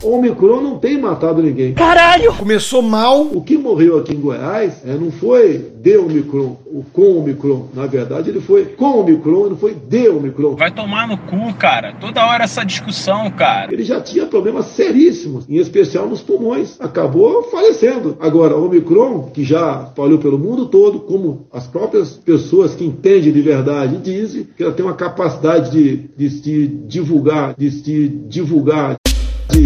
O 0.00 0.10
Omicron 0.16 0.60
não 0.60 0.78
tem 0.78 0.96
matado 0.96 1.42
ninguém. 1.42 1.74
Caralho! 1.74 2.32
Começou 2.34 2.80
mal. 2.80 3.22
O 3.22 3.42
que 3.42 3.58
morreu 3.58 3.98
aqui 3.98 4.14
em 4.14 4.20
Goiás 4.20 4.80
é, 4.86 4.94
não 4.94 5.10
foi 5.10 5.58
de 5.58 5.96
Omicron, 5.96 6.56
o 6.66 6.84
com 6.92 7.18
Omicron. 7.18 7.66
Na 7.74 7.84
verdade, 7.86 8.30
ele 8.30 8.40
foi 8.40 8.64
com 8.64 9.00
Omicron, 9.00 9.48
não 9.48 9.56
foi 9.56 9.74
de 9.74 10.08
Omicron. 10.08 10.54
Vai 10.54 10.70
tomar 10.70 11.08
no 11.08 11.18
cu, 11.18 11.52
cara. 11.54 11.94
Toda 12.00 12.24
hora 12.24 12.44
essa 12.44 12.64
discussão, 12.64 13.28
cara. 13.32 13.72
Ele 13.72 13.82
já 13.82 14.00
tinha 14.00 14.24
problemas 14.26 14.66
seríssimos, 14.66 15.44
em 15.48 15.56
especial 15.56 16.08
nos 16.08 16.22
pulmões. 16.22 16.80
Acabou 16.80 17.42
falecendo. 17.50 18.16
Agora, 18.20 18.56
o 18.56 18.66
Omicron, 18.66 19.30
que 19.34 19.42
já 19.42 19.86
falhou 19.96 20.18
pelo 20.18 20.38
mundo 20.38 20.66
todo, 20.66 21.00
como 21.00 21.48
as 21.52 21.66
próprias 21.66 22.12
pessoas 22.12 22.72
que 22.72 22.84
entendem 22.84 23.32
de 23.32 23.42
verdade 23.42 23.96
dizem, 23.96 24.46
que 24.56 24.62
ela 24.62 24.72
tem 24.72 24.84
uma 24.84 24.94
capacidade 24.94 25.72
de, 25.72 26.08
de 26.16 26.30
se 26.30 26.66
divulgar, 26.86 27.56
de 27.58 27.68
se 27.68 28.08
divulgar 28.28 28.96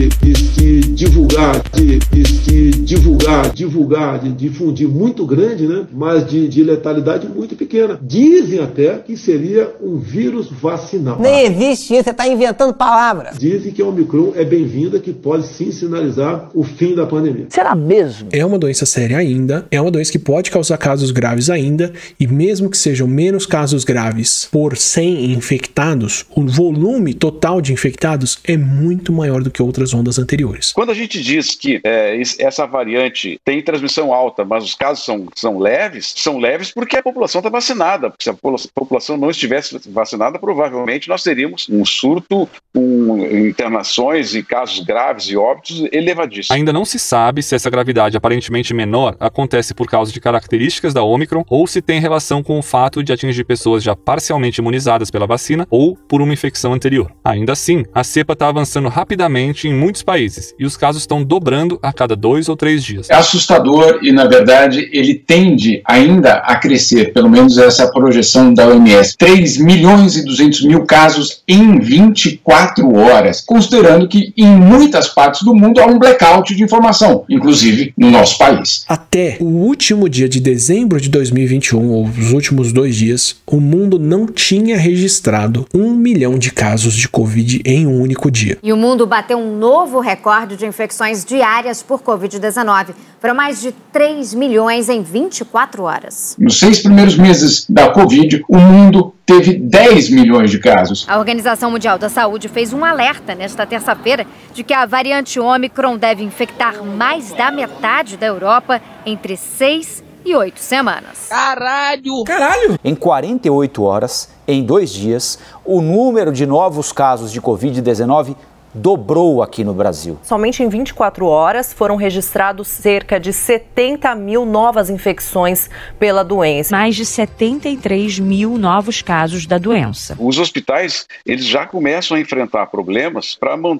de, 0.08 0.80
divulgar, 0.80 1.62
de, 1.72 1.98
de 1.98 2.28
se 2.28 2.70
divulgar, 2.70 3.50
divulgar, 3.52 4.18
de 4.18 4.32
difundir 4.32 4.88
muito 4.88 5.26
grande, 5.26 5.66
né? 5.66 5.86
mas 5.92 6.26
de, 6.26 6.48
de 6.48 6.62
letalidade 6.62 7.28
muito 7.28 7.56
pequena. 7.56 7.98
Dizem 8.02 8.60
até 8.60 8.98
que 8.98 9.16
seria 9.16 9.70
um 9.80 9.98
vírus 9.98 10.48
vacinal. 10.50 11.18
Nem 11.20 11.46
existe 11.46 11.94
isso, 11.94 12.04
você 12.04 12.10
está 12.10 12.26
inventando 12.26 12.74
palavras. 12.74 13.38
Dizem 13.38 13.72
que 13.72 13.82
a 13.82 13.86
Omicron 13.86 14.32
é 14.34 14.44
bem-vinda, 14.44 14.98
que 14.98 15.12
pode 15.12 15.46
sim 15.46 15.70
sinalizar 15.70 16.50
o 16.54 16.62
fim 16.62 16.94
da 16.94 17.06
pandemia. 17.06 17.46
Será 17.48 17.74
mesmo? 17.74 18.28
É 18.32 18.44
uma 18.44 18.58
doença 18.58 18.86
séria 18.86 19.18
ainda, 19.18 19.66
é 19.70 19.80
uma 19.80 19.90
doença 19.90 20.12
que 20.12 20.18
pode 20.18 20.50
causar 20.50 20.76
casos 20.78 21.10
graves 21.10 21.50
ainda, 21.50 21.92
e 22.18 22.26
mesmo 22.26 22.70
que 22.70 22.78
sejam 22.78 23.06
menos 23.06 23.46
casos 23.46 23.84
graves 23.84 24.48
por 24.50 24.76
100 24.76 25.32
infectados, 25.32 26.24
o 26.34 26.46
volume 26.46 27.14
total 27.14 27.60
de 27.60 27.72
infectados 27.72 28.38
é 28.44 28.56
muito 28.56 29.12
maior 29.12 29.42
do 29.42 29.50
que 29.50 29.62
outras 29.62 29.91
ondas 29.94 30.18
anteriores. 30.18 30.72
Quando 30.72 30.90
a 30.90 30.94
gente 30.94 31.20
diz 31.20 31.54
que 31.54 31.80
é, 31.84 32.20
essa 32.38 32.66
variante 32.66 33.40
tem 33.44 33.62
transmissão 33.62 34.12
alta, 34.12 34.44
mas 34.44 34.64
os 34.64 34.74
casos 34.74 35.04
são, 35.04 35.26
são 35.34 35.58
leves, 35.58 36.12
são 36.16 36.38
leves 36.38 36.72
porque 36.72 36.96
a 36.96 37.02
população 37.02 37.40
está 37.40 37.50
vacinada. 37.50 38.10
Porque 38.10 38.24
se 38.24 38.30
a 38.30 38.34
população 38.74 39.16
não 39.16 39.30
estivesse 39.30 39.78
vacinada, 39.88 40.38
provavelmente 40.38 41.08
nós 41.08 41.22
teríamos 41.22 41.66
um 41.68 41.84
surto 41.84 42.48
com 42.74 43.26
internações 43.46 44.34
e 44.34 44.42
casos 44.42 44.80
graves 44.80 45.26
e 45.26 45.36
óbitos 45.36 45.86
elevadíssimos. 45.92 46.50
Ainda 46.50 46.72
não 46.72 46.84
se 46.84 46.98
sabe 46.98 47.42
se 47.42 47.54
essa 47.54 47.70
gravidade 47.70 48.16
aparentemente 48.16 48.74
menor 48.74 49.16
acontece 49.20 49.74
por 49.74 49.88
causa 49.88 50.12
de 50.12 50.20
características 50.20 50.94
da 50.94 51.02
Omicron 51.02 51.44
ou 51.48 51.66
se 51.66 51.82
tem 51.82 52.00
relação 52.00 52.42
com 52.42 52.58
o 52.58 52.62
fato 52.62 53.02
de 53.02 53.12
atingir 53.12 53.44
pessoas 53.44 53.82
já 53.82 53.94
parcialmente 53.94 54.60
imunizadas 54.60 55.10
pela 55.10 55.26
vacina 55.26 55.66
ou 55.70 55.96
por 55.96 56.20
uma 56.20 56.32
infecção 56.32 56.72
anterior. 56.72 57.12
Ainda 57.24 57.52
assim, 57.52 57.84
a 57.94 58.04
cepa 58.04 58.32
está 58.32 58.48
avançando 58.48 58.88
rapidamente 58.88 59.68
em 59.68 59.74
muitos 59.82 60.02
países 60.02 60.54
e 60.58 60.64
os 60.64 60.76
casos 60.76 61.02
estão 61.02 61.24
dobrando 61.24 61.78
a 61.82 61.92
cada 61.92 62.14
dois 62.14 62.48
ou 62.48 62.56
três 62.56 62.84
dias. 62.84 63.10
É 63.10 63.14
assustador 63.14 63.98
e, 64.02 64.12
na 64.12 64.26
verdade, 64.26 64.88
ele 64.92 65.14
tende 65.14 65.82
ainda 65.84 66.34
a 66.34 66.56
crescer, 66.56 67.12
pelo 67.12 67.28
menos 67.28 67.58
essa 67.58 67.90
projeção 67.90 68.54
da 68.54 68.68
OMS. 68.68 69.16
3 69.16 69.58
milhões 69.58 70.16
e 70.16 70.24
200 70.24 70.64
mil 70.64 70.84
casos 70.84 71.42
em 71.48 71.80
24 71.80 72.94
horas, 72.94 73.40
considerando 73.40 74.06
que 74.06 74.32
em 74.36 74.46
muitas 74.46 75.08
partes 75.08 75.42
do 75.42 75.54
mundo 75.54 75.80
há 75.80 75.86
um 75.86 75.98
blackout 75.98 76.54
de 76.54 76.62
informação, 76.62 77.24
inclusive 77.28 77.92
no 77.96 78.10
nosso 78.10 78.38
país. 78.38 78.84
Até 78.88 79.36
o 79.40 79.44
último 79.44 80.08
dia 80.08 80.28
de 80.28 80.40
dezembro 80.40 81.00
de 81.00 81.08
2021, 81.08 81.90
ou 81.90 82.04
os 82.04 82.32
últimos 82.32 82.72
dois 82.72 82.94
dias, 82.94 83.36
o 83.46 83.60
mundo 83.60 83.98
não 83.98 84.26
tinha 84.26 84.76
registrado 84.76 85.66
um 85.74 85.94
milhão 85.94 86.38
de 86.38 86.52
casos 86.52 86.94
de 86.94 87.08
Covid 87.08 87.60
em 87.64 87.86
um 87.86 88.00
único 88.00 88.30
dia. 88.30 88.58
E 88.62 88.72
o 88.72 88.76
mundo 88.76 89.06
bateu 89.06 89.38
um 89.38 89.56
novo 89.62 90.00
recorde 90.00 90.56
de 90.56 90.66
infecções 90.66 91.24
diárias 91.24 91.84
por 91.84 92.02
Covid-19. 92.02 92.94
Foram 93.20 93.32
mais 93.32 93.60
de 93.60 93.70
3 93.70 94.34
milhões 94.34 94.88
em 94.88 95.04
24 95.04 95.84
horas. 95.84 96.34
Nos 96.36 96.58
seis 96.58 96.80
primeiros 96.80 97.16
meses 97.16 97.64
da 97.70 97.88
Covid, 97.88 98.44
o 98.48 98.58
mundo 98.58 99.14
teve 99.24 99.54
10 99.54 100.10
milhões 100.10 100.50
de 100.50 100.58
casos. 100.58 101.06
A 101.08 101.16
Organização 101.16 101.70
Mundial 101.70 101.96
da 101.96 102.08
Saúde 102.08 102.48
fez 102.48 102.72
um 102.72 102.84
alerta 102.84 103.36
nesta 103.36 103.64
terça-feira 103.64 104.26
de 104.52 104.64
que 104.64 104.74
a 104.74 104.84
variante 104.84 105.38
Omicron 105.38 105.96
deve 105.96 106.24
infectar 106.24 106.82
mais 106.82 107.32
da 107.32 107.52
metade 107.52 108.16
da 108.16 108.26
Europa 108.26 108.82
entre 109.06 109.36
6 109.36 110.02
e 110.24 110.34
8 110.34 110.58
semanas. 110.58 111.28
Caralho! 111.28 112.24
Caralho! 112.24 112.78
Em 112.82 112.96
48 112.96 113.82
horas, 113.82 114.28
em 114.46 114.64
dois 114.64 114.92
dias, 114.92 115.38
o 115.64 115.80
número 115.80 116.32
de 116.32 116.46
novos 116.46 116.90
casos 116.90 117.30
de 117.30 117.40
Covid-19 117.40 118.34
dobrou 118.74 119.42
aqui 119.42 119.64
no 119.64 119.74
Brasil. 119.74 120.18
Somente 120.22 120.62
em 120.62 120.68
24 120.68 121.26
horas 121.26 121.72
foram 121.72 121.96
registrados 121.96 122.68
cerca 122.68 123.18
de 123.20 123.32
70 123.32 124.14
mil 124.14 124.46
novas 124.46 124.88
infecções 124.88 125.68
pela 125.98 126.22
doença. 126.22 126.74
Mais 126.74 126.96
de 126.96 127.04
73 127.04 128.18
mil 128.18 128.56
novos 128.56 129.02
casos 129.02 129.46
da 129.46 129.58
doença. 129.58 130.16
Os 130.18 130.38
hospitais 130.38 131.06
eles 131.26 131.44
já 131.44 131.66
começam 131.66 132.16
a 132.16 132.20
enfrentar 132.20 132.66
problemas 132.66 133.34
para 133.34 133.56
uh, 133.56 133.78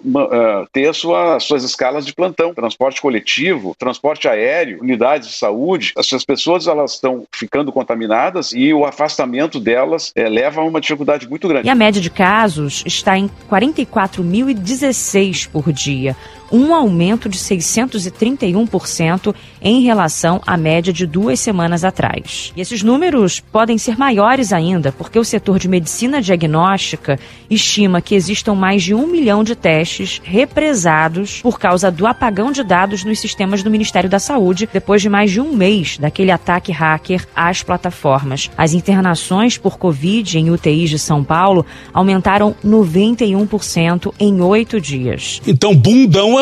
ter 0.73 0.95
sua, 0.95 1.41
suas 1.41 1.65
escalas 1.65 2.05
de 2.05 2.15
plantão, 2.15 2.55
transporte 2.55 3.01
coletivo, 3.01 3.75
transporte 3.79 4.29
aéreo, 4.29 4.81
unidades 4.81 5.29
de 5.29 5.35
saúde. 5.35 5.93
Essas 5.97 6.25
pessoas 6.25 6.67
elas 6.67 6.93
estão 6.95 7.25
ficando 7.33 7.73
contaminadas 7.73 8.53
e 8.53 8.73
o 8.75 8.85
afastamento 8.85 9.59
delas 9.59 10.13
é, 10.15 10.29
leva 10.29 10.61
a 10.61 10.65
uma 10.65 10.81
dificuldade 10.81 11.29
muito 11.29 11.49
grande. 11.49 11.67
E 11.67 11.71
a 11.71 11.75
média 11.75 12.01
de 12.01 12.11
casos 12.11 12.83
está 12.87 13.17
em 13.17 13.31
44.019 13.51 14.82
16 14.83 15.47
por 15.47 15.73
dia, 15.73 16.17
um 16.53 16.75
aumento 16.75 17.29
de 17.29 17.39
631% 17.39 19.35
em 19.61 19.81
relação 19.81 20.41
à 20.47 20.57
média 20.57 20.93
de 20.93 21.07
duas 21.07 21.41
semanas 21.41 21.83
atrás. 21.83 22.53
E 22.55 22.61
esses 22.61 22.83
números 22.83 23.41
podem 23.41 23.79
ser 23.79 23.97
maiores 23.97 24.53
ainda, 24.53 24.93
porque 24.93 25.19
o 25.19 25.25
setor 25.25 25.59
de 25.59 25.69
medicina 25.69 26.21
diagnóstica 26.21 27.19
estima 27.49 28.03
que 28.03 28.15
existam 28.15 28.55
mais 28.55 28.83
de 28.83 28.95
um 28.95 29.07
milhão 29.07 29.43
de 29.43 29.57
testes 29.57 30.21
represados 30.23 31.41
por 31.41 31.59
causa 31.59 31.91
do 31.91 32.07
apagão 32.07 32.53
de 32.53 32.63
dados 32.63 33.03
nos 33.05 33.19
sistemas 33.19 33.63
do 33.63 33.71
Ministério 33.71 34.11
da 34.11 34.19
Saúde, 34.19 34.69
depois 34.71 35.01
de 35.01 35.09
mais 35.09 35.31
de 35.31 35.41
um 35.41 35.55
mês 35.55 35.97
daquele 35.97 36.31
ataque 36.31 36.71
hacker 36.71 37.27
às 37.35 37.63
plataformas. 37.63 38.51
As 38.57 38.75
internações 38.75 39.57
por 39.57 39.79
Covid 39.79 40.39
em 40.39 40.51
UTIs 40.51 40.91
de 40.91 40.99
São 40.99 41.25
Paulo 41.25 41.65
aumentaram 41.95 42.55
91% 42.65 44.13
em 44.19 44.41
oito 44.41 44.81
dias. 44.81 45.41
Então, 45.47 45.75
bundão 45.75 46.39
é 46.39 46.42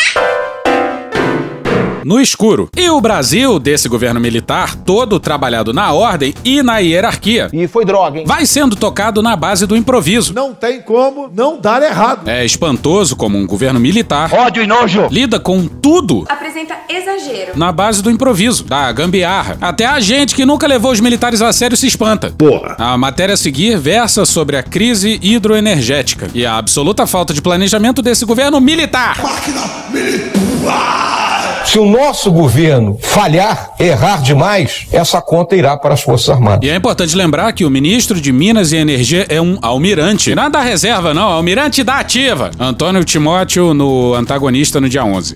No 2.03 2.19
escuro. 2.19 2.69
E 2.75 2.89
o 2.89 2.99
Brasil, 2.99 3.59
desse 3.59 3.87
governo 3.87 4.19
militar, 4.19 4.75
todo 4.75 5.19
trabalhado 5.19 5.73
na 5.73 5.91
ordem 5.93 6.33
e 6.43 6.61
na 6.61 6.77
hierarquia. 6.79 7.49
E 7.53 7.67
foi 7.67 7.85
droga, 7.85 8.19
hein? 8.19 8.25
Vai 8.27 8.45
sendo 8.45 8.75
tocado 8.75 9.21
na 9.21 9.35
base 9.35 9.65
do 9.65 9.75
improviso. 9.75 10.33
Não 10.33 10.53
tem 10.53 10.81
como 10.81 11.29
não 11.33 11.59
dar 11.59 11.81
errado. 11.81 12.27
É 12.27 12.45
espantoso 12.45 13.15
como 13.15 13.37
um 13.37 13.45
governo 13.45 13.79
militar. 13.79 14.33
Ódio 14.33 14.63
e 14.63 14.67
nojo. 14.67 15.07
Lida 15.11 15.39
com 15.39 15.67
tudo. 15.67 16.25
Apresenta 16.29 16.75
exagero. 16.89 17.51
Na 17.55 17.71
base 17.71 18.01
do 18.01 18.09
improviso, 18.09 18.63
da 18.63 18.91
gambiarra. 18.91 19.57
Até 19.61 19.85
a 19.85 19.99
gente 19.99 20.35
que 20.35 20.45
nunca 20.45 20.67
levou 20.67 20.91
os 20.91 20.99
militares 20.99 21.41
a 21.41 21.51
sério 21.53 21.77
se 21.77 21.87
espanta. 21.87 22.31
Porra. 22.37 22.75
A 22.77 22.97
matéria 22.97 23.33
a 23.33 23.37
seguir 23.37 23.77
versa 23.77 24.25
sobre 24.25 24.57
a 24.57 24.63
crise 24.63 25.19
hidroenergética 25.21 26.29
e 26.33 26.45
a 26.45 26.57
absoluta 26.57 27.07
falta 27.07 27.33
de 27.33 27.41
planejamento 27.41 28.01
desse 28.01 28.25
governo 28.25 28.59
militar. 28.59 29.21
Máquina 29.21 29.61
militar. 29.91 31.20
Se 31.65 31.79
o 31.79 31.85
nosso 31.85 32.31
governo 32.31 32.97
falhar, 33.01 33.73
errar 33.79 34.21
demais, 34.21 34.87
essa 34.91 35.21
conta 35.21 35.55
irá 35.55 35.77
para 35.77 35.93
as 35.93 36.01
Forças 36.01 36.29
Armadas. 36.29 36.67
E 36.67 36.69
é 36.69 36.75
importante 36.75 37.15
lembrar 37.15 37.51
que 37.53 37.63
o 37.63 37.69
ministro 37.69 38.19
de 38.19 38.31
Minas 38.31 38.71
e 38.71 38.77
Energia 38.77 39.25
é 39.29 39.41
um 39.41 39.57
almirante. 39.61 40.35
Nada 40.35 40.49
da 40.49 40.61
reserva, 40.61 41.13
não, 41.13 41.29
almirante 41.29 41.83
da 41.83 41.99
ativa. 41.99 42.51
Antônio 42.59 43.03
Timóteo 43.05 43.73
no 43.73 44.13
antagonista 44.13 44.81
no 44.81 44.89
dia 44.89 45.05
11. 45.05 45.35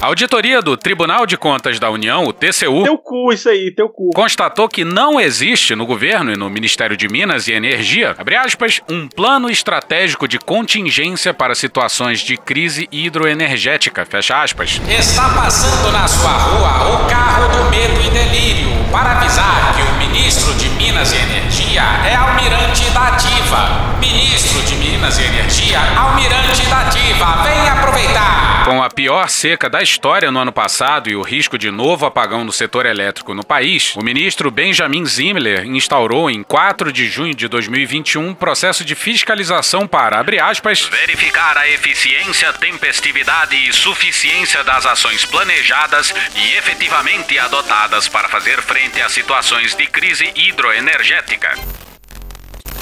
A 0.00 0.06
auditoria 0.06 0.62
do 0.62 0.78
Tribunal 0.78 1.26
de 1.26 1.36
Contas 1.36 1.78
da 1.78 1.90
União, 1.90 2.24
o 2.24 2.32
TCU, 2.32 2.84
Teu 2.84 2.96
cu, 2.96 3.30
isso 3.34 3.50
aí, 3.50 3.70
teu 3.70 3.86
cu. 3.86 4.08
constatou 4.14 4.66
que 4.66 4.82
não 4.82 5.20
existe 5.20 5.74
no 5.74 5.84
governo 5.84 6.32
e 6.32 6.38
no 6.38 6.48
Ministério 6.48 6.96
de 6.96 7.06
Minas 7.06 7.48
e 7.48 7.52
Energia, 7.52 8.14
abre 8.16 8.34
aspas, 8.34 8.80
um 8.88 9.06
plano 9.06 9.50
estratégico 9.50 10.26
de 10.26 10.38
contingência 10.38 11.34
para 11.34 11.54
situações 11.54 12.20
de 12.20 12.38
crise 12.38 12.88
hidroenergética, 12.90 14.06
fecha 14.06 14.42
aspas. 14.42 14.80
Está 14.88 15.34
passando 15.34 15.92
na 15.92 16.08
sua 16.08 16.32
rua 16.32 16.94
o 16.94 17.06
carro 17.06 17.48
do 17.48 17.70
medo 17.70 18.00
e 18.00 18.10
delírio 18.10 18.79
para 18.90 19.12
avisar 19.12 19.74
que 19.74 19.82
o 19.82 19.92
ministro 19.98 20.52
de 20.54 20.68
Minas 20.70 21.12
e 21.12 21.16
Energia 21.16 21.82
é 22.04 22.14
almirante 22.14 22.90
da 22.90 23.08
ativa. 23.08 23.90
Ministro 24.00 24.62
de 24.62 24.74
Minas 24.76 25.18
e 25.18 25.22
Energia, 25.22 25.78
almirante 25.96 26.66
da 26.66 26.80
ativa, 26.80 27.42
vem 27.44 27.68
aproveitar. 27.68 28.64
Com 28.64 28.82
a 28.82 28.90
pior 28.90 29.28
seca 29.28 29.68
da 29.68 29.82
história 29.82 30.30
no 30.30 30.38
ano 30.38 30.52
passado 30.52 31.08
e 31.08 31.16
o 31.16 31.22
risco 31.22 31.56
de 31.56 31.70
novo 31.70 32.06
apagão 32.06 32.44
no 32.44 32.52
setor 32.52 32.86
elétrico 32.86 33.34
no 33.34 33.44
país, 33.44 33.94
o 33.96 34.02
ministro 34.02 34.50
Benjamin 34.50 35.04
Zimmer 35.06 35.64
instaurou 35.64 36.30
em 36.30 36.42
4 36.42 36.92
de 36.92 37.08
junho 37.08 37.34
de 37.34 37.48
2021 37.48 38.28
um 38.28 38.34
processo 38.34 38.84
de 38.84 38.94
fiscalização 38.94 39.86
para, 39.86 40.18
abre 40.18 40.38
aspas, 40.38 40.82
verificar 40.82 41.56
a 41.56 41.68
eficiência, 41.68 42.52
tempestividade 42.54 43.56
e 43.56 43.72
suficiência 43.72 44.62
das 44.64 44.84
ações 44.86 45.24
planejadas 45.24 46.14
e 46.34 46.56
efetivamente 46.56 47.38
adotadas 47.38 48.08
para 48.08 48.28
fazer 48.28 48.60
frente 48.62 48.79
a 49.02 49.08
situações 49.08 49.74
de 49.74 49.86
crise 49.86 50.32
hidroenergética. 50.34 51.54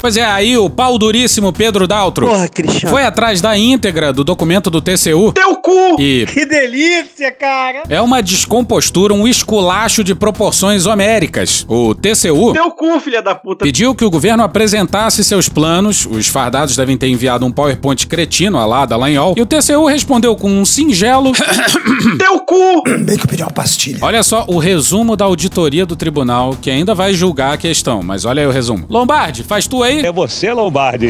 Pois 0.01 0.15
é, 0.15 0.23
aí 0.23 0.57
o 0.57 0.69
pau 0.69 0.97
duríssimo 0.97 1.51
Pedro 1.51 1.85
Daltro 1.85 2.25
Porra, 2.25 2.47
Cristiano. 2.47 2.89
foi 2.89 3.03
atrás 3.03 3.41
da 3.41 3.57
íntegra 3.57 4.13
do 4.13 4.23
documento 4.23 4.69
do 4.69 4.81
TCU. 4.81 5.33
Teu 5.33 5.55
cu! 5.57 5.99
E 5.99 6.25
Que 6.25 6.45
delícia, 6.45 7.29
cara! 7.31 7.83
é 7.89 7.99
uma 8.01 8.21
descompostura, 8.23 9.13
um 9.13 9.27
esculacho 9.27 10.01
de 10.03 10.15
proporções 10.15 10.85
homéricas. 10.85 11.65
O 11.67 11.93
TCU 11.93 12.53
Teu 12.53 12.71
cu, 12.71 12.97
filha 13.01 13.21
da 13.21 13.35
puta. 13.35 13.65
pediu 13.65 13.93
que 13.93 14.05
o 14.05 14.09
governo 14.09 14.41
apresentasse 14.43 15.21
seus 15.23 15.49
planos. 15.49 16.07
Os 16.09 16.27
fardados 16.27 16.77
devem 16.77 16.97
ter 16.97 17.09
enviado 17.09 17.45
um 17.45 17.51
PowerPoint 17.51 18.07
cretino 18.07 18.57
a 18.57 18.65
lá 18.65 18.85
da 18.85 18.95
Lanhol. 18.95 19.33
E 19.37 19.41
o 19.41 19.45
TCU 19.45 19.85
respondeu 19.85 20.33
com 20.35 20.49
um 20.49 20.63
singelo. 20.63 21.33
Teu 22.17 22.39
cu! 22.39 22.83
Bem 23.05 23.17
que 23.17 23.25
eu 23.25 23.29
pedi 23.29 23.43
uma 23.43 23.51
pastilha. 23.51 23.99
Olha 24.01 24.23
só 24.23 24.45
o 24.47 24.59
resumo 24.59 25.17
da 25.17 25.25
auditoria 25.25 25.85
do 25.85 25.95
tribunal, 25.97 26.55
que 26.61 26.69
ainda 26.71 26.95
vai 26.95 27.13
julgar 27.13 27.53
a 27.53 27.57
questão, 27.57 28.01
mas 28.01 28.23
olha 28.23 28.41
aí 28.43 28.47
o 28.47 28.51
resumo. 28.51 28.85
Lombardi, 28.89 29.43
faz 29.43 29.67
tu 29.67 29.83
aí. 29.83 29.88
É 29.97 30.11
você, 30.11 30.51
Lombardi. 30.53 31.09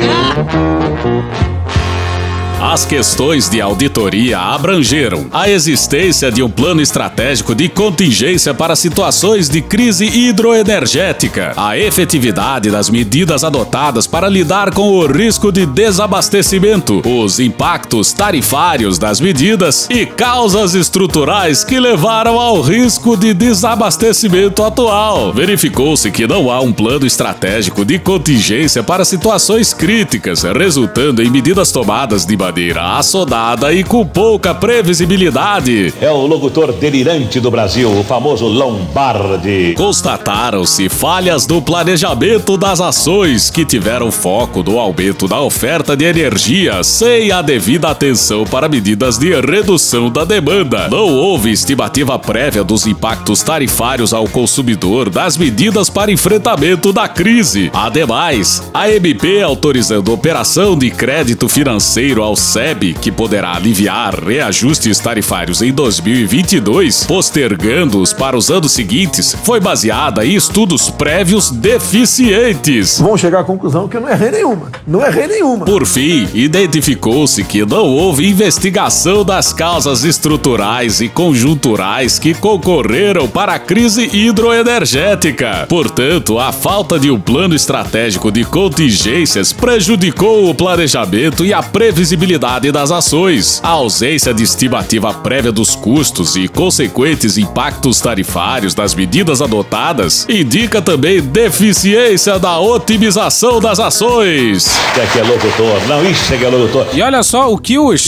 As 2.61 2.83
questões 2.83 3.47
de 3.47 3.61
auditoria 3.61 4.37
abrangeram 4.37 5.27
a 5.31 5.49
existência 5.49 6.29
de 6.29 6.43
um 6.43 6.49
plano 6.49 6.81
estratégico 6.81 7.55
de 7.55 7.69
contingência 7.69 8.53
para 8.53 8.75
situações 8.75 9.47
de 9.47 9.61
crise 9.61 10.05
hidroenergética, 10.05 11.53
a 11.55 11.77
efetividade 11.77 12.69
das 12.69 12.89
medidas 12.89 13.45
adotadas 13.45 14.05
para 14.05 14.27
lidar 14.27 14.73
com 14.73 14.89
o 14.89 15.07
risco 15.07 15.53
de 15.53 15.65
desabastecimento, 15.65 17.01
os 17.07 17.39
impactos 17.39 18.11
tarifários 18.11 18.99
das 18.99 19.21
medidas 19.21 19.87
e 19.89 20.05
causas 20.05 20.75
estruturais 20.75 21.63
que 21.63 21.79
levaram 21.79 22.37
ao 22.37 22.59
risco 22.59 23.15
de 23.15 23.33
desabastecimento 23.33 24.65
atual. 24.65 25.31
Verificou-se 25.31 26.11
que 26.11 26.27
não 26.27 26.51
há 26.51 26.59
um 26.59 26.73
plano 26.73 27.07
estratégico 27.07 27.85
de 27.85 27.97
contingência 27.97 28.83
para 28.83 29.05
situações 29.05 29.73
críticas, 29.73 30.43
resultando 30.43 31.23
em 31.23 31.29
medidas 31.29 31.71
tomadas 31.71 32.25
de 32.25 32.35
maneira 32.35 32.48
assodada 32.77 33.71
e 33.73 33.83
com 33.83 34.05
pouca 34.05 34.53
previsibilidade. 34.53 35.93
É 36.01 36.09
o 36.09 36.25
locutor 36.25 36.73
delirante 36.73 37.39
do 37.39 37.51
Brasil, 37.51 37.91
o 37.91 38.03
famoso 38.03 38.47
Lombardi. 38.47 39.73
Constataram-se 39.75 40.89
falhas 40.89 41.47
no 41.47 41.61
planejamento 41.61 42.57
das 42.57 42.81
ações 42.81 43.49
que 43.49 43.63
tiveram 43.63 44.11
foco 44.11 44.63
no 44.63 44.79
aumento 44.79 45.27
da 45.27 45.39
oferta 45.39 45.95
de 45.95 46.05
energia 46.05 46.83
sem 46.83 47.31
a 47.31 47.41
devida 47.41 47.89
atenção 47.89 48.43
para 48.45 48.67
medidas 48.67 49.17
de 49.17 49.39
redução 49.39 50.09
da 50.09 50.25
demanda. 50.25 50.87
Não 50.89 51.07
houve 51.13 51.51
estimativa 51.51 52.17
prévia 52.17 52.63
dos 52.63 52.87
impactos 52.87 53.43
tarifários 53.43 54.13
ao 54.13 54.27
consumidor 54.27 55.09
das 55.09 55.37
medidas 55.37 55.89
para 55.89 56.11
enfrentamento 56.11 56.91
da 56.91 57.07
crise. 57.07 57.69
Ademais, 57.73 58.69
a 58.73 58.89
MP 58.89 59.41
autorizando 59.41 60.13
operação 60.13 60.77
de 60.77 60.89
crédito 60.91 61.47
financeiro 61.47 62.23
ao 62.23 62.35
SEB, 62.39 62.93
que 62.93 63.11
poderá 63.11 63.53
aliviar 63.53 64.15
reajustes 64.15 64.97
tarifários 64.99 65.61
em 65.61 65.73
2022, 65.73 67.03
postergando-os 67.03 68.13
para 68.13 68.37
os 68.37 68.49
anos 68.49 68.71
seguintes, 68.71 69.35
foi 69.43 69.59
baseada 69.59 70.25
em 70.25 70.35
estudos 70.35 70.89
prévios 70.89 71.51
deficientes. 71.51 72.99
Vão 72.99 73.17
chegar 73.17 73.41
à 73.41 73.43
conclusão 73.43 73.87
que 73.87 73.97
eu 73.97 74.01
não 74.01 74.09
errei 74.09 74.31
nenhuma. 74.31 74.71
Não 74.87 75.05
errei 75.05 75.27
nenhuma. 75.27 75.65
Por 75.65 75.85
fim, 75.85 76.27
identificou-se 76.33 77.43
que 77.43 77.65
não 77.65 77.85
houve 77.85 78.29
investigação 78.29 79.25
das 79.25 79.51
causas 79.51 80.03
estruturais 80.03 81.01
e 81.01 81.09
conjunturais 81.09 82.17
que 82.17 82.33
concorreram 82.33 83.27
para 83.27 83.53
a 83.55 83.59
crise 83.59 84.09
hidroenergética. 84.15 85.65
Portanto, 85.67 86.39
a 86.39 86.51
falta 86.51 86.97
de 86.97 87.11
um 87.11 87.19
plano 87.19 87.53
estratégico 87.53 88.31
de 88.31 88.45
contingências 88.45 89.51
prejudicou 89.51 90.49
o 90.49 90.55
planejamento 90.55 91.43
e 91.43 91.53
a 91.53 91.61
previsibilidade 91.61 92.28
das 92.37 92.91
ações. 92.91 93.59
A 93.63 93.69
ausência 93.69 94.33
de 94.33 94.43
estimativa 94.43 95.13
prévia 95.13 95.51
dos 95.51 95.75
custos 95.75 96.35
e 96.35 96.47
consequentes 96.47 97.37
impactos 97.37 97.99
tarifários 97.99 98.73
das 98.73 98.93
medidas 98.93 99.41
adotadas 99.41 100.27
indica 100.29 100.81
também 100.81 101.21
deficiência 101.21 102.37
da 102.37 102.59
otimização 102.59 103.59
das 103.59 103.79
ações. 103.79 104.65
Isso 104.65 105.01
aqui 105.01 105.19
é 105.19 105.23
locutor. 105.23 105.87
Não, 105.87 106.09
isso 106.09 106.33
aqui 106.33 106.45
é 106.45 106.49
locutor. 106.49 106.87
E 106.93 107.01
olha 107.01 107.23
só 107.23 107.51
o 107.51 107.57
que 107.57 107.79
os 107.79 108.05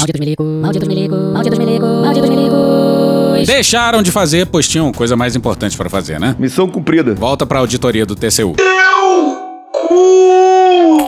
deixaram 3.45 4.01
de 4.01 4.11
fazer, 4.11 4.45
pois 4.45 4.67
tinham 4.67 4.91
coisa 4.91 5.15
mais 5.15 5.35
importante 5.35 5.75
para 5.77 5.89
fazer, 5.89 6.19
né? 6.19 6.35
Missão 6.37 6.67
cumprida. 6.67 7.15
Volta 7.15 7.45
pra 7.45 7.59
auditoria 7.59 8.05
do 8.05 8.15
TCU. 8.15 8.55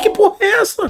Que 0.01 0.10
porra 0.10 0.36
é 0.42 0.62
essa? 0.62 0.83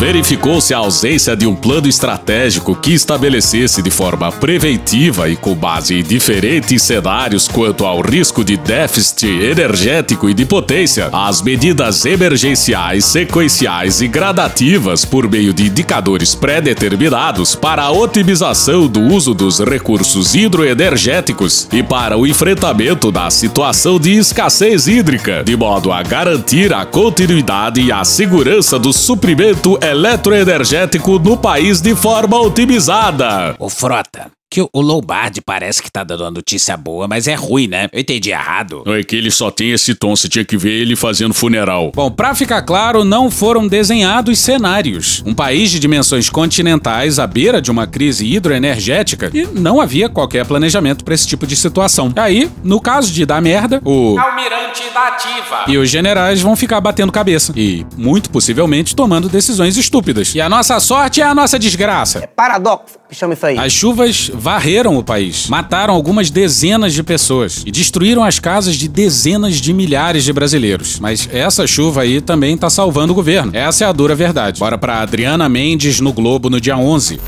Verificou-se 0.00 0.72
a 0.72 0.78
ausência 0.78 1.36
de 1.36 1.46
um 1.46 1.54
plano 1.54 1.86
estratégico 1.86 2.74
que 2.74 2.94
estabelecesse 2.94 3.82
de 3.82 3.90
forma 3.90 4.32
preventiva 4.32 5.28
e 5.28 5.36
com 5.36 5.54
base 5.54 5.94
em 5.94 6.02
diferentes 6.02 6.82
cenários 6.82 7.46
quanto 7.46 7.84
ao 7.84 8.00
risco 8.00 8.42
de 8.42 8.56
déficit 8.56 9.26
energético 9.26 10.30
e 10.30 10.32
de 10.32 10.46
potência, 10.46 11.10
as 11.12 11.42
medidas 11.42 12.06
emergenciais, 12.06 13.04
sequenciais 13.04 14.00
e 14.00 14.08
gradativas 14.08 15.04
por 15.04 15.28
meio 15.28 15.52
de 15.52 15.66
indicadores 15.66 16.34
pré-determinados 16.34 17.54
para 17.54 17.82
a 17.82 17.92
otimização 17.92 18.86
do 18.86 19.02
uso 19.02 19.34
dos 19.34 19.60
recursos 19.60 20.34
hidroenergéticos 20.34 21.68
e 21.70 21.82
para 21.82 22.16
o 22.16 22.26
enfrentamento 22.26 23.12
da 23.12 23.28
situação 23.28 24.00
de 24.00 24.16
escassez 24.16 24.88
hídrica, 24.88 25.44
de 25.44 25.54
modo 25.54 25.92
a 25.92 26.02
garantir 26.02 26.72
a 26.72 26.86
continuidade 26.86 27.82
e 27.82 27.92
a 27.92 28.02
segurança 28.02 28.78
do 28.78 28.94
suprimento 28.94 29.78
eletroenergético 29.90 31.18
no 31.18 31.36
país 31.36 31.80
de 31.80 31.94
forma 31.94 32.40
otimizada. 32.40 33.54
Ô 33.58 33.68
Frota, 33.68 34.30
que 34.50 34.60
o 34.60 34.80
Lombardi 34.80 35.40
parece 35.40 35.80
que 35.80 35.90
tá 35.90 36.02
dando 36.02 36.22
uma 36.24 36.30
notícia 36.32 36.76
boa, 36.76 37.06
mas 37.06 37.28
é 37.28 37.34
ruim, 37.34 37.68
né? 37.68 37.88
Eu 37.92 38.00
entendi 38.00 38.30
errado. 38.30 38.82
Não 38.84 38.94
é 38.94 39.02
que 39.04 39.14
ele 39.14 39.30
só 39.30 39.48
tem 39.50 39.70
esse 39.70 39.94
tom, 39.94 40.16
você 40.16 40.28
tinha 40.28 40.44
que 40.44 40.56
ver 40.56 40.72
ele 40.72 40.96
fazendo 40.96 41.32
funeral. 41.32 41.92
Bom, 41.94 42.10
pra 42.10 42.34
ficar 42.34 42.60
claro, 42.62 43.04
não 43.04 43.30
foram 43.30 43.68
desenhados 43.68 44.38
cenários. 44.40 45.22
Um 45.24 45.32
país 45.34 45.70
de 45.70 45.78
dimensões 45.78 46.28
continentais 46.28 47.18
à 47.20 47.26
beira 47.28 47.62
de 47.62 47.70
uma 47.70 47.86
crise 47.86 48.26
hidroenergética 48.26 49.30
e 49.32 49.46
não 49.46 49.80
havia 49.80 50.08
qualquer 50.08 50.44
planejamento 50.44 51.04
pra 51.04 51.14
esse 51.14 51.28
tipo 51.28 51.46
de 51.46 51.54
situação. 51.54 52.12
Aí, 52.16 52.50
no 52.64 52.80
caso 52.80 53.12
de 53.12 53.24
dar 53.24 53.40
merda, 53.40 53.80
o 53.84 54.18
Almirante 54.18 54.82
da 54.92 55.08
ativa. 55.08 55.64
e 55.68 55.78
os 55.78 55.88
generais 55.88 56.40
vão 56.40 56.56
ficar 56.56 56.80
batendo 56.80 57.12
cabeça 57.12 57.52
e, 57.54 57.86
muito 57.96 58.28
possivelmente, 58.30 58.96
tomando 58.96 59.28
decisões 59.28 59.76
estúpidas. 59.76 60.34
E 60.34 60.40
a 60.40 60.48
nossa 60.48 60.78
sorte 60.80 61.20
é 61.20 61.24
a 61.24 61.34
nossa 61.34 61.58
desgraça. 61.58 62.28
Paradoxo, 62.34 62.98
que 63.08 63.14
chama 63.14 63.34
isso 63.34 63.46
aí. 63.46 63.58
As 63.58 63.72
chuvas 63.72 64.30
varreram 64.40 64.96
o 64.96 65.04
país, 65.04 65.46
mataram 65.48 65.94
algumas 65.94 66.30
dezenas 66.30 66.94
de 66.94 67.02
pessoas 67.02 67.62
e 67.66 67.70
destruíram 67.70 68.24
as 68.24 68.38
casas 68.38 68.74
de 68.74 68.88
dezenas 68.88 69.56
de 69.56 69.72
milhares 69.72 70.24
de 70.24 70.32
brasileiros. 70.32 70.98
Mas 70.98 71.28
essa 71.30 71.66
chuva 71.66 72.02
aí 72.02 72.20
também 72.20 72.56
tá 72.56 72.70
salvando 72.70 73.12
o 73.12 73.16
governo. 73.16 73.52
Essa 73.54 73.84
é 73.84 73.86
a 73.86 73.92
dura 73.92 74.14
verdade. 74.14 74.58
Bora 74.58 74.78
pra 74.78 75.02
Adriana 75.02 75.48
Mendes 75.48 76.00
no 76.00 76.12
Globo 76.12 76.48
no 76.48 76.60
dia 76.60 76.76
11. 76.76 77.20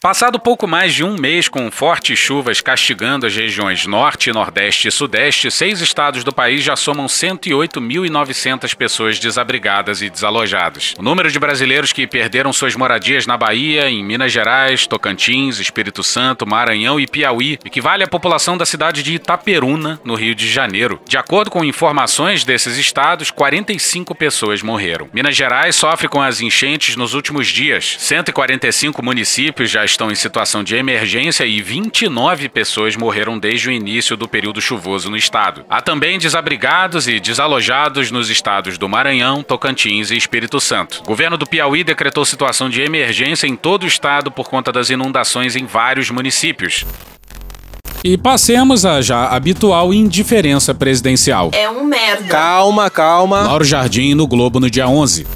Passado 0.00 0.40
pouco 0.40 0.66
mais 0.66 0.94
de 0.94 1.04
um 1.04 1.14
mês 1.14 1.46
com 1.46 1.70
fortes 1.70 2.18
chuvas 2.18 2.62
castigando 2.62 3.26
as 3.26 3.36
regiões 3.36 3.84
Norte, 3.84 4.32
Nordeste 4.32 4.88
e 4.88 4.90
Sudeste, 4.90 5.50
seis 5.50 5.82
estados 5.82 6.24
do 6.24 6.32
país 6.32 6.64
já 6.64 6.74
somam 6.74 7.04
108.900 7.04 8.74
pessoas 8.74 9.18
desabrigadas 9.18 10.00
e 10.00 10.08
desalojadas. 10.08 10.94
O 10.98 11.02
número 11.02 11.30
de 11.30 11.38
brasileiros 11.38 11.92
que 11.92 12.06
perderam 12.06 12.50
suas 12.50 12.74
moradias 12.74 13.26
na 13.26 13.36
Bahia, 13.36 13.90
em 13.90 14.02
Minas 14.02 14.32
Gerais, 14.32 14.86
Tocantins, 14.86 15.60
Espírito 15.60 16.02
Santo, 16.02 16.46
Maranhão 16.46 16.98
e 16.98 17.06
Piauí 17.06 17.58
equivale 17.62 18.02
à 18.02 18.08
população 18.08 18.56
da 18.56 18.64
cidade 18.64 19.02
de 19.02 19.12
Itaperuna, 19.12 20.00
no 20.02 20.14
Rio 20.14 20.34
de 20.34 20.48
Janeiro. 20.48 20.98
De 21.06 21.18
acordo 21.18 21.50
com 21.50 21.62
informações 21.62 22.42
desses 22.42 22.78
estados, 22.78 23.30
45 23.30 24.14
pessoas 24.14 24.62
morreram. 24.62 25.10
Minas 25.12 25.36
Gerais 25.36 25.76
sofre 25.76 26.08
com 26.08 26.22
as 26.22 26.40
enchentes 26.40 26.96
nos 26.96 27.12
últimos 27.12 27.48
dias. 27.48 27.96
145 27.98 29.04
municípios 29.04 29.70
já 29.70 29.89
estão 29.90 30.10
em 30.10 30.14
situação 30.14 30.64
de 30.64 30.74
emergência 30.76 31.44
e 31.44 31.60
29 31.60 32.48
pessoas 32.48 32.96
morreram 32.96 33.38
desde 33.38 33.68
o 33.68 33.72
início 33.72 34.16
do 34.16 34.28
período 34.28 34.60
chuvoso 34.60 35.10
no 35.10 35.16
estado. 35.16 35.64
Há 35.68 35.80
também 35.80 36.18
desabrigados 36.18 37.08
e 37.08 37.20
desalojados 37.20 38.10
nos 38.10 38.30
estados 38.30 38.78
do 38.78 38.88
Maranhão, 38.88 39.42
Tocantins 39.42 40.10
e 40.10 40.16
Espírito 40.16 40.60
Santo. 40.60 41.00
O 41.02 41.06
governo 41.06 41.36
do 41.36 41.46
Piauí 41.46 41.84
decretou 41.84 42.24
situação 42.24 42.68
de 42.70 42.80
emergência 42.80 43.46
em 43.46 43.56
todo 43.56 43.82
o 43.84 43.86
estado 43.86 44.30
por 44.30 44.48
conta 44.48 44.72
das 44.72 44.90
inundações 44.90 45.56
em 45.56 45.66
vários 45.66 46.10
municípios. 46.10 46.86
E 48.02 48.16
passemos 48.16 48.86
à 48.86 49.02
já 49.02 49.26
habitual 49.26 49.92
indiferença 49.92 50.74
presidencial. 50.74 51.50
É 51.52 51.68
um 51.68 51.84
merda. 51.84 52.28
Calma, 52.28 52.88
calma. 52.88 53.42
Lauro 53.42 53.64
Jardim 53.64 54.14
no 54.14 54.26
Globo 54.26 54.58
no 54.58 54.70
dia 54.70 54.88
11. 54.88 55.26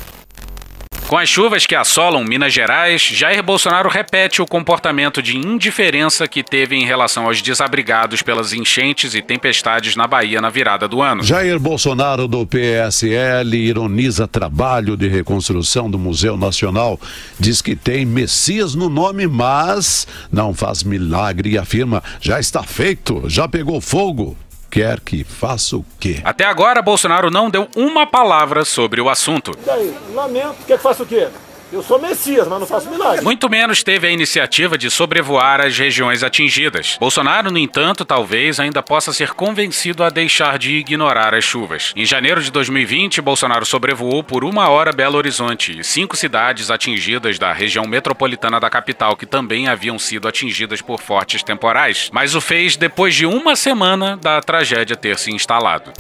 Com 1.07 1.19
as 1.19 1.29
chuvas 1.29 1.67
que 1.67 1.75
assolam 1.75 2.25
Minas 2.25 2.53
Gerais, 2.53 3.03
Jair 3.03 3.43
Bolsonaro 3.43 3.91
repete 3.91 4.41
o 4.41 4.47
comportamento 4.47 5.23
de 5.23 5.37
indiferença 5.37 6.27
que 6.27 6.43
teve 6.43 6.77
em 6.77 6.87
relação 6.87 7.27
aos 7.27 7.43
desabrigados 7.43 8.23
pelas 8.23 8.55
enchentes 8.55 9.15
e 9.15 9.21
tempestades 9.21 9.97
na 9.97 10.07
Bahia 10.07 10.41
na 10.41 10.49
virada 10.49 10.89
do 10.89 11.03
ano. 11.03 11.23
Jair 11.23 11.59
Bolsonaro 11.61 12.27
do 12.27 12.47
PSL 12.47 13.55
ironiza 13.55 14.27
trabalho 14.27 14.97
de 14.97 15.07
reconstrução 15.07 15.91
do 15.91 15.99
Museu 15.99 16.39
Nacional. 16.39 16.99
Diz 17.39 17.61
que 17.61 17.77
tem 17.77 18.07
Messias 18.07 18.75
no 18.75 18.89
nome, 18.89 19.27
mas 19.27 20.09
não 20.33 20.55
faz 20.55 20.83
milagre 20.83 21.51
e 21.51 21.59
afirma: 21.59 22.03
já 22.19 22.41
está 22.41 22.63
feito, 22.63 23.25
já 23.29 23.47
pegou 23.47 23.79
fogo. 23.79 24.35
Quer 24.75 24.99
que 24.99 25.23
faça 25.23 25.77
o 25.77 25.85
quê? 26.01 26.21
Até 26.25 26.45
agora, 26.45 26.83
Bolsonaro 26.83 27.31
não 27.31 27.49
deu 27.49 27.69
uma 27.77 28.09
palavra 28.09 28.65
sobre 28.65 29.01
o 29.01 29.09
assunto. 29.09 29.53
Daí, 29.65 29.95
lamento. 30.13 30.57
Quer 30.67 30.79
que 30.79 30.83
faça 30.83 31.05
o 31.05 31.07
quê? 31.07 31.29
Eu 31.75 31.83
sou 31.83 31.99
Messias, 31.99 32.47
mas 32.47 32.61
não 32.61 32.67
faço 32.69 32.89
milagre. 32.89 33.25
Muito 33.25 33.51
menos 33.51 33.83
teve 33.83 34.07
a 34.07 34.11
iniciativa 34.11 34.79
de 34.79 34.89
sobrevoar 34.89 35.61
as 35.61 35.77
regiões 35.77 36.23
atingidas. 36.23 36.97
Bolsonaro, 37.01 37.51
no 37.51 37.59
entanto, 37.59 38.05
talvez 38.05 38.61
ainda 38.61 38.81
possa 38.81 39.13
ser 39.13 39.33
convencido 39.33 40.05
a 40.05 40.09
deixar 40.09 40.57
de 40.57 40.77
ignorar 40.77 41.35
as 41.35 41.43
chuvas. 41.43 41.93
Em 41.97 42.05
janeiro 42.05 42.41
de 42.41 42.53
2020, 42.53 43.21
Bolsonaro 43.21 43.67
sobrevoou 43.67 44.23
por 44.23 44.45
uma 44.45 44.69
hora 44.69 44.93
Belo 44.93 45.19
Horizonte 45.19 45.81
e 45.81 45.83
cinco 45.83 46.17
cidades 46.17 46.71
atingidas 46.71 47.41
da 47.41 47.53
região 47.53 47.85
metropolitana 47.89 48.61
da 48.61 48.71
capital 48.71 49.17
que 49.17 49.27
também 49.27 49.67
haviam 49.67 49.99
sido 49.99 50.29
atingidas 50.29 50.81
por 50.81 51.01
fortes 51.01 51.43
temporais. 51.43 52.09
Mas 52.13 52.37
o 52.37 52.41
fez 52.41 52.77
depois 52.77 53.17
de 53.17 53.27
uma 53.27 53.57
semana 53.57 54.17
da 54.17 54.41
tragédia 54.41 54.95
ter 54.95 55.19
se 55.19 55.33
instalado. 55.33 55.93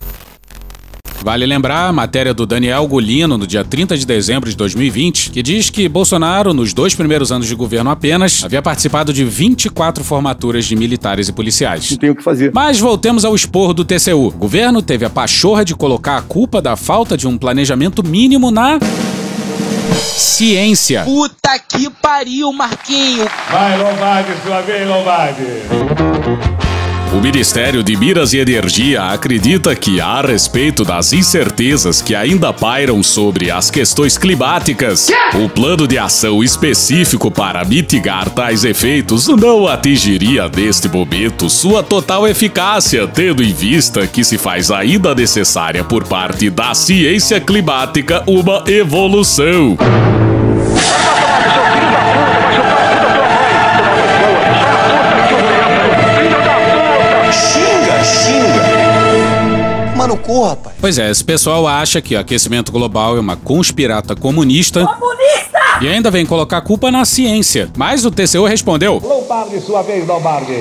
Vale 1.24 1.46
lembrar 1.46 1.88
a 1.88 1.92
matéria 1.92 2.34
do 2.34 2.44
Daniel 2.44 2.86
Golino 2.86 3.38
no 3.38 3.46
dia 3.46 3.64
30 3.64 3.96
de 3.96 4.04
dezembro 4.04 4.50
de 4.50 4.54
2020, 4.54 5.30
que 5.30 5.42
diz 5.42 5.70
que 5.70 5.88
Bolsonaro, 5.88 6.52
nos 6.52 6.74
dois 6.74 6.94
primeiros 6.94 7.32
anos 7.32 7.48
de 7.48 7.54
governo 7.54 7.88
apenas, 7.88 8.44
havia 8.44 8.60
participado 8.60 9.10
de 9.10 9.24
24 9.24 10.04
formaturas 10.04 10.66
de 10.66 10.76
militares 10.76 11.26
e 11.26 11.32
policiais. 11.32 11.92
Não 11.92 11.96
tem 11.96 12.10
o 12.10 12.14
que 12.14 12.22
fazer. 12.22 12.52
Mas 12.52 12.78
voltemos 12.78 13.24
ao 13.24 13.34
esporro 13.34 13.72
do 13.72 13.86
TCU. 13.86 14.26
O 14.26 14.32
governo 14.32 14.82
teve 14.82 15.06
a 15.06 15.10
pachorra 15.10 15.64
de 15.64 15.74
colocar 15.74 16.18
a 16.18 16.22
culpa 16.22 16.60
da 16.60 16.76
falta 16.76 17.16
de 17.16 17.26
um 17.26 17.38
planejamento 17.38 18.06
mínimo 18.06 18.50
na. 18.50 18.78
Ciência. 19.94 21.04
Puta 21.04 21.58
que 21.58 21.88
pariu, 21.88 22.52
Marquinho. 22.52 23.26
Vai, 23.50 23.78
Lombardi, 23.78 24.30
sua 24.44 24.60
vez, 24.60 24.86
Lombardi. 24.86 26.73
O 27.14 27.20
Ministério 27.20 27.80
de 27.80 27.96
Minas 27.96 28.32
e 28.32 28.38
Energia 28.38 29.04
acredita 29.04 29.72
que, 29.76 30.00
a 30.00 30.20
respeito 30.20 30.84
das 30.84 31.12
incertezas 31.12 32.02
que 32.02 32.12
ainda 32.12 32.52
pairam 32.52 33.00
sobre 33.04 33.52
as 33.52 33.70
questões 33.70 34.18
climáticas, 34.18 35.06
o 35.32 35.48
plano 35.48 35.86
de 35.86 35.96
ação 35.96 36.42
específico 36.42 37.30
para 37.30 37.64
mitigar 37.64 38.28
tais 38.30 38.64
efeitos 38.64 39.28
não 39.28 39.68
atingiria 39.68 40.48
neste 40.48 40.88
momento 40.88 41.48
sua 41.48 41.84
total 41.84 42.26
eficácia, 42.26 43.06
tendo 43.06 43.44
em 43.44 43.52
vista 43.52 44.08
que 44.08 44.24
se 44.24 44.36
faz 44.36 44.72
ainda 44.72 45.14
necessária 45.14 45.84
por 45.84 46.02
parte 46.02 46.50
da 46.50 46.74
ciência 46.74 47.40
climática 47.40 48.24
uma 48.26 48.64
evolução. 48.66 49.78
Cu, 60.24 60.42
rapaz. 60.44 60.74
Pois 60.80 60.98
é, 60.98 61.10
esse 61.10 61.24
pessoal 61.24 61.66
acha 61.66 62.00
que 62.00 62.14
o 62.14 62.18
aquecimento 62.18 62.72
global 62.72 63.16
é 63.16 63.20
uma 63.20 63.36
conspirata 63.36 64.16
comunista. 64.16 64.86
Comunista! 64.86 65.58
E 65.80 65.88
ainda 65.88 66.10
vem 66.10 66.24
colocar 66.24 66.58
a 66.58 66.62
culpa 66.62 66.90
na 66.90 67.04
ciência. 67.04 67.70
Mas 67.76 68.04
o 68.04 68.10
TCU 68.10 68.44
respondeu: 68.44 69.00
Lombardi, 69.02 69.60
sua 69.60 69.82
vez, 69.82 70.06
Lombardi. 70.06 70.54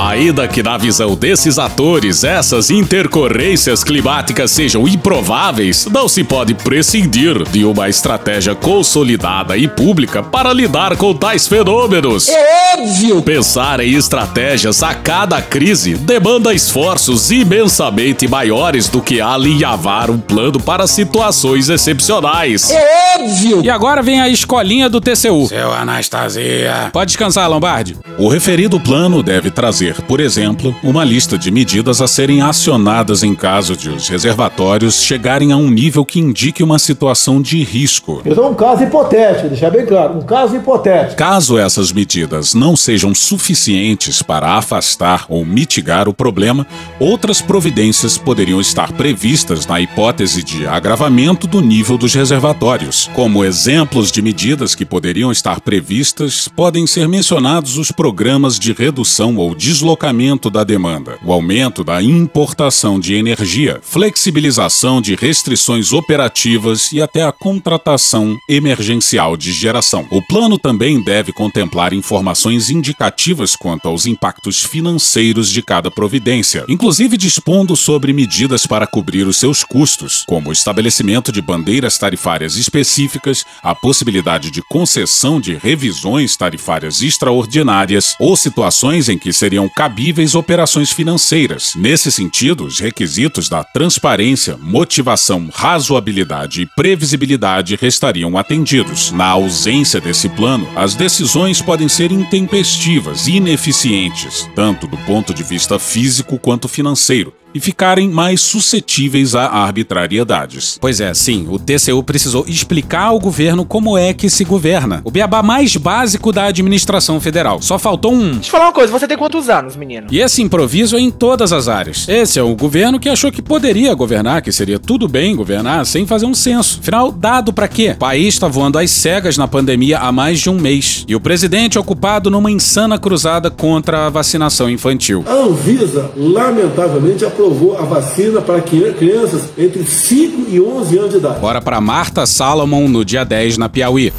Ainda 0.00 0.46
que 0.46 0.62
na 0.62 0.78
visão 0.78 1.16
desses 1.16 1.58
atores 1.58 2.22
essas 2.22 2.70
intercorrências 2.70 3.82
climáticas 3.82 4.52
sejam 4.52 4.86
improváveis, 4.86 5.86
não 5.86 6.08
se 6.08 6.22
pode 6.22 6.54
prescindir 6.54 7.42
de 7.50 7.64
uma 7.64 7.88
estratégia 7.88 8.54
consolidada 8.54 9.56
e 9.56 9.66
pública 9.66 10.22
para 10.22 10.52
lidar 10.52 10.96
com 10.96 11.12
tais 11.12 11.48
fenômenos. 11.48 12.28
É 12.28 12.76
óbvio! 12.78 13.22
Pensar 13.22 13.80
em 13.80 13.94
estratégias 13.94 14.84
a 14.84 14.94
cada 14.94 15.42
crise 15.42 15.96
demanda 15.96 16.54
esforços 16.54 17.32
imensamente 17.32 18.28
maiores 18.28 18.88
do 18.88 19.02
que 19.02 19.20
alinhavar 19.20 20.12
um 20.12 20.18
plano 20.18 20.60
para 20.60 20.86
situações 20.86 21.68
excepcionais. 21.68 22.70
É 22.70 23.16
óbvio! 23.18 23.64
E 23.64 23.68
agora 23.68 24.00
vem 24.00 24.20
a 24.20 24.28
escolinha 24.28 24.88
do 24.88 25.00
TCU. 25.00 25.48
Seu 25.48 25.72
Anastasia. 25.72 26.90
Pode 26.92 27.08
descansar, 27.08 27.50
Lombardi. 27.50 27.96
O 28.16 28.28
referido 28.28 28.78
plano 28.78 29.22
deve 29.22 29.50
trazer, 29.50 29.87
por 30.06 30.20
exemplo, 30.20 30.74
uma 30.82 31.04
lista 31.04 31.38
de 31.38 31.50
medidas 31.50 32.00
a 32.00 32.08
serem 32.08 32.40
acionadas 32.40 33.22
em 33.22 33.34
caso 33.34 33.76
de 33.76 33.90
os 33.90 34.08
reservatórios 34.08 35.02
chegarem 35.02 35.52
a 35.52 35.56
um 35.56 35.70
nível 35.70 36.04
que 36.04 36.20
indique 36.20 36.62
uma 36.62 36.78
situação 36.78 37.40
de 37.40 37.62
risco. 37.62 38.22
Isso 38.24 38.40
é 38.40 38.46
um 38.46 38.54
caso 38.54 38.84
hipotético, 38.84 39.48
deixar 39.48 39.70
bem 39.70 39.86
claro. 39.86 40.18
Um 40.18 40.22
caso 40.22 40.56
hipotético. 40.56 41.16
Caso 41.16 41.58
essas 41.58 41.92
medidas 41.92 42.54
não 42.54 42.76
sejam 42.76 43.14
suficientes 43.14 44.22
para 44.22 44.52
afastar 44.52 45.26
ou 45.28 45.44
mitigar 45.44 46.08
o 46.08 46.14
problema, 46.14 46.66
outras 46.98 47.40
providências 47.40 48.18
poderiam 48.18 48.60
estar 48.60 48.92
previstas 48.92 49.66
na 49.66 49.80
hipótese 49.80 50.42
de 50.42 50.66
agravamento 50.66 51.46
do 51.46 51.60
nível 51.60 51.96
dos 51.98 52.14
reservatórios. 52.14 53.10
Como 53.14 53.44
exemplos 53.44 54.10
de 54.10 54.22
medidas 54.22 54.74
que 54.74 54.84
poderiam 54.84 55.30
estar 55.32 55.60
previstas, 55.60 56.48
podem 56.48 56.86
ser 56.86 57.08
mencionados 57.08 57.78
os 57.78 57.90
programas 57.90 58.58
de 58.58 58.72
redução 58.72 59.36
ou 59.36 59.54
deslocamento 59.78 60.50
da 60.50 60.64
demanda, 60.64 61.18
o 61.24 61.32
aumento 61.32 61.84
da 61.84 62.02
importação 62.02 62.98
de 62.98 63.14
energia, 63.14 63.78
flexibilização 63.80 65.00
de 65.00 65.14
restrições 65.14 65.92
operativas 65.92 66.90
e 66.90 67.00
até 67.00 67.22
a 67.22 67.30
contratação 67.30 68.36
emergencial 68.48 69.36
de 69.36 69.52
geração. 69.52 70.04
O 70.10 70.20
plano 70.20 70.58
também 70.58 71.00
deve 71.00 71.32
contemplar 71.32 71.92
informações 71.92 72.70
indicativas 72.70 73.54
quanto 73.54 73.86
aos 73.86 74.04
impactos 74.04 74.64
financeiros 74.64 75.48
de 75.48 75.62
cada 75.62 75.92
providência, 75.92 76.64
inclusive 76.68 77.16
dispondo 77.16 77.76
sobre 77.76 78.12
medidas 78.12 78.66
para 78.66 78.84
cobrir 78.84 79.28
os 79.28 79.36
seus 79.36 79.62
custos, 79.62 80.24
como 80.26 80.50
o 80.50 80.52
estabelecimento 80.52 81.30
de 81.30 81.40
bandeiras 81.40 81.96
tarifárias 81.98 82.56
específicas, 82.56 83.44
a 83.62 83.76
possibilidade 83.76 84.50
de 84.50 84.60
concessão 84.60 85.40
de 85.40 85.54
revisões 85.54 86.36
tarifárias 86.36 87.00
extraordinárias 87.00 88.16
ou 88.18 88.36
situações 88.36 89.08
em 89.08 89.16
que 89.16 89.32
seriam 89.32 89.67
cabíveis 89.70 90.34
operações 90.34 90.90
financeiras. 90.90 91.74
Nesse 91.76 92.10
sentido, 92.10 92.64
os 92.64 92.78
requisitos 92.78 93.48
da 93.48 93.62
transparência, 93.64 94.56
motivação, 94.56 95.48
razoabilidade 95.52 96.62
e 96.62 96.66
previsibilidade 96.66 97.76
restariam 97.80 98.36
atendidos. 98.36 99.12
Na 99.12 99.26
ausência 99.26 100.00
desse 100.00 100.28
plano, 100.28 100.68
as 100.76 100.94
decisões 100.94 101.60
podem 101.62 101.88
ser 101.88 102.12
intempestivas 102.12 103.26
e 103.26 103.36
ineficientes, 103.36 104.48
tanto 104.54 104.86
do 104.86 104.96
ponto 104.98 105.32
de 105.32 105.42
vista 105.42 105.78
físico 105.78 106.38
quanto 106.38 106.68
financeiro, 106.68 107.32
e 107.54 107.60
ficarem 107.60 108.08
mais 108.08 108.40
suscetíveis 108.40 109.34
a 109.34 109.46
arbitrariedades. 109.46 110.78
Pois 110.80 111.00
é, 111.00 111.12
sim, 111.14 111.46
o 111.48 111.58
TCU 111.58 112.02
precisou 112.02 112.44
explicar 112.46 113.04
ao 113.04 113.18
governo 113.18 113.64
como 113.64 113.96
é 113.96 114.12
que 114.12 114.28
se 114.28 114.44
governa. 114.44 115.00
O 115.04 115.10
beabá 115.10 115.42
mais 115.42 115.76
básico 115.76 116.32
da 116.32 116.44
administração 116.44 117.20
federal. 117.20 117.60
Só 117.62 117.78
faltou 117.78 118.12
um. 118.12 118.32
Deixa 118.32 118.48
eu 118.48 118.50
falar 118.52 118.66
uma 118.66 118.72
coisa, 118.72 118.92
você 118.92 119.06
tem 119.06 119.16
quantos 119.16 119.48
anos, 119.48 119.76
menino? 119.76 120.06
E 120.10 120.20
esse 120.20 120.42
improviso 120.42 120.96
é 120.96 121.00
em 121.00 121.10
todas 121.10 121.52
as 121.52 121.68
áreas. 121.68 122.06
Esse 122.08 122.38
é 122.38 122.42
o 122.42 122.54
governo 122.54 123.00
que 123.00 123.08
achou 123.08 123.32
que 123.32 123.42
poderia 123.42 123.94
governar, 123.94 124.42
que 124.42 124.52
seria 124.52 124.78
tudo 124.78 125.08
bem 125.08 125.34
governar 125.34 125.86
sem 125.86 126.06
fazer 126.06 126.26
um 126.26 126.34
censo. 126.34 126.78
Afinal, 126.80 127.10
dado 127.10 127.52
para 127.52 127.68
quê? 127.68 127.92
O 127.92 127.98
país 127.98 128.34
está 128.34 128.48
voando 128.48 128.78
às 128.78 128.90
cegas 128.90 129.36
na 129.36 129.48
pandemia 129.48 129.98
há 129.98 130.12
mais 130.12 130.40
de 130.40 130.50
um 130.50 130.58
mês. 130.58 131.04
E 131.08 131.14
o 131.14 131.20
presidente 131.20 131.78
ocupado 131.78 132.30
numa 132.30 132.50
insana 132.50 132.98
cruzada 132.98 133.50
contra 133.50 134.06
a 134.06 134.10
vacinação 134.10 134.68
infantil. 134.68 135.24
A 135.26 135.32
Anvisa, 135.32 136.10
lamentavelmente, 136.16 137.24
aprovou 137.38 137.78
a 137.78 137.82
vacina 137.82 138.42
para 138.42 138.60
crianças 138.60 139.48
entre 139.56 139.84
5 139.84 140.50
e 140.50 140.60
11 140.60 140.98
anos 140.98 141.10
de 141.10 141.16
idade. 141.18 141.38
Bora 141.38 141.62
para 141.62 141.80
Marta 141.80 142.26
Salomon 142.26 142.88
no 142.88 143.04
dia 143.04 143.24
10 143.24 143.58
na 143.58 143.68
Piauí. 143.68 144.12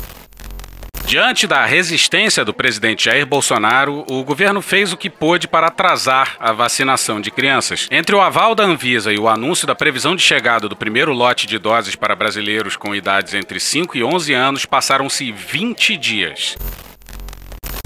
Diante 1.06 1.46
da 1.46 1.66
resistência 1.66 2.46
do 2.46 2.54
presidente 2.54 3.06
Jair 3.06 3.26
Bolsonaro, 3.26 4.06
o 4.10 4.24
governo 4.24 4.62
fez 4.62 4.94
o 4.94 4.98
que 4.98 5.10
pôde 5.10 5.50
para 5.50 5.68
atrasar 5.68 6.38
a 6.40 6.54
vacinação 6.54 7.20
de 7.20 7.30
crianças. 7.30 7.88
Entre 7.92 8.16
o 8.16 8.22
aval 8.22 8.56
da 8.56 8.64
Anvisa 8.64 9.12
e 9.12 9.18
o 9.18 9.28
anúncio 9.28 9.68
da 9.68 9.76
previsão 9.76 10.16
de 10.16 10.22
chegada 10.22 10.70
do 10.70 10.76
primeiro 10.76 11.12
lote 11.12 11.46
de 11.46 11.58
doses 11.58 11.96
para 11.96 12.16
brasileiros 12.16 12.78
com 12.78 12.96
idades 12.96 13.34
entre 13.34 13.60
5 13.60 13.98
e 13.98 14.04
11 14.04 14.34
anos, 14.34 14.66
passaram-se 14.66 15.30
20 15.32 15.98
dias. 15.98 16.56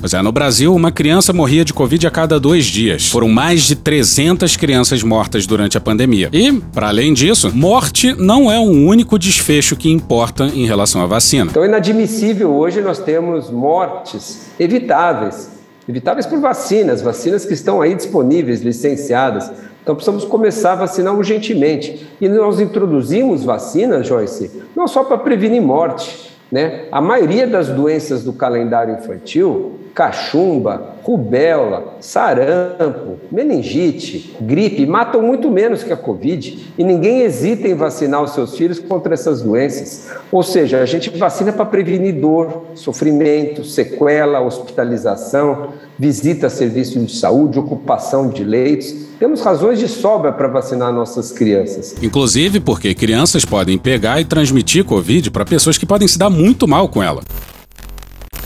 Pois 0.03 0.13
é, 0.13 0.21
no 0.21 0.33
Brasil, 0.33 0.75
uma 0.75 0.91
criança 0.91 1.31
morria 1.31 1.63
de 1.63 1.73
Covid 1.73 2.05
a 2.05 2.11
cada 2.11 2.37
dois 2.37 2.65
dias. 2.65 3.07
Foram 3.07 3.29
mais 3.29 3.61
de 3.61 3.73
300 3.73 4.57
crianças 4.57 5.01
mortas 5.01 5.47
durante 5.47 5.77
a 5.77 5.79
pandemia. 5.79 6.27
E, 6.33 6.51
para 6.51 6.89
além 6.89 7.13
disso, 7.13 7.49
morte 7.55 8.13
não 8.13 8.51
é 8.51 8.59
o 8.59 8.63
único 8.63 9.17
desfecho 9.17 9.77
que 9.77 9.89
importa 9.89 10.43
em 10.43 10.65
relação 10.65 11.01
à 11.01 11.05
vacina. 11.05 11.49
Então 11.49 11.63
é 11.63 11.67
inadmissível 11.67 12.53
hoje 12.53 12.81
nós 12.81 12.99
temos 12.99 13.49
mortes 13.49 14.47
evitáveis. 14.59 15.49
Evitáveis 15.87 16.25
por 16.25 16.41
vacinas, 16.41 17.01
vacinas 17.01 17.45
que 17.45 17.53
estão 17.53 17.81
aí 17.81 17.95
disponíveis, 17.95 18.61
licenciadas. 18.61 19.49
Então 19.81 19.95
precisamos 19.95 20.25
começar 20.25 20.73
a 20.73 20.75
vacinar 20.75 21.15
urgentemente. 21.15 22.05
E 22.19 22.27
nós 22.27 22.59
introduzimos 22.59 23.45
vacinas, 23.45 24.05
Joyce, 24.05 24.51
não 24.75 24.85
só 24.85 25.05
para 25.05 25.17
prevenir 25.17 25.61
morte. 25.61 26.33
Né? 26.51 26.89
A 26.91 26.99
maioria 26.99 27.47
das 27.47 27.69
doenças 27.69 28.21
do 28.21 28.33
calendário 28.33 28.95
infantil 28.95 29.79
cachumba, 29.93 30.95
rubéola, 31.03 31.97
sarampo, 31.99 33.19
meningite, 33.31 34.35
gripe 34.41 34.85
matam 34.85 35.21
muito 35.21 35.51
menos 35.51 35.83
que 35.83 35.93
a 35.93 35.97
Covid 35.97 36.73
e 36.77 36.83
ninguém 36.83 37.21
hesita 37.21 37.67
em 37.67 37.75
vacinar 37.75 38.23
os 38.23 38.31
seus 38.31 38.57
filhos 38.57 38.79
contra 38.79 39.13
essas 39.13 39.41
doenças. 39.41 40.09
Ou 40.31 40.41
seja, 40.41 40.79
a 40.79 40.85
gente 40.85 41.09
vacina 41.11 41.51
para 41.51 41.65
prevenir 41.65 42.15
dor, 42.15 42.67
sofrimento, 42.73 43.63
sequela, 43.63 44.41
hospitalização, 44.41 45.69
visita 45.99 46.47
a 46.47 46.49
serviços 46.49 47.05
de 47.05 47.15
saúde, 47.15 47.59
ocupação 47.59 48.29
de 48.29 48.43
leitos. 48.43 48.93
Temos 49.19 49.41
razões 49.41 49.77
de 49.77 49.87
sobra 49.87 50.31
para 50.31 50.47
vacinar 50.47 50.91
nossas 50.91 51.31
crianças. 51.31 51.95
Inclusive 52.01 52.59
porque 52.59 52.95
crianças 52.95 53.45
podem 53.45 53.77
pegar 53.77 54.19
e 54.19 54.25
transmitir 54.25 54.85
Covid 54.85 55.29
para 55.29 55.45
pessoas 55.45 55.77
que 55.77 55.85
podem 55.85 56.07
se 56.07 56.17
dar 56.17 56.29
muito 56.29 56.67
mal 56.67 56.89
com 56.89 57.03
ela. 57.03 57.21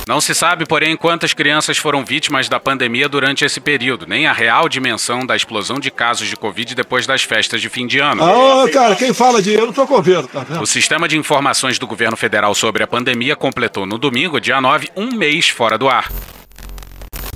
Não 0.08 0.22
se 0.22 0.34
sabe, 0.34 0.66
porém, 0.66 0.96
quantas 0.96 1.34
crianças 1.34 1.78
foram 1.78 2.06
vítimas 2.06 2.48
da 2.48 2.60
pandemia 2.60 3.10
durante 3.10 3.44
esse 3.44 3.60
período, 3.60 4.08
nem 4.08 4.26
a 4.26 4.32
real 4.32 4.70
dimensão 4.70 5.26
da 5.26 5.36
explosão 5.36 5.80
de 5.80 5.92
casos 5.92 6.30
de 6.30 6.38
Covid 6.38 6.74
depois 6.74 7.06
das 7.06 7.24
festas 7.24 7.60
de 7.60 7.68
fim 7.68 7.86
de 7.86 8.00
ano. 8.00 8.24
Ah, 8.24 8.70
cara, 8.72 8.96
quem 8.96 9.14
fala 9.14 9.42
de 9.42 9.54
eu 9.54 9.66
não 9.66 9.74
tô 9.74 9.86
com 9.86 9.98
governo, 9.98 10.28
tá 10.28 10.46
vendo? 10.48 10.62
O 10.62 10.68
Sistema 10.68 11.08
de 11.08 11.18
Informações 11.18 11.78
do 11.78 11.86
Governo 11.86 12.16
Federal 12.16 12.56
sobre 12.56 12.84
a 12.84 12.88
pandemia 12.88 13.36
completou 13.36 13.86
no 13.86 13.98
domingo, 13.98 14.40
dia 14.40 14.62
9, 14.62 14.90
um 14.96 15.12
mês 15.12 15.50
fora 15.50 15.78
do 15.78 15.90
ar 15.90 16.10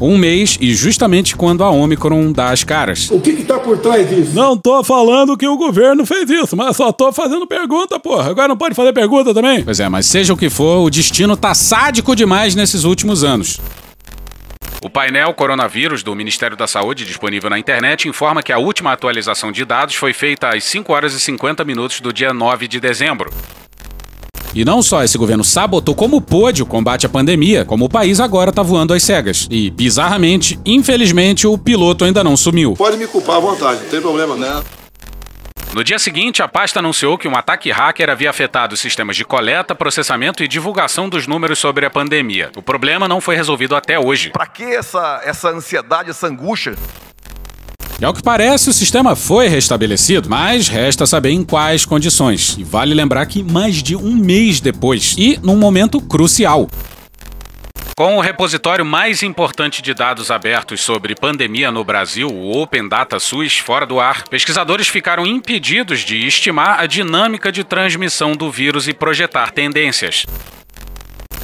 um 0.02 0.18
mês 0.18 0.58
e 0.60 0.74
justamente 0.74 1.36
quando 1.36 1.64
a 1.64 1.70
Omicron 1.70 2.32
dá 2.32 2.50
as 2.50 2.64
caras. 2.64 3.10
O 3.12 3.20
que 3.20 3.32
está 3.32 3.60
por 3.60 3.78
trás 3.78 4.10
disso? 4.10 4.34
Não 4.34 4.58
tô 4.58 4.84
falando 4.84 5.38
que 5.38 5.48
o 5.48 5.58
governo 5.58 6.06
fez 6.06 6.30
isso, 6.30 6.56
mas 6.56 6.76
só 6.76 6.92
tô 6.92 7.12
fazendo 7.12 7.46
pergunta, 7.46 8.00
porra. 8.00 8.30
Agora 8.30 8.48
não 8.48 8.58
pode 8.58 8.76
fazer 8.76 8.94
pergunta 8.94 9.34
também? 9.34 9.64
Pois 9.64 9.80
é, 9.80 9.88
mas 9.88 10.06
seja 10.06 10.34
o 10.34 10.38
que 10.38 10.50
for, 10.50 10.86
o 10.86 10.90
destino 10.90 11.38
tá 11.38 11.54
sádico 11.54 12.16
demais 12.16 12.56
nesses 12.56 12.84
últimos 12.84 13.24
anos. 13.24 13.60
O 14.84 14.90
painel 14.90 15.32
Coronavírus 15.36 16.02
do 16.02 16.16
Ministério 16.16 16.58
da 16.58 16.66
Saúde, 16.66 17.06
disponível 17.06 17.52
na 17.52 17.60
internet, 17.60 18.08
informa 18.08 18.42
que 18.42 18.52
a 18.52 18.58
última 18.58 18.92
atualização 18.92 19.52
de 19.52 19.64
dados 19.64 19.94
foi 19.94 20.12
feita 20.12 20.50
às 20.50 20.64
5 20.64 20.92
horas 20.92 21.14
e 21.14 21.20
50 21.20 21.64
minutos 21.64 22.02
do 22.02 22.12
dia 22.12 22.34
9 22.34 22.68
de 22.68 22.80
dezembro. 22.80 23.32
E 24.54 24.66
não 24.66 24.82
só 24.82 25.04
esse 25.04 25.18
governo 25.18 25.44
sabotou 25.44 25.96
como 25.96 26.22
pôde 26.22 26.62
o 26.62 26.66
combate 26.66 27.06
à 27.06 27.10
pandemia, 27.10 27.64
como 27.64 27.86
o 27.86 27.90
país 27.90 28.20
agora 28.20 28.52
tá 28.52 28.62
voando 28.62 28.94
às 28.94 29.04
cegas. 29.04 29.48
E, 29.50 29.70
bizarramente, 29.70 30.60
infelizmente, 30.66 31.48
o 31.48 31.58
piloto 31.58 32.04
ainda 32.04 32.24
não 32.24 32.36
sumiu. 32.36 32.74
Pode 32.74 32.98
me 32.98 33.08
culpar 33.08 33.38
à 33.38 33.40
vontade, 33.40 33.82
não 33.84 33.90
tem 33.90 34.02
problema 34.02 34.36
não. 34.36 34.64
No 35.74 35.86
dia 35.86 35.98
seguinte, 35.98 36.44
a 36.44 36.50
pasta 36.50 36.80
anunciou 36.80 37.18
que 37.18 37.30
um 37.30 37.36
ataque 37.36 37.72
hacker 37.72 38.10
havia 38.10 38.30
afetado 38.30 38.74
os 38.74 38.80
sistemas 38.82 39.16
de 39.16 39.24
coleta, 39.24 39.74
processamento 39.74 40.44
e 40.44 40.48
divulgação 40.48 41.08
dos 41.08 41.28
números 41.28 41.60
sobre 41.60 41.86
a 41.86 41.90
pandemia. 41.90 42.52
O 42.58 42.62
problema 42.62 43.08
não 43.08 43.22
foi 43.22 43.38
resolvido 43.38 43.74
até 43.74 43.98
hoje. 43.98 44.32
Para 44.32 44.48
que 44.48 44.64
essa, 44.64 45.22
essa 45.24 45.48
ansiedade, 45.48 46.10
essa 46.10 46.28
angústia? 46.28 46.76
E 48.02 48.06
ao 48.06 48.16
que 48.16 48.24
parece, 48.24 48.68
o 48.68 48.74
sistema 48.74 49.16
foi 49.16 49.48
restabelecido, 49.48 50.28
mas 50.28 50.68
resta 50.68 51.06
saber 51.06 51.30
em 51.30 51.44
quais 51.44 51.86
condições. 51.86 52.58
E 52.58 52.64
vale 52.64 52.96
lembrar 52.96 53.28
que 53.28 53.44
mais 53.44 53.84
de 53.84 53.96
um 53.96 54.16
mês 54.16 54.60
depois, 54.60 55.14
e 55.20 55.40
num 55.44 55.56
momento 55.56 56.02
crucial. 56.02 56.68
Com 57.96 58.18
o 58.18 58.20
repositório 58.20 58.84
mais 58.84 59.22
importante 59.22 59.84
de 59.84 59.94
dados 59.94 60.32
abertos 60.32 60.82
sobre 60.82 61.14
pandemia 61.14 61.70
no 61.70 61.84
Brasil, 61.84 62.28
o 62.28 62.60
Open 62.60 62.90
Data 62.90 63.20
SUS, 63.20 63.60
fora 63.60 63.86
do 63.86 64.00
ar, 64.00 64.28
pesquisadores 64.28 64.88
ficaram 64.88 65.28
impedidos 65.28 66.00
de 66.00 66.26
estimar 66.26 66.80
a 66.80 66.88
dinâmica 66.88 67.52
de 67.52 67.64
transmissão 67.64 68.36
do 68.36 68.50
vírus 68.50 68.88
e 68.88 68.94
projetar 68.96 69.52
tendências. 69.52 70.26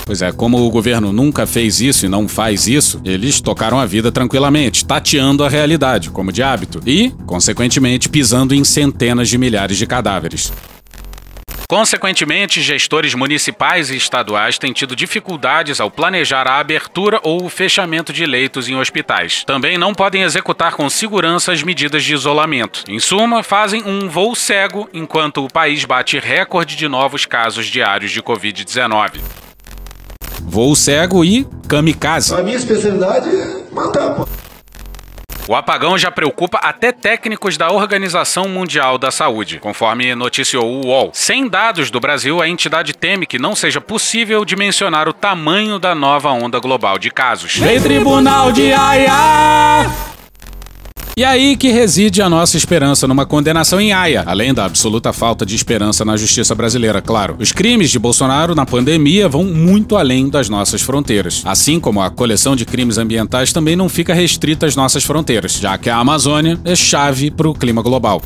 Pois 0.08 0.22
é, 0.22 0.32
como 0.32 0.58
o 0.58 0.72
governo 0.72 1.12
nunca 1.12 1.46
fez 1.46 1.82
isso 1.82 2.06
e 2.06 2.10
não 2.10 2.30
faz 2.30 2.66
isso, 2.66 3.02
eles 3.04 3.42
tocaram 3.42 3.78
a 3.78 3.86
vida 3.86 4.10
tranquilamente, 4.10 4.86
tateando 4.86 5.44
a 5.44 5.50
realidade, 5.50 6.10
como 6.12 6.32
de 6.32 6.42
hábito, 6.42 6.82
e, 6.86 7.12
consequentemente, 7.26 8.08
pisando 8.08 8.56
em 8.56 8.64
centenas 8.64 9.28
de 9.28 9.38
milhares 9.38 9.78
de 9.78 9.86
cadáveres. 9.86 10.54
Consequentemente, 11.68 12.62
gestores 12.62 13.14
municipais 13.14 13.90
e 13.90 13.98
estaduais 13.98 14.58
têm 14.58 14.72
tido 14.72 14.96
dificuldades 14.96 15.82
ao 15.82 15.92
planejar 15.92 16.48
a 16.48 16.58
abertura 16.58 17.20
ou 17.22 17.44
o 17.44 17.50
fechamento 17.50 18.14
de 18.14 18.26
leitos 18.26 18.70
em 18.70 18.78
hospitais. 18.78 19.44
Também 19.44 19.78
não 19.78 19.94
podem 19.94 20.22
executar 20.22 20.76
com 20.76 20.90
segurança 20.90 21.52
as 21.52 21.62
medidas 21.64 22.06
de 22.06 22.14
isolamento. 22.14 22.86
Em 22.88 23.00
suma, 23.00 23.44
fazem 23.44 23.84
um 23.86 24.08
voo 24.08 24.34
cego 24.34 24.88
enquanto 24.94 25.44
o 25.44 25.52
país 25.52 25.84
bate 25.84 26.18
recorde 26.18 26.78
de 26.78 26.88
novos 26.88 27.26
casos 27.26 27.66
diários 27.66 28.12
de 28.12 28.24
Covid-19 28.24 29.47
voo 30.48 30.76
cego 30.76 31.24
e 31.24 31.46
kamikaze. 31.68 32.34
A 32.34 32.42
minha 32.42 32.56
especialidade 32.56 33.30
é 33.30 33.74
matar, 33.74 34.16
pô. 34.16 34.28
O 35.50 35.56
apagão 35.56 35.98
já 35.98 36.12
preocupa 36.12 36.58
até 36.58 36.92
técnicos 36.92 37.56
da 37.58 37.72
Organização 37.72 38.50
Mundial 38.50 38.98
da 38.98 39.12
Saúde, 39.12 39.60
conforme 39.60 40.14
noticiou 40.14 40.66
o 40.66 40.88
UOL. 40.88 41.12
Sem 41.14 41.48
dados 41.48 41.90
do 41.90 42.02
Brasil, 42.02 42.42
a 42.42 42.50
entidade 42.50 42.94
teme 42.94 43.26
que 43.26 43.40
não 43.40 43.56
seja 43.56 43.80
possível 43.80 44.44
dimensionar 44.44 45.08
o 45.08 45.14
tamanho 45.14 45.80
da 45.80 45.96
nova 45.96 46.32
onda 46.32 46.60
global 46.60 46.98
de 46.98 47.10
casos. 47.10 47.56
Vem 47.56 47.80
Tribunal 47.80 48.52
de 48.52 48.74
Haia! 48.74 50.17
E 51.18 51.26
aí 51.26 51.58
que 51.58 51.72
reside 51.72 52.22
a 52.22 52.30
nossa 52.30 52.58
esperança 52.58 53.08
numa 53.08 53.26
condenação 53.26 53.82
em 53.82 53.92
Haia, 53.92 54.24
além 54.28 54.54
da 54.54 54.66
absoluta 54.66 55.12
falta 55.12 55.44
de 55.44 55.56
esperança 55.56 56.06
na 56.06 56.16
justiça 56.16 56.54
brasileira, 56.54 57.02
claro. 57.02 57.36
Os 57.40 57.52
crimes 57.52 57.90
de 57.90 57.98
Bolsonaro 57.98 58.54
na 58.54 58.68
pandemia 58.68 59.28
vão 59.28 59.44
muito 59.44 59.98
além 59.98 60.30
das 60.30 60.48
nossas 60.48 60.84
fronteiras. 60.84 61.42
Assim 61.44 61.80
como 61.80 62.04
a 62.04 62.12
coleção 62.12 62.56
de 62.56 62.68
crimes 62.68 63.00
ambientais 63.00 63.52
também 63.52 63.76
não 63.76 63.90
fica 63.90 64.14
restrita 64.14 64.68
às 64.68 64.76
nossas 64.76 65.04
fronteiras, 65.04 65.54
já 65.54 65.76
que 65.76 65.90
a 65.90 65.98
Amazônia 65.98 66.60
é 66.64 66.76
chave 66.76 67.32
para 67.32 67.50
o 67.50 67.54
clima 67.56 67.82
global. 67.82 68.22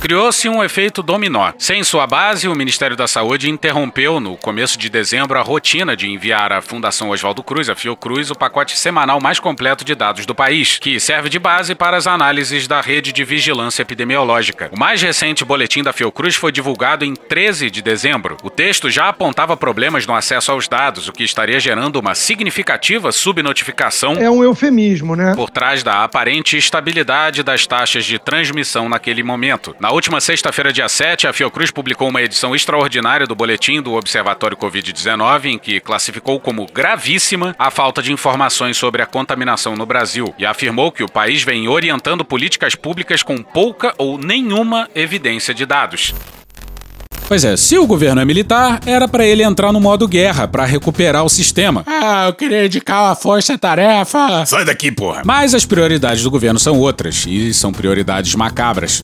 Criou-se 0.00 0.48
um 0.48 0.64
efeito 0.64 1.02
dominó. 1.02 1.52
Sem 1.58 1.84
sua 1.84 2.06
base, 2.06 2.48
o 2.48 2.54
Ministério 2.54 2.96
da 2.96 3.06
Saúde 3.06 3.50
interrompeu 3.50 4.18
no 4.18 4.34
começo 4.34 4.78
de 4.78 4.88
dezembro 4.88 5.38
a 5.38 5.42
rotina 5.42 5.94
de 5.94 6.08
enviar 6.08 6.52
à 6.52 6.62
Fundação 6.62 7.10
Oswaldo 7.10 7.42
Cruz, 7.42 7.68
a 7.68 7.74
Fiocruz, 7.76 8.30
o 8.30 8.34
pacote 8.34 8.78
semanal 8.78 9.20
mais 9.20 9.38
completo 9.38 9.84
de 9.84 9.94
dados 9.94 10.24
do 10.24 10.34
país, 10.34 10.78
que 10.78 10.98
serve 10.98 11.28
de 11.28 11.38
base 11.38 11.74
para 11.74 11.98
as 11.98 12.06
análises 12.06 12.66
da 12.66 12.80
rede 12.80 13.12
de 13.12 13.22
vigilância 13.24 13.82
epidemiológica. 13.82 14.70
O 14.72 14.78
mais 14.78 15.02
recente 15.02 15.44
boletim 15.44 15.82
da 15.82 15.92
Fiocruz 15.92 16.34
foi 16.34 16.50
divulgado 16.50 17.04
em 17.04 17.14
13 17.14 17.70
de 17.70 17.82
dezembro. 17.82 18.38
O 18.42 18.48
texto 18.48 18.88
já 18.88 19.10
apontava 19.10 19.54
problemas 19.54 20.06
no 20.06 20.14
acesso 20.14 20.50
aos 20.50 20.66
dados, 20.66 21.08
o 21.08 21.12
que 21.12 21.24
estaria 21.24 21.60
gerando 21.60 21.96
uma 21.96 22.14
significativa 22.14 23.12
subnotificação. 23.12 24.14
É 24.14 24.30
um 24.30 24.42
eufemismo, 24.42 25.14
né? 25.14 25.34
Por 25.36 25.50
trás 25.50 25.82
da 25.82 26.02
aparente 26.02 26.56
estabilidade 26.56 27.42
das 27.42 27.66
taxas 27.66 28.06
de 28.06 28.18
transmissão 28.18 28.88
naquele 28.88 29.22
momento. 29.22 29.76
Na 29.78 29.89
última 29.92 30.20
sexta-feira, 30.20 30.72
dia 30.72 30.88
7, 30.88 31.26
a 31.26 31.32
Fiocruz 31.32 31.70
publicou 31.70 32.08
uma 32.08 32.22
edição 32.22 32.54
extraordinária 32.54 33.26
do 33.26 33.34
boletim 33.34 33.80
do 33.80 33.94
Observatório 33.94 34.56
Covid-19, 34.56 35.46
em 35.46 35.58
que 35.58 35.80
classificou 35.80 36.38
como 36.38 36.66
gravíssima 36.66 37.54
a 37.58 37.70
falta 37.70 38.02
de 38.02 38.12
informações 38.12 38.76
sobre 38.76 39.02
a 39.02 39.06
contaminação 39.06 39.74
no 39.74 39.86
Brasil 39.86 40.34
e 40.38 40.44
afirmou 40.44 40.92
que 40.92 41.02
o 41.02 41.10
país 41.10 41.42
vem 41.42 41.66
orientando 41.66 42.24
políticas 42.24 42.74
públicas 42.74 43.22
com 43.22 43.42
pouca 43.42 43.94
ou 43.98 44.18
nenhuma 44.18 44.88
evidência 44.94 45.54
de 45.54 45.64
dados. 45.64 46.14
Pois 47.30 47.44
é, 47.44 47.56
se 47.56 47.78
o 47.78 47.86
governo 47.86 48.20
é 48.20 48.24
militar, 48.24 48.80
era 48.84 49.06
para 49.06 49.24
ele 49.24 49.44
entrar 49.44 49.72
no 49.72 49.80
modo 49.80 50.08
guerra 50.08 50.48
para 50.48 50.64
recuperar 50.64 51.24
o 51.24 51.28
sistema. 51.28 51.84
Ah, 51.86 52.26
eu 52.26 52.34
queria 52.34 52.66
indicar 52.66 53.04
uma 53.04 53.14
força-tarefa. 53.14 54.44
Sai 54.46 54.64
daqui, 54.64 54.90
porra. 54.90 55.22
Mas 55.24 55.54
as 55.54 55.64
prioridades 55.64 56.24
do 56.24 56.30
governo 56.30 56.58
são 56.58 56.76
outras 56.76 57.24
e 57.28 57.54
são 57.54 57.72
prioridades 57.72 58.34
macabras. 58.34 59.00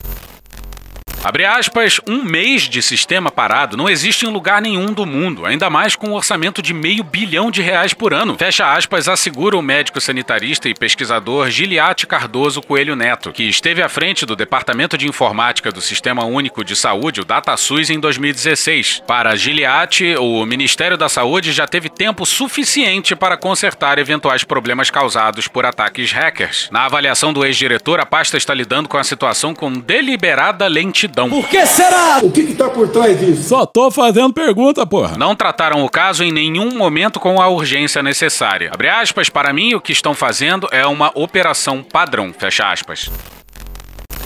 Abre 1.27 1.43
aspas, 1.43 1.99
um 2.07 2.23
mês 2.23 2.69
de 2.69 2.81
sistema 2.81 3.29
parado 3.29 3.75
não 3.75 3.89
existe 3.89 4.25
em 4.25 4.29
lugar 4.29 4.61
nenhum 4.61 4.93
do 4.93 5.05
mundo, 5.05 5.45
ainda 5.45 5.69
mais 5.69 5.93
com 5.93 6.07
um 6.07 6.13
orçamento 6.13 6.61
de 6.61 6.73
meio 6.73 7.03
bilhão 7.03 7.51
de 7.51 7.61
reais 7.61 7.93
por 7.93 8.13
ano. 8.13 8.37
Fecha 8.37 8.71
aspas, 8.71 9.09
assegura 9.09 9.57
o 9.57 9.61
médico 9.61 9.99
sanitarista 9.99 10.69
e 10.69 10.73
pesquisador 10.73 11.49
Giliate 11.49 12.07
Cardoso 12.07 12.61
Coelho 12.61 12.95
Neto, 12.95 13.33
que 13.33 13.43
esteve 13.43 13.81
à 13.81 13.89
frente 13.89 14.25
do 14.25 14.37
Departamento 14.37 14.97
de 14.97 15.05
Informática 15.05 15.69
do 15.69 15.81
Sistema 15.81 16.23
Único 16.23 16.63
de 16.63 16.77
Saúde, 16.77 17.19
o 17.19 17.25
DataSUS, 17.25 17.89
em 17.89 17.99
2016. 17.99 19.03
Para 19.05 19.35
Giliate, 19.35 20.15
o 20.15 20.45
Ministério 20.45 20.97
da 20.97 21.09
Saúde 21.09 21.51
já 21.51 21.67
teve 21.67 21.89
tempo 21.89 22.25
suficiente 22.25 23.17
para 23.17 23.35
consertar 23.35 23.99
eventuais 23.99 24.45
problemas 24.45 24.89
causados 24.89 25.49
por 25.49 25.65
ataques 25.65 26.09
hackers. 26.13 26.69
Na 26.71 26.85
avaliação 26.85 27.33
do 27.33 27.45
ex-diretor, 27.45 27.99
a 27.99 28.05
pasta 28.05 28.37
está 28.37 28.53
lidando 28.53 28.87
com 28.87 28.97
a 28.97 29.03
situação 29.03 29.53
com 29.53 29.73
deliberada 29.73 30.65
lentidão. 30.67 31.16
Por 31.25 31.47
que 31.47 31.65
será? 31.65 32.19
O 32.21 32.29
que 32.29 32.41
está 32.41 32.69
por 32.69 32.87
trás 32.89 33.19
disso? 33.19 33.49
Só 33.49 33.65
tô 33.65 33.89
fazendo 33.89 34.31
pergunta, 34.31 34.85
porra. 34.85 35.17
Não 35.17 35.35
trataram 35.35 35.83
o 35.83 35.89
caso 35.89 36.23
em 36.23 36.31
nenhum 36.31 36.77
momento 36.77 37.19
com 37.19 37.41
a 37.41 37.47
urgência 37.47 38.03
necessária. 38.03 38.69
Abre 38.71 38.89
aspas, 38.89 39.29
para 39.29 39.51
mim 39.51 39.73
o 39.73 39.81
que 39.81 39.91
estão 39.91 40.13
fazendo 40.13 40.67
é 40.71 40.85
uma 40.85 41.11
operação 41.15 41.81
padrão, 41.81 42.31
fecha 42.37 42.71
aspas. 42.71 43.09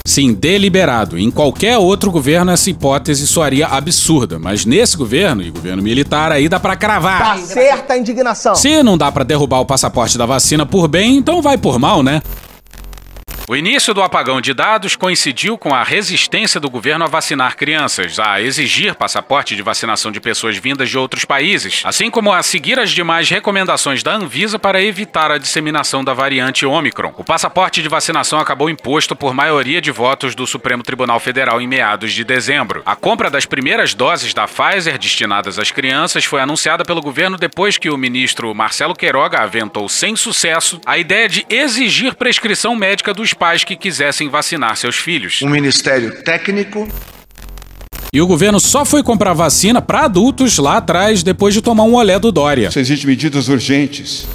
Sim, 0.06 0.34
deliberado. 0.34 1.18
Em 1.18 1.32
qualquer 1.32 1.78
outro 1.78 2.12
governo 2.12 2.52
essa 2.52 2.70
hipótese 2.70 3.28
soaria 3.28 3.68
absurda, 3.68 4.38
mas 4.38 4.66
nesse 4.66 4.98
governo 4.98 5.42
e 5.42 5.50
governo 5.50 5.82
militar 5.82 6.32
aí 6.32 6.50
dá 6.50 6.60
pra 6.60 6.76
cravar. 6.76 7.20
Tá 7.20 7.38
certa 7.38 7.94
a 7.94 7.98
indignação. 7.98 8.56
Se 8.56 8.84
não 8.84 8.98
dá 8.98 9.12
pra 9.12 9.24
derrubar 9.24 9.60
o 9.60 9.66
passaporte 9.66 10.18
da 10.18 10.26
vacina 10.26 10.66
por 10.66 10.88
bem, 10.88 11.16
então 11.16 11.42
vai 11.42 11.58
por 11.58 11.80
mal, 11.80 12.04
né? 12.04 12.22
O 13.48 13.56
início 13.56 13.94
do 13.94 14.02
apagão 14.02 14.40
de 14.40 14.54
dados 14.54 14.96
coincidiu 14.96 15.58
com 15.58 15.76
a 15.76 15.84
resistência 15.84 16.58
do 16.58 16.70
governo 16.70 17.04
a 17.04 17.08
vacinar 17.08 17.58
crianças, 17.58 18.18
a 18.18 18.42
exigir 18.42 18.96
passaporte 18.96 19.58
de 19.58 19.62
vacinação 19.62 20.10
de 20.10 20.22
pessoas 20.22 20.56
vindas 20.58 20.90
de 20.90 20.98
outros 20.98 21.26
países, 21.26 21.82
assim 21.84 22.10
como 22.10 22.32
a 22.32 22.42
seguir 22.44 22.80
as 22.80 22.92
demais 22.92 23.30
recomendações 23.30 24.04
da 24.04 24.14
Anvisa 24.14 24.58
para 24.58 24.82
evitar 24.82 25.32
a 25.32 25.38
disseminação 25.38 26.02
da 26.02 26.14
variante 26.14 26.66
Omicron. 26.66 27.14
O 27.18 27.26
passaporte 27.26 27.82
de 27.82 27.90
vacinação 27.90 28.40
acabou 28.40 28.70
imposto 28.70 29.18
por 29.18 29.34
maioria 29.34 29.82
de 29.82 29.92
votos 29.92 30.34
do 30.34 30.48
Supremo 30.48 30.82
Tribunal 30.82 31.20
Federal 31.20 31.60
em 31.60 31.68
meados 31.68 32.14
de 32.14 32.24
dezembro. 32.24 32.82
A 32.86 32.96
compra 32.96 33.30
das 33.30 33.46
primeiras 33.46 33.94
doses 33.94 34.34
da 34.34 34.48
Pfizer 34.48 34.98
destinadas 34.98 35.60
às 35.60 35.72
crianças 35.72 36.24
foi 36.24 36.40
anunciada 36.40 36.86
pelo 36.86 37.02
governo 37.02 37.38
depois 37.38 37.78
que 37.78 37.90
o 37.90 37.98
ministro 37.98 38.56
Marcelo 38.56 38.96
Queiroga 38.96 39.40
aventou 39.40 39.90
sem 39.90 40.16
sucesso 40.16 40.80
a 40.86 40.98
ideia 40.98 41.28
de 41.28 41.46
exigir 41.50 42.16
prescrição 42.16 42.76
médica 42.76 43.14
dos 43.14 43.31
pais 43.34 43.64
que 43.64 43.76
quisessem 43.76 44.30
vacinar 44.30 44.76
seus 44.78 44.96
filhos. 44.96 45.42
Um 45.42 45.50
ministério 45.50 46.24
técnico. 46.24 46.88
E 48.14 48.22
o 48.22 48.28
governo 48.28 48.60
só 48.60 48.84
foi 48.84 49.02
comprar 49.02 49.34
vacina 49.34 49.82
para 49.82 50.02
adultos 50.02 50.58
lá 50.58 50.78
atrás, 50.78 51.24
depois 51.24 51.54
de 51.54 51.62
tomar 51.62 51.84
um 51.84 51.96
olé 51.96 52.20
do 52.20 52.32
Dória. 52.32 52.70
Existem 52.76 53.08
medidas 53.08 53.48
urgentes. 53.48 54.28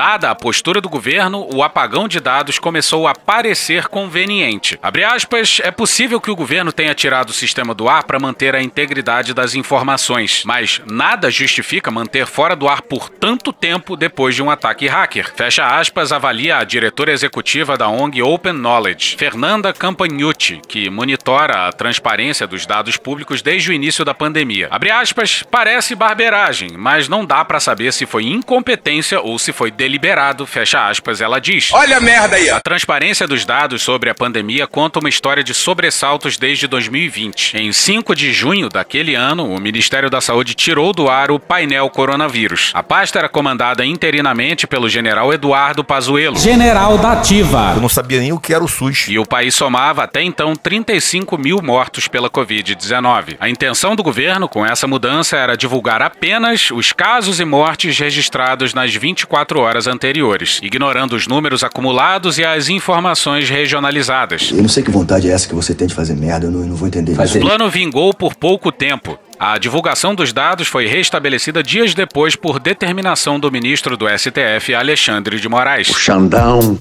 Dada 0.00 0.30
a 0.30 0.34
postura 0.34 0.80
do 0.80 0.88
governo, 0.88 1.46
o 1.54 1.62
apagão 1.62 2.08
de 2.08 2.20
dados 2.20 2.58
começou 2.58 3.06
a 3.06 3.14
parecer 3.14 3.86
conveniente. 3.86 4.78
Abre 4.82 5.04
aspas, 5.04 5.60
é 5.62 5.70
possível 5.70 6.18
que 6.18 6.30
o 6.30 6.34
governo 6.34 6.72
tenha 6.72 6.94
tirado 6.94 7.28
o 7.28 7.34
sistema 7.34 7.74
do 7.74 7.86
ar 7.86 8.04
para 8.04 8.18
manter 8.18 8.54
a 8.54 8.62
integridade 8.62 9.34
das 9.34 9.54
informações, 9.54 10.42
mas 10.46 10.80
nada 10.90 11.30
justifica 11.30 11.90
manter 11.90 12.24
fora 12.24 12.56
do 12.56 12.66
ar 12.66 12.80
por 12.80 13.10
tanto 13.10 13.52
tempo 13.52 13.94
depois 13.94 14.34
de 14.34 14.42
um 14.42 14.50
ataque 14.50 14.86
hacker. 14.86 15.34
Fecha 15.36 15.66
aspas, 15.66 16.12
avalia 16.12 16.56
a 16.56 16.64
diretora 16.64 17.12
executiva 17.12 17.76
da 17.76 17.86
ONG 17.86 18.22
Open 18.22 18.54
Knowledge, 18.54 19.16
Fernanda 19.18 19.70
Campagnucci, 19.70 20.62
que 20.66 20.88
monitora 20.88 21.68
a 21.68 21.72
transparência 21.74 22.46
dos 22.46 22.64
dados 22.64 22.96
públicos 22.96 23.42
desde 23.42 23.68
o 23.68 23.74
início 23.74 24.02
da 24.02 24.14
pandemia. 24.14 24.68
Abre 24.70 24.90
aspas, 24.90 25.44
parece 25.50 25.94
barbeiragem, 25.94 26.70
mas 26.78 27.06
não 27.06 27.22
dá 27.22 27.44
para 27.44 27.60
saber 27.60 27.92
se 27.92 28.06
foi 28.06 28.24
incompetência 28.24 29.20
ou 29.20 29.38
se 29.38 29.52
foi 29.52 29.70
deliberado, 29.90 30.46
fecha 30.46 30.88
aspas, 30.88 31.20
ela 31.20 31.40
diz. 31.40 31.70
Olha 31.72 31.96
a 31.96 32.00
merda 32.00 32.36
aí, 32.36 32.48
ó. 32.50 32.56
A 32.56 32.60
transparência 32.60 33.26
dos 33.26 33.44
dados 33.44 33.82
sobre 33.82 34.08
a 34.08 34.14
pandemia 34.14 34.68
conta 34.68 35.00
uma 35.00 35.08
história 35.08 35.42
de 35.42 35.52
sobressaltos 35.52 36.36
desde 36.36 36.68
2020. 36.68 37.56
Em 37.56 37.72
5 37.72 38.14
de 38.14 38.32
junho 38.32 38.68
daquele 38.68 39.16
ano, 39.16 39.52
o 39.52 39.60
Ministério 39.60 40.08
da 40.08 40.20
Saúde 40.20 40.54
tirou 40.54 40.92
do 40.92 41.08
ar 41.08 41.32
o 41.32 41.40
painel 41.40 41.90
coronavírus. 41.90 42.70
A 42.72 42.84
pasta 42.84 43.18
era 43.18 43.28
comandada 43.28 43.84
interinamente 43.84 44.66
pelo 44.66 44.88
general 44.88 45.32
Eduardo 45.32 45.82
Pazuello. 45.82 46.38
General 46.38 46.96
da 46.96 47.12
Ativa. 47.12 47.72
Eu 47.74 47.80
não 47.80 47.88
sabia 47.88 48.20
nem 48.20 48.32
o 48.32 48.38
que 48.38 48.54
era 48.54 48.62
o 48.62 48.68
SUS. 48.68 49.08
E 49.08 49.18
o 49.18 49.26
país 49.26 49.56
somava 49.56 50.04
até 50.04 50.22
então 50.22 50.54
35 50.54 51.36
mil 51.36 51.60
mortos 51.60 52.06
pela 52.06 52.30
Covid-19. 52.30 53.36
A 53.40 53.48
intenção 53.48 53.96
do 53.96 54.04
governo 54.04 54.48
com 54.48 54.64
essa 54.64 54.86
mudança 54.86 55.36
era 55.36 55.56
divulgar 55.56 56.00
apenas 56.00 56.70
os 56.70 56.92
casos 56.92 57.40
e 57.40 57.44
mortes 57.44 57.98
registrados 57.98 58.72
nas 58.72 58.94
24 58.94 59.58
horas 59.58 59.69
anteriores, 59.86 60.60
ignorando 60.62 61.14
os 61.14 61.26
números 61.26 61.62
acumulados 61.62 62.38
e 62.38 62.44
as 62.44 62.68
informações 62.68 63.48
regionalizadas. 63.48 64.50
Eu 64.50 64.62
não 64.62 64.68
sei 64.68 64.82
que 64.82 64.90
vontade 64.90 65.28
é 65.28 65.32
essa 65.32 65.48
que 65.48 65.54
você 65.54 65.74
tem 65.74 65.86
de 65.86 65.94
fazer 65.94 66.14
merda, 66.14 66.46
eu 66.46 66.50
não, 66.50 66.60
eu 66.60 66.66
não 66.66 66.76
vou 66.76 66.88
entender 66.88 67.12
isso. 67.12 67.38
O 67.38 67.40
plano 67.40 67.68
vingou 67.68 68.12
por 68.14 68.34
pouco 68.34 68.70
tempo. 68.72 69.18
A 69.38 69.56
divulgação 69.56 70.14
dos 70.14 70.32
dados 70.32 70.68
foi 70.68 70.86
restabelecida 70.86 71.62
dias 71.62 71.94
depois 71.94 72.36
por 72.36 72.60
determinação 72.60 73.40
do 73.40 73.50
ministro 73.50 73.96
do 73.96 74.06
STF, 74.06 74.74
Alexandre 74.74 75.40
de 75.40 75.48
Moraes. 75.48 75.88
O 75.88 75.94
Xandão. 75.94 76.78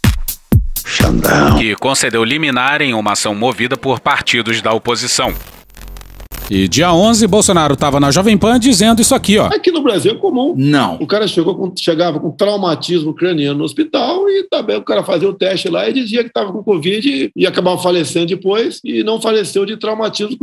Xandão. 0.86 1.58
Que 1.58 1.76
concedeu 1.76 2.24
liminar 2.24 2.82
em 2.82 2.94
uma 2.94 3.14
ação 3.14 3.34
movida 3.34 3.78
por 3.78 4.00
partidos 4.00 4.62
da 4.62 4.74
oposição. 4.74 5.34
E 6.50 6.68
dia 6.68 6.92
11, 6.92 7.28
Bolsonaro 7.28 7.76
estava 7.76 8.00
na 8.00 8.10
Jovem 8.10 8.38
Pan 8.38 8.60
dizendo 8.60 9.02
isso 9.02 9.14
aqui, 9.14 9.38
ó. 9.38 9.48
Aqui 9.48 9.72
no 9.72 9.84
Brasil 9.84 10.14
é 10.14 10.16
comum. 10.16 10.56
Não. 10.58 10.98
O 11.00 11.06
cara 11.06 11.28
chegou 11.28 11.56
com, 11.56 11.72
chegava 11.78 12.20
com 12.20 12.32
traumatismo 12.32 13.14
craniano 13.14 13.60
no 13.60 13.66
hospital 13.66 14.28
e 14.30 14.44
também 14.50 14.78
o 14.78 14.82
cara 14.82 15.04
fazia 15.04 15.30
o 15.30 15.34
teste 15.34 15.70
lá 15.70 15.88
e 15.88 15.94
dizia 15.94 16.24
que 16.24 16.30
estava 16.30 16.52
com 16.52 16.64
Covid 16.64 17.32
e 17.36 17.46
acabava 17.46 17.82
falecendo 17.82 18.28
depois 18.28 18.80
e 18.84 19.04
não 19.04 19.22
faleceu 19.22 19.66
de 19.66 19.78
traumatismo 19.78 20.38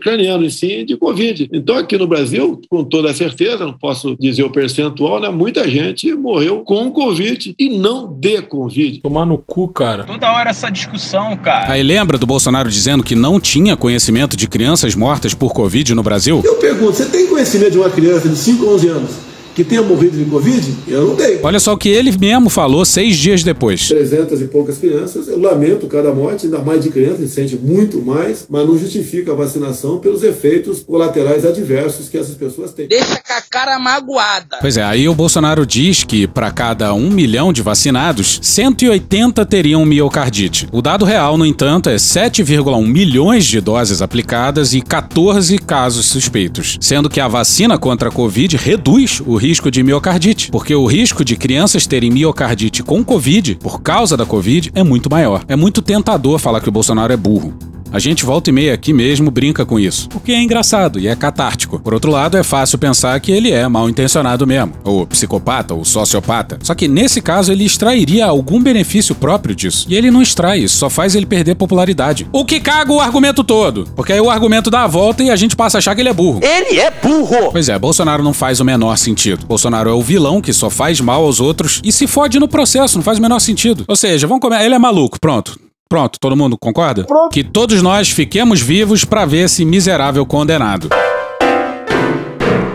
craniano, 0.00 0.44
e 0.44 0.50
sim 0.50 0.84
de 0.84 0.96
Covid. 0.96 1.48
Então 1.52 1.76
aqui 1.76 1.98
no 1.98 2.06
Brasil, 2.06 2.60
com 2.68 2.82
toda 2.82 3.12
certeza, 3.12 3.66
não 3.66 3.76
posso 3.76 4.16
dizer 4.18 4.44
o 4.44 4.50
percentual, 4.50 5.20
né? 5.20 5.28
Muita 5.28 5.68
gente 5.68 6.14
morreu 6.14 6.60
com 6.60 6.90
Covid 6.90 7.54
e 7.58 7.68
não 7.68 8.10
de 8.10 8.40
Covid. 8.42 9.00
Tomar 9.00 9.26
no 9.26 9.36
cu, 9.36 9.68
cara. 9.68 10.04
Toda 10.04 10.32
hora 10.32 10.50
essa 10.50 10.70
discussão, 10.70 11.36
cara. 11.36 11.70
Aí 11.70 11.82
lembra 11.82 12.16
do 12.16 12.26
Bolsonaro 12.26 12.70
dizendo 12.70 13.02
que 13.02 13.14
não 13.14 13.38
tinha 13.38 13.76
conhecimento 13.76 14.36
de 14.36 14.48
crianças 14.48 14.94
mortas 14.94 15.34
por 15.34 15.49
Covid 15.52 15.94
no 15.94 16.02
Brasil? 16.02 16.40
Eu 16.44 16.54
pergunto, 16.56 16.94
você 16.94 17.06
tem 17.06 17.26
conhecimento 17.26 17.72
de 17.72 17.78
uma 17.78 17.90
criança 17.90 18.28
de 18.28 18.36
5, 18.36 18.66
11 18.66 18.88
anos 18.88 19.10
que 19.54 19.64
tenha 19.64 19.82
morrido 19.82 20.16
de 20.16 20.24
Covid? 20.24 20.74
Eu 20.88 21.08
não 21.08 21.16
tenho. 21.16 21.40
Olha 21.42 21.60
só 21.60 21.72
o 21.74 21.76
que 21.76 21.88
ele 21.88 22.16
mesmo 22.16 22.48
falou 22.48 22.84
seis 22.84 23.16
dias 23.16 23.42
depois. 23.42 23.88
300 23.88 24.40
e 24.40 24.44
poucas 24.46 24.78
crianças, 24.78 25.28
eu 25.28 25.38
lamento 25.38 25.86
cada 25.86 26.12
morte, 26.12 26.46
ainda 26.46 26.58
mais 26.60 26.82
de 26.82 26.90
criança, 26.90 27.16
a 27.16 27.18
gente 27.18 27.30
sente 27.30 27.56
muito 27.56 28.00
mais, 28.00 28.46
mas 28.48 28.66
não 28.66 28.78
justifica 28.78 29.32
a 29.32 29.34
vacinação 29.34 29.98
pelos 29.98 30.22
efeitos 30.22 30.80
colaterais 30.80 31.44
adversos 31.44 32.08
que 32.08 32.16
essas 32.16 32.34
pessoas 32.34 32.72
têm. 32.72 32.88
Deixa 32.88 33.19
com 33.30 33.34
a 33.34 33.40
cara 33.40 33.78
magoada. 33.78 34.58
Pois 34.60 34.76
é, 34.76 34.82
aí 34.82 35.08
o 35.08 35.14
Bolsonaro 35.14 35.64
diz 35.64 36.02
que 36.02 36.26
para 36.26 36.50
cada 36.50 36.92
um 36.92 37.10
milhão 37.10 37.52
de 37.52 37.62
vacinados, 37.62 38.40
180 38.42 39.46
teriam 39.46 39.84
miocardite. 39.84 40.68
O 40.72 40.82
dado 40.82 41.04
real, 41.04 41.38
no 41.38 41.46
entanto, 41.46 41.88
é 41.88 41.94
7,1 41.94 42.84
milhões 42.84 43.46
de 43.46 43.60
doses 43.60 44.02
aplicadas 44.02 44.74
e 44.74 44.80
14 44.80 45.58
casos 45.58 46.06
suspeitos, 46.06 46.76
sendo 46.80 47.08
que 47.08 47.20
a 47.20 47.28
vacina 47.28 47.78
contra 47.78 48.08
a 48.08 48.12
Covid 48.12 48.56
reduz 48.56 49.22
o 49.24 49.36
risco 49.36 49.70
de 49.70 49.82
miocardite, 49.82 50.50
porque 50.50 50.74
o 50.74 50.86
risco 50.86 51.24
de 51.24 51.36
crianças 51.36 51.86
terem 51.86 52.10
miocardite 52.10 52.82
com 52.82 53.04
Covid, 53.04 53.56
por 53.56 53.80
causa 53.80 54.16
da 54.16 54.26
Covid, 54.26 54.72
é 54.74 54.82
muito 54.82 55.08
maior. 55.08 55.44
É 55.46 55.54
muito 55.54 55.80
tentador 55.80 56.38
falar 56.40 56.60
que 56.60 56.68
o 56.68 56.72
Bolsonaro 56.72 57.12
é 57.12 57.16
burro. 57.16 57.56
A 57.92 57.98
gente 57.98 58.24
volta 58.24 58.50
e 58.50 58.52
meia 58.52 58.72
aqui 58.72 58.92
mesmo 58.92 59.32
brinca 59.32 59.66
com 59.66 59.78
isso, 59.78 60.08
porque 60.08 60.30
é 60.30 60.40
engraçado 60.40 61.00
e 61.00 61.08
é 61.08 61.16
catártico. 61.16 61.80
Por 61.80 61.92
outro 61.92 62.12
lado, 62.12 62.36
é 62.36 62.42
fácil 62.44 62.78
pensar 62.78 63.18
que 63.18 63.32
ele 63.32 63.50
é 63.50 63.66
mal 63.66 63.90
intencionado 63.90 64.46
mesmo, 64.46 64.74
ou 64.84 65.04
psicopata, 65.04 65.74
ou 65.74 65.84
sociopata. 65.84 66.58
Só 66.62 66.72
que 66.72 66.86
nesse 66.86 67.20
caso 67.20 67.50
ele 67.50 67.64
extrairia 67.64 68.26
algum 68.26 68.62
benefício 68.62 69.12
próprio 69.12 69.56
disso. 69.56 69.86
E 69.88 69.96
ele 69.96 70.08
não 70.08 70.22
extrai, 70.22 70.60
isso 70.60 70.76
só 70.76 70.88
faz 70.88 71.16
ele 71.16 71.26
perder 71.26 71.56
popularidade. 71.56 72.28
O 72.32 72.44
que 72.44 72.60
caga 72.60 72.92
o 72.92 73.00
argumento 73.00 73.42
todo, 73.42 73.84
porque 73.96 74.12
aí 74.12 74.20
o 74.20 74.30
argumento 74.30 74.70
dá 74.70 74.84
a 74.84 74.86
volta 74.86 75.24
e 75.24 75.30
a 75.30 75.36
gente 75.36 75.56
passa 75.56 75.78
a 75.78 75.80
achar 75.80 75.94
que 75.96 76.00
ele 76.00 76.10
é 76.10 76.14
burro. 76.14 76.40
Ele 76.44 76.78
é 76.78 76.92
burro! 76.92 77.50
Pois 77.50 77.68
é, 77.68 77.76
Bolsonaro 77.76 78.22
não 78.22 78.32
faz 78.32 78.60
o 78.60 78.64
menor 78.64 78.96
sentido. 78.96 79.46
Bolsonaro 79.46 79.90
é 79.90 79.92
o 79.92 80.02
vilão 80.02 80.40
que 80.40 80.52
só 80.52 80.70
faz 80.70 81.00
mal 81.00 81.24
aos 81.24 81.40
outros 81.40 81.80
e 81.84 81.90
se 81.90 82.06
fode 82.06 82.38
no 82.38 82.46
processo, 82.46 82.96
não 82.96 83.02
faz 83.02 83.18
o 83.18 83.22
menor 83.22 83.40
sentido. 83.40 83.84
Ou 83.88 83.96
seja, 83.96 84.28
vamos 84.28 84.42
comer, 84.42 84.64
ele 84.64 84.76
é 84.76 84.78
maluco, 84.78 85.18
pronto. 85.20 85.69
Pronto, 85.90 86.20
todo 86.20 86.36
mundo 86.36 86.56
concorda? 86.56 87.02
Pronto. 87.02 87.32
Que 87.32 87.42
todos 87.42 87.82
nós 87.82 88.08
fiquemos 88.08 88.60
vivos 88.62 89.04
para 89.04 89.24
ver 89.26 89.46
esse 89.46 89.64
miserável 89.64 90.24
condenado. 90.24 90.88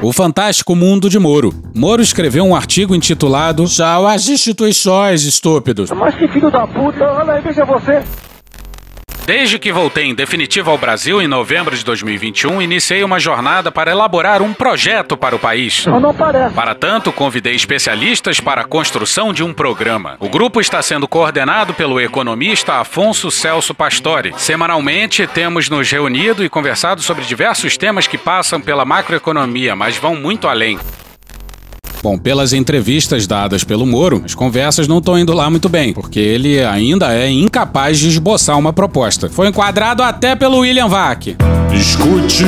O 0.02 0.12
Fantástico 0.12 0.76
Mundo 0.76 1.10
de 1.10 1.18
Moro. 1.18 1.54
Moro 1.74 2.02
escreveu 2.02 2.44
um 2.44 2.54
artigo 2.54 2.94
intitulado 2.94 3.64
Tchau 3.68 4.06
às 4.06 4.28
instituições, 4.28 5.24
estúpidos. 5.24 5.92
Mas 5.92 6.14
que 6.16 6.28
filho 6.28 6.52
da 6.52 6.68
puta, 6.68 7.06
olha 7.06 7.36
aí, 7.36 7.42
veja 7.42 7.64
você. 7.64 8.04
Desde 9.26 9.58
que 9.58 9.72
voltei 9.72 10.06
em 10.06 10.14
definitivo 10.14 10.70
ao 10.70 10.78
Brasil 10.78 11.20
em 11.20 11.28
novembro 11.28 11.76
de 11.76 11.84
2021, 11.84 12.62
iniciei 12.62 13.04
uma 13.04 13.20
jornada 13.20 13.72
para 13.72 13.90
elaborar 13.90 14.40
um 14.44 14.54
projeto 14.54 15.18
para 15.18 15.36
o 15.36 15.40
país. 15.40 15.84
Para 16.54 16.76
tanto, 16.76 17.12
convidei 17.12 17.56
especialistas 17.56 18.40
para 18.40 18.62
a 18.62 18.66
construção 18.66 19.34
de 19.34 19.44
um 19.44 19.52
programa. 19.52 20.16
O 20.20 20.30
grupo 20.30 20.62
está 20.62 20.80
sendo 20.84 21.08
coordenado 21.08 21.74
pelo 21.74 22.00
economista 22.00 22.76
Afonso 22.76 23.32
Celso 23.32 23.74
Pastore. 23.74 24.32
Semanalmente, 24.38 25.26
temos 25.26 25.70
nos 25.70 25.92
reunido 25.92 26.46
e 26.46 26.50
conversado 26.50 27.02
sobre 27.02 27.26
diversos 27.26 27.76
temas 27.78 28.06
que 28.06 28.20
passam 28.20 28.62
pela 28.62 28.86
macroeconomia, 28.86 29.76
mas 29.76 29.98
vão 29.98 30.16
muito 30.16 30.48
além. 30.48 30.78
Bom, 32.02 32.18
pelas 32.18 32.54
entrevistas 32.54 33.26
dadas 33.26 33.64
pelo 33.64 33.86
Moro, 33.86 34.22
as 34.24 34.36
conversas 34.36 34.88
não 34.88 35.00
estão 35.00 35.18
indo 35.18 35.34
lá 35.34 35.50
muito 35.50 35.68
bem, 35.68 35.94
porque 35.94 36.20
ele 36.20 36.64
ainda 36.64 37.14
é 37.14 37.30
incapaz 37.30 38.00
de 38.00 38.10
esboçar 38.10 38.58
uma 38.58 38.72
proposta. 38.72 39.30
Foi 39.30 39.48
enquadrado 39.48 40.04
até 40.04 40.36
pelo 40.36 40.60
William 40.60 40.88
Vac. 40.88 41.36
Escute 41.74 42.46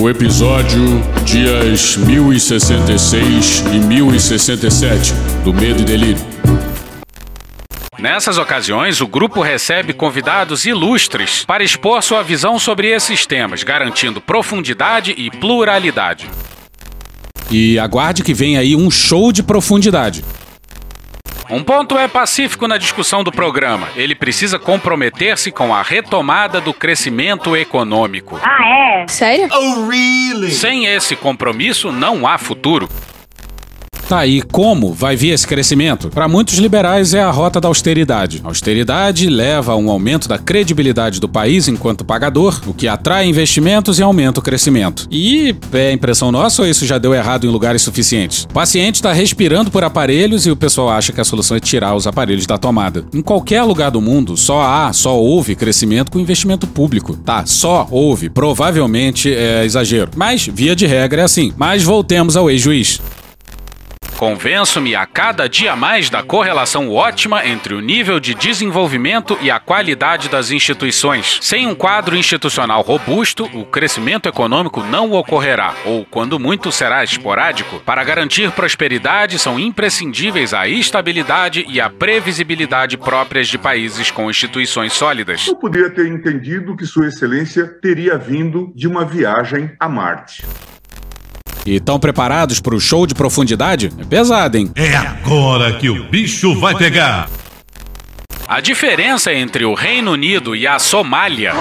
o 0.00 0.08
episódio 0.08 1.02
dias 1.24 1.96
1066 1.96 3.64
e 3.72 3.78
1067 3.78 5.12
do 5.44 5.52
Medo 5.52 5.82
e 5.82 5.84
Delírio. 5.84 6.36
Nessas 7.98 8.36
ocasiões, 8.36 9.00
o 9.00 9.06
grupo 9.06 9.40
recebe 9.40 9.94
convidados 9.94 10.66
ilustres 10.66 11.44
para 11.46 11.64
expor 11.64 12.02
sua 12.02 12.22
visão 12.22 12.58
sobre 12.58 12.88
esses 12.88 13.24
temas, 13.24 13.62
garantindo 13.62 14.20
profundidade 14.20 15.14
e 15.16 15.30
pluralidade. 15.30 16.28
E 17.50 17.78
aguarde 17.78 18.22
que 18.22 18.34
vem 18.34 18.58
aí 18.58 18.74
um 18.74 18.90
show 18.90 19.30
de 19.32 19.42
profundidade. 19.42 20.24
Um 21.48 21.62
ponto 21.62 21.96
é 21.96 22.08
pacífico 22.08 22.66
na 22.66 22.76
discussão 22.76 23.22
do 23.22 23.30
programa. 23.30 23.88
Ele 23.94 24.16
precisa 24.16 24.58
comprometer-se 24.58 25.52
com 25.52 25.72
a 25.72 25.80
retomada 25.80 26.60
do 26.60 26.74
crescimento 26.74 27.56
econômico. 27.56 28.40
Ah, 28.42 28.66
é? 28.66 29.06
Sério? 29.08 29.48
Oh, 29.52 29.88
really? 29.88 30.50
Sem 30.50 30.86
esse 30.86 31.14
compromisso, 31.14 31.92
não 31.92 32.26
há 32.26 32.36
futuro. 32.36 32.88
Tá, 34.08 34.24
e 34.24 34.40
como 34.40 34.92
vai 34.92 35.16
vir 35.16 35.30
esse 35.30 35.44
crescimento? 35.44 36.10
Para 36.10 36.28
muitos 36.28 36.58
liberais 36.58 37.12
é 37.12 37.20
a 37.20 37.30
rota 37.30 37.60
da 37.60 37.66
austeridade. 37.66 38.40
A 38.44 38.48
austeridade 38.48 39.28
leva 39.28 39.72
a 39.72 39.76
um 39.76 39.90
aumento 39.90 40.28
da 40.28 40.38
credibilidade 40.38 41.18
do 41.18 41.28
país 41.28 41.66
enquanto 41.66 42.04
pagador, 42.04 42.60
o 42.68 42.72
que 42.72 42.86
atrai 42.86 43.26
investimentos 43.26 43.98
e 43.98 44.04
aumenta 44.04 44.38
o 44.38 44.42
crescimento. 44.42 45.08
E 45.10 45.56
é 45.72 45.90
impressão 45.90 46.30
nossa 46.30 46.62
ou 46.62 46.68
isso 46.68 46.86
já 46.86 46.98
deu 46.98 47.12
errado 47.12 47.48
em 47.48 47.50
lugares 47.50 47.82
suficientes? 47.82 48.44
O 48.44 48.54
paciente 48.54 48.96
está 48.96 49.12
respirando 49.12 49.72
por 49.72 49.82
aparelhos 49.82 50.46
e 50.46 50.52
o 50.52 50.56
pessoal 50.56 50.90
acha 50.90 51.12
que 51.12 51.20
a 51.20 51.24
solução 51.24 51.56
é 51.56 51.60
tirar 51.60 51.96
os 51.96 52.06
aparelhos 52.06 52.46
da 52.46 52.56
tomada. 52.56 53.04
Em 53.12 53.20
qualquer 53.20 53.64
lugar 53.64 53.90
do 53.90 54.00
mundo, 54.00 54.36
só 54.36 54.62
há, 54.62 54.92
só 54.92 55.18
houve 55.18 55.56
crescimento 55.56 56.12
com 56.12 56.20
investimento 56.20 56.68
público. 56.68 57.16
Tá, 57.16 57.44
só 57.44 57.88
houve. 57.90 58.30
Provavelmente 58.30 59.34
é 59.34 59.64
exagero. 59.64 60.12
Mas, 60.14 60.46
via 60.46 60.76
de 60.76 60.86
regra, 60.86 61.22
é 61.22 61.24
assim. 61.24 61.52
Mas 61.56 61.82
voltemos 61.82 62.36
ao 62.36 62.48
ex-juiz. 62.48 63.00
Convenço-me 64.16 64.94
a 64.94 65.04
cada 65.04 65.46
dia 65.46 65.76
mais 65.76 66.08
da 66.08 66.22
correlação 66.22 66.90
ótima 66.90 67.46
entre 67.46 67.74
o 67.74 67.80
nível 67.80 68.18
de 68.18 68.34
desenvolvimento 68.34 69.36
e 69.42 69.50
a 69.50 69.60
qualidade 69.60 70.30
das 70.30 70.50
instituições. 70.50 71.38
Sem 71.42 71.66
um 71.66 71.74
quadro 71.74 72.16
institucional 72.16 72.80
robusto, 72.80 73.44
o 73.52 73.66
crescimento 73.66 74.26
econômico 74.26 74.82
não 74.82 75.12
ocorrerá, 75.12 75.74
ou, 75.84 76.06
quando 76.06 76.38
muito, 76.38 76.72
será 76.72 77.04
esporádico. 77.04 77.78
Para 77.80 78.02
garantir 78.04 78.50
prosperidade, 78.52 79.38
são 79.38 79.58
imprescindíveis 79.58 80.54
a 80.54 80.66
estabilidade 80.66 81.66
e 81.68 81.78
a 81.78 81.90
previsibilidade 81.90 82.96
próprias 82.96 83.48
de 83.48 83.58
países 83.58 84.10
com 84.10 84.30
instituições 84.30 84.94
sólidas. 84.94 85.46
Eu 85.46 85.56
poderia 85.56 85.90
ter 85.90 86.06
entendido 86.06 86.74
que 86.74 86.86
Sua 86.86 87.08
Excelência 87.08 87.66
teria 87.82 88.16
vindo 88.16 88.72
de 88.74 88.88
uma 88.88 89.04
viagem 89.04 89.72
a 89.78 89.90
Marte. 89.90 90.42
E 91.66 91.76
estão 91.76 91.98
preparados 91.98 92.60
para 92.60 92.74
o 92.74 92.80
show 92.80 93.06
de 93.06 93.14
profundidade? 93.14 93.92
É 93.98 94.04
pesado, 94.04 94.56
hein? 94.56 94.70
É 94.76 94.94
agora 94.94 95.72
que 95.72 95.90
o 95.90 96.04
bicho 96.04 96.58
vai 96.60 96.76
pegar. 96.76 97.28
A 98.46 98.60
diferença 98.60 99.34
entre 99.34 99.64
o 99.64 99.74
Reino 99.74 100.12
Unido 100.12 100.54
e 100.54 100.68
a 100.68 100.78
Somália 100.78 101.52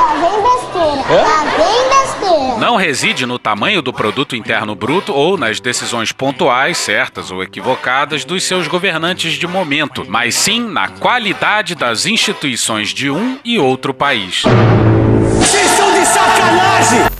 não 2.59 2.75
reside 2.75 3.25
no 3.25 3.39
tamanho 3.39 3.81
do 3.81 3.91
produto 3.91 4.35
interno 4.35 4.75
bruto 4.75 5.11
ou 5.11 5.35
nas 5.35 5.59
decisões 5.59 6.11
pontuais, 6.11 6.77
certas 6.77 7.31
ou 7.31 7.41
equivocadas, 7.41 8.23
dos 8.23 8.43
seus 8.43 8.67
governantes 8.67 9.33
de 9.33 9.47
momento, 9.47 10.05
mas 10.07 10.35
sim 10.35 10.61
na 10.61 10.87
qualidade 10.87 11.73
das 11.73 12.05
instituições 12.05 12.89
de 12.89 13.09
um 13.09 13.39
e 13.43 13.57
outro 13.57 13.91
país. 13.91 14.43
Vocês 15.39 15.67
são 15.71 15.91
de 15.91 16.05
sacanagem! 16.05 17.14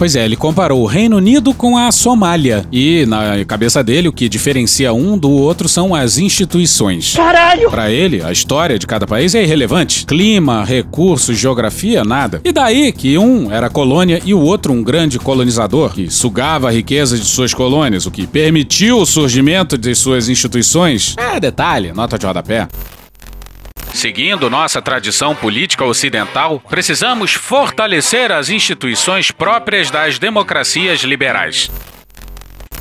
Pois 0.00 0.16
é, 0.16 0.24
ele 0.24 0.34
comparou 0.34 0.82
o 0.82 0.86
Reino 0.86 1.18
Unido 1.18 1.52
com 1.52 1.76
a 1.76 1.92
Somália. 1.92 2.64
E, 2.72 3.04
na 3.04 3.44
cabeça 3.44 3.84
dele, 3.84 4.08
o 4.08 4.12
que 4.14 4.30
diferencia 4.30 4.94
um 4.94 5.18
do 5.18 5.30
outro 5.30 5.68
são 5.68 5.94
as 5.94 6.16
instituições. 6.16 7.12
Caralho! 7.12 7.68
Para 7.70 7.90
ele, 7.90 8.22
a 8.22 8.32
história 8.32 8.78
de 8.78 8.86
cada 8.86 9.06
país 9.06 9.34
é 9.34 9.42
irrelevante. 9.42 10.06
Clima, 10.06 10.64
recursos, 10.64 11.36
geografia, 11.36 12.02
nada. 12.02 12.40
E 12.42 12.50
daí 12.50 12.92
que 12.92 13.18
um 13.18 13.52
era 13.52 13.68
colônia 13.68 14.22
e 14.24 14.32
o 14.32 14.40
outro 14.40 14.72
um 14.72 14.82
grande 14.82 15.18
colonizador, 15.18 15.92
que 15.92 16.08
sugava 16.08 16.68
a 16.68 16.72
riqueza 16.72 17.18
de 17.18 17.24
suas 17.26 17.52
colônias, 17.52 18.06
o 18.06 18.10
que 18.10 18.26
permitiu 18.26 19.00
o 19.00 19.04
surgimento 19.04 19.76
de 19.76 19.94
suas 19.94 20.30
instituições. 20.30 21.14
É 21.18 21.38
detalhe, 21.38 21.92
nota 21.92 22.18
de 22.18 22.24
rodapé. 22.24 22.68
Seguindo 23.92 24.48
nossa 24.48 24.80
tradição 24.80 25.34
política 25.34 25.84
ocidental, 25.84 26.60
precisamos 26.68 27.34
fortalecer 27.34 28.30
as 28.32 28.48
instituições 28.48 29.30
próprias 29.30 29.90
das 29.90 30.18
democracias 30.18 31.00
liberais. 31.00 31.70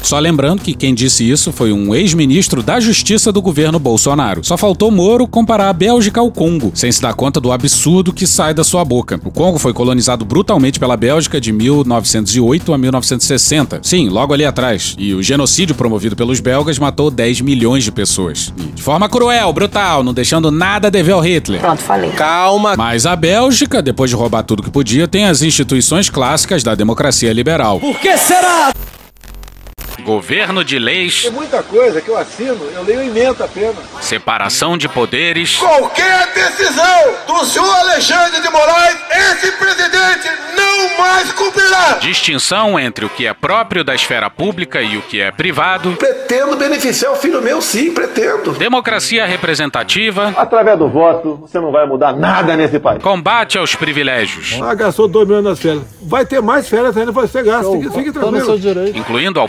Só 0.01 0.17
lembrando 0.17 0.61
que 0.61 0.73
quem 0.73 0.93
disse 0.93 1.29
isso 1.29 1.51
foi 1.51 1.71
um 1.71 1.93
ex-ministro 1.93 2.63
da 2.63 2.79
Justiça 2.79 3.31
do 3.31 3.41
governo 3.41 3.77
Bolsonaro. 3.77 4.43
Só 4.43 4.57
faltou 4.57 4.89
Moro 4.89 5.27
comparar 5.27 5.69
a 5.69 5.73
Bélgica 5.73 6.19
ao 6.19 6.31
Congo, 6.31 6.71
sem 6.73 6.91
se 6.91 7.01
dar 7.01 7.13
conta 7.13 7.39
do 7.39 7.51
absurdo 7.51 8.13
que 8.13 8.25
sai 8.25 8.53
da 8.53 8.63
sua 8.63 8.83
boca. 8.83 9.19
O 9.23 9.31
Congo 9.31 9.59
foi 9.59 9.73
colonizado 9.73 10.25
brutalmente 10.25 10.79
pela 10.79 10.97
Bélgica 10.97 11.39
de 11.39 11.51
1908 11.51 12.73
a 12.73 12.77
1960. 12.77 13.79
Sim, 13.83 14.09
logo 14.09 14.33
ali 14.33 14.45
atrás. 14.45 14.95
E 14.97 15.13
o 15.13 15.21
genocídio 15.21 15.75
promovido 15.75 16.15
pelos 16.15 16.39
belgas 16.39 16.79
matou 16.79 17.11
10 17.11 17.41
milhões 17.41 17.83
de 17.83 17.91
pessoas. 17.91 18.53
E 18.57 18.63
de 18.63 18.81
forma 18.81 19.09
cruel, 19.09 19.51
brutal, 19.53 20.03
não 20.03 20.13
deixando 20.13 20.49
nada 20.49 20.87
a 20.87 20.91
dever 20.91 21.13
ao 21.13 21.21
Hitler. 21.21 21.59
Pronto, 21.59 21.81
falei. 21.81 22.11
Calma. 22.11 22.75
Mas 22.75 23.05
a 23.05 23.15
Bélgica, 23.15 23.81
depois 23.81 24.09
de 24.09 24.15
roubar 24.15 24.43
tudo 24.43 24.63
que 24.63 24.71
podia, 24.71 25.07
tem 25.07 25.25
as 25.25 25.41
instituições 25.41 26.09
clássicas 26.09 26.63
da 26.63 26.73
democracia 26.73 27.31
liberal. 27.31 27.79
Por 27.79 27.99
que 27.99 28.17
será? 28.17 28.71
Governo 30.13 30.63
de 30.63 30.79
leis, 30.79 31.21
Tem 31.21 31.31
muita 31.31 31.61
coisa 31.61 32.01
que 32.01 32.09
eu 32.09 32.17
assino, 32.17 32.57
eu 32.73 32.81
leio 32.83 33.01
emenda 33.03 33.45
apenas. 33.45 33.75
separação 34.01 34.75
de 34.75 34.89
poderes, 34.89 35.55
Qualquer 35.57 36.33
decisão 36.33 37.13
do 37.27 37.45
senhor 37.45 37.69
Alexandre 37.81 38.41
de 38.41 38.49
Moraes, 38.49 38.97
esse 39.11 39.51
presidente 39.51 40.27
não 40.57 40.97
mais 40.97 41.31
cumprirá. 41.31 41.97
distinção 42.01 42.79
entre 42.79 43.05
o 43.05 43.09
que 43.09 43.27
é 43.27 43.33
próprio 43.35 43.83
da 43.83 43.93
esfera 43.93 44.31
pública 44.31 44.81
e 44.81 44.97
o 44.97 45.01
que 45.03 45.21
é 45.21 45.29
privado, 45.31 45.91
Pretendo 45.97 46.55
beneficiar 46.55 47.11
o 47.11 47.15
filho 47.15 47.39
meu, 47.39 47.61
sim, 47.61 47.93
pretendo. 47.93 48.53
democracia 48.53 49.27
representativa, 49.27 50.33
Através 50.35 50.77
do 50.79 50.89
voto, 50.89 51.35
você 51.41 51.59
não 51.59 51.71
vai 51.71 51.85
mudar 51.85 52.13
nada 52.13 52.55
nesse 52.55 52.79
país. 52.79 53.03
combate 53.03 53.59
aos 53.59 53.75
privilégios, 53.75 54.57
Ah, 54.59 54.73
gastou 54.73 55.07
2 55.07 55.27
milhões 55.27 55.43
nas 55.45 55.59
férias. 55.59 55.83
Vai 56.01 56.25
ter 56.25 56.41
mais 56.41 56.67
férias 56.67 56.97
ainda 56.97 57.13
para 57.13 57.27
ser 57.27 57.43
gasto. 57.43 57.71
Fique, 57.73 57.89
fique 57.93 58.11
tranquilo. 58.11 58.57
incluindo 58.95 59.39
ao 59.39 59.47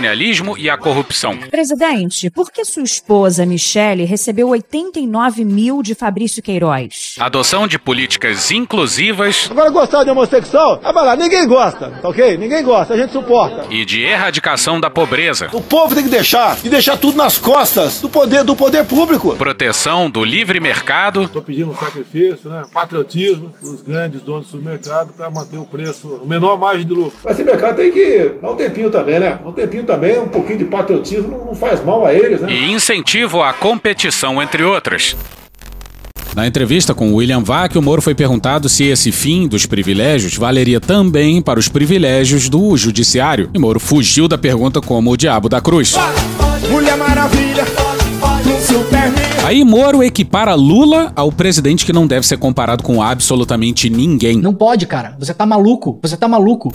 patrimonialismo 0.00 0.56
e 0.56 0.70
à 0.70 0.76
corrupção. 0.78 1.36
Presidente, 1.50 2.30
por 2.30 2.50
que 2.50 2.64
sua 2.64 2.82
esposa, 2.82 3.44
Michele, 3.44 4.04
recebeu 4.04 4.48
89 4.48 5.44
mil 5.44 5.82
de 5.82 5.94
Fabrício 5.94 6.42
Queiroz? 6.42 7.14
Adoção 7.18 7.68
de 7.68 7.78
políticas 7.78 8.50
inclusivas 8.50 9.48
Agora, 9.50 9.70
gostar 9.70 10.04
de 10.04 10.10
homossexual, 10.10 10.80
ah, 10.82 10.92
vai 10.92 11.04
lá, 11.04 11.16
ninguém 11.16 11.46
gosta, 11.46 11.90
tá 11.90 12.08
ok? 12.08 12.36
Ninguém 12.38 12.64
gosta, 12.64 12.94
a 12.94 12.96
gente 12.96 13.12
suporta. 13.12 13.66
e 13.70 13.84
de 13.84 14.02
erradicação 14.02 14.80
da 14.80 14.88
pobreza, 14.88 15.48
O 15.52 15.60
povo 15.60 15.94
tem 15.94 16.04
que 16.04 16.10
deixar, 16.10 16.56
e 16.64 16.68
deixar 16.68 16.96
tudo 16.96 17.16
nas 17.18 17.36
costas 17.36 18.00
do 18.00 18.08
poder, 18.08 18.42
do 18.42 18.56
poder 18.56 18.84
público. 18.86 19.36
proteção 19.36 20.08
do 20.10 20.24
livre 20.24 20.60
mercado, 20.60 21.24
Estou 21.24 21.42
pedindo 21.42 21.70
um 21.70 21.76
sacrifício, 21.76 22.48
né? 22.48 22.62
patriotismo 22.72 23.52
dos 23.62 23.82
grandes 23.82 24.22
donos 24.22 24.46
do 24.46 24.50
supermercado 24.52 25.12
para 25.12 25.30
manter 25.30 25.58
o 25.58 25.64
preço, 25.64 26.08
o 26.22 26.26
menor 26.26 26.58
margem 26.58 26.86
de 26.86 26.92
lucro. 26.94 27.18
Mas 27.22 27.34
esse 27.34 27.44
mercado 27.44 27.76
tem 27.76 27.92
que 27.92 28.32
dar 28.40 28.50
um 28.50 28.56
tempinho 28.56 28.90
também, 28.90 29.20
né? 29.20 29.38
Um 29.44 29.52
tempinho 29.52 29.84
também, 29.90 30.20
um 30.20 30.28
pouquinho 30.28 30.58
de 30.58 30.64
patriotismo 30.66 31.46
não, 31.46 31.54
faz 31.54 31.84
mal 31.84 32.06
a 32.06 32.14
eles, 32.14 32.40
né? 32.40 32.52
e 32.52 32.70
incentivo 32.70 33.42
à 33.42 33.52
competição, 33.52 34.40
entre 34.40 34.62
outras. 34.62 35.16
Na 36.32 36.46
entrevista 36.46 36.94
com 36.94 37.12
William 37.12 37.42
Vac, 37.42 37.76
o 37.76 37.82
Moro 37.82 38.00
foi 38.00 38.14
perguntado 38.14 38.68
se 38.68 38.84
esse 38.84 39.10
fim 39.10 39.48
dos 39.48 39.66
privilégios 39.66 40.36
valeria 40.36 40.80
também 40.80 41.42
para 41.42 41.58
os 41.58 41.68
privilégios 41.68 42.48
do 42.48 42.76
judiciário. 42.76 43.50
E 43.52 43.58
Moro 43.58 43.80
fugiu 43.80 44.28
da 44.28 44.38
pergunta 44.38 44.80
como 44.80 45.10
o 45.10 45.16
diabo 45.16 45.48
da 45.48 45.60
cruz. 45.60 45.96
Mulher 46.70 46.96
Maravilha, 46.96 47.64
Superman. 48.64 49.12
Aí 49.44 49.64
Moro 49.64 50.04
equipara 50.04 50.54
Lula 50.54 51.12
ao 51.16 51.32
presidente 51.32 51.84
que 51.84 51.92
não 51.92 52.06
deve 52.06 52.24
ser 52.24 52.36
comparado 52.36 52.84
com 52.84 53.02
absolutamente 53.02 53.90
ninguém. 53.90 54.36
Não 54.36 54.54
pode, 54.54 54.86
cara. 54.86 55.16
Você 55.18 55.34
tá 55.34 55.44
maluco. 55.44 55.98
Você 56.00 56.16
tá 56.16 56.28
maluco. 56.28 56.72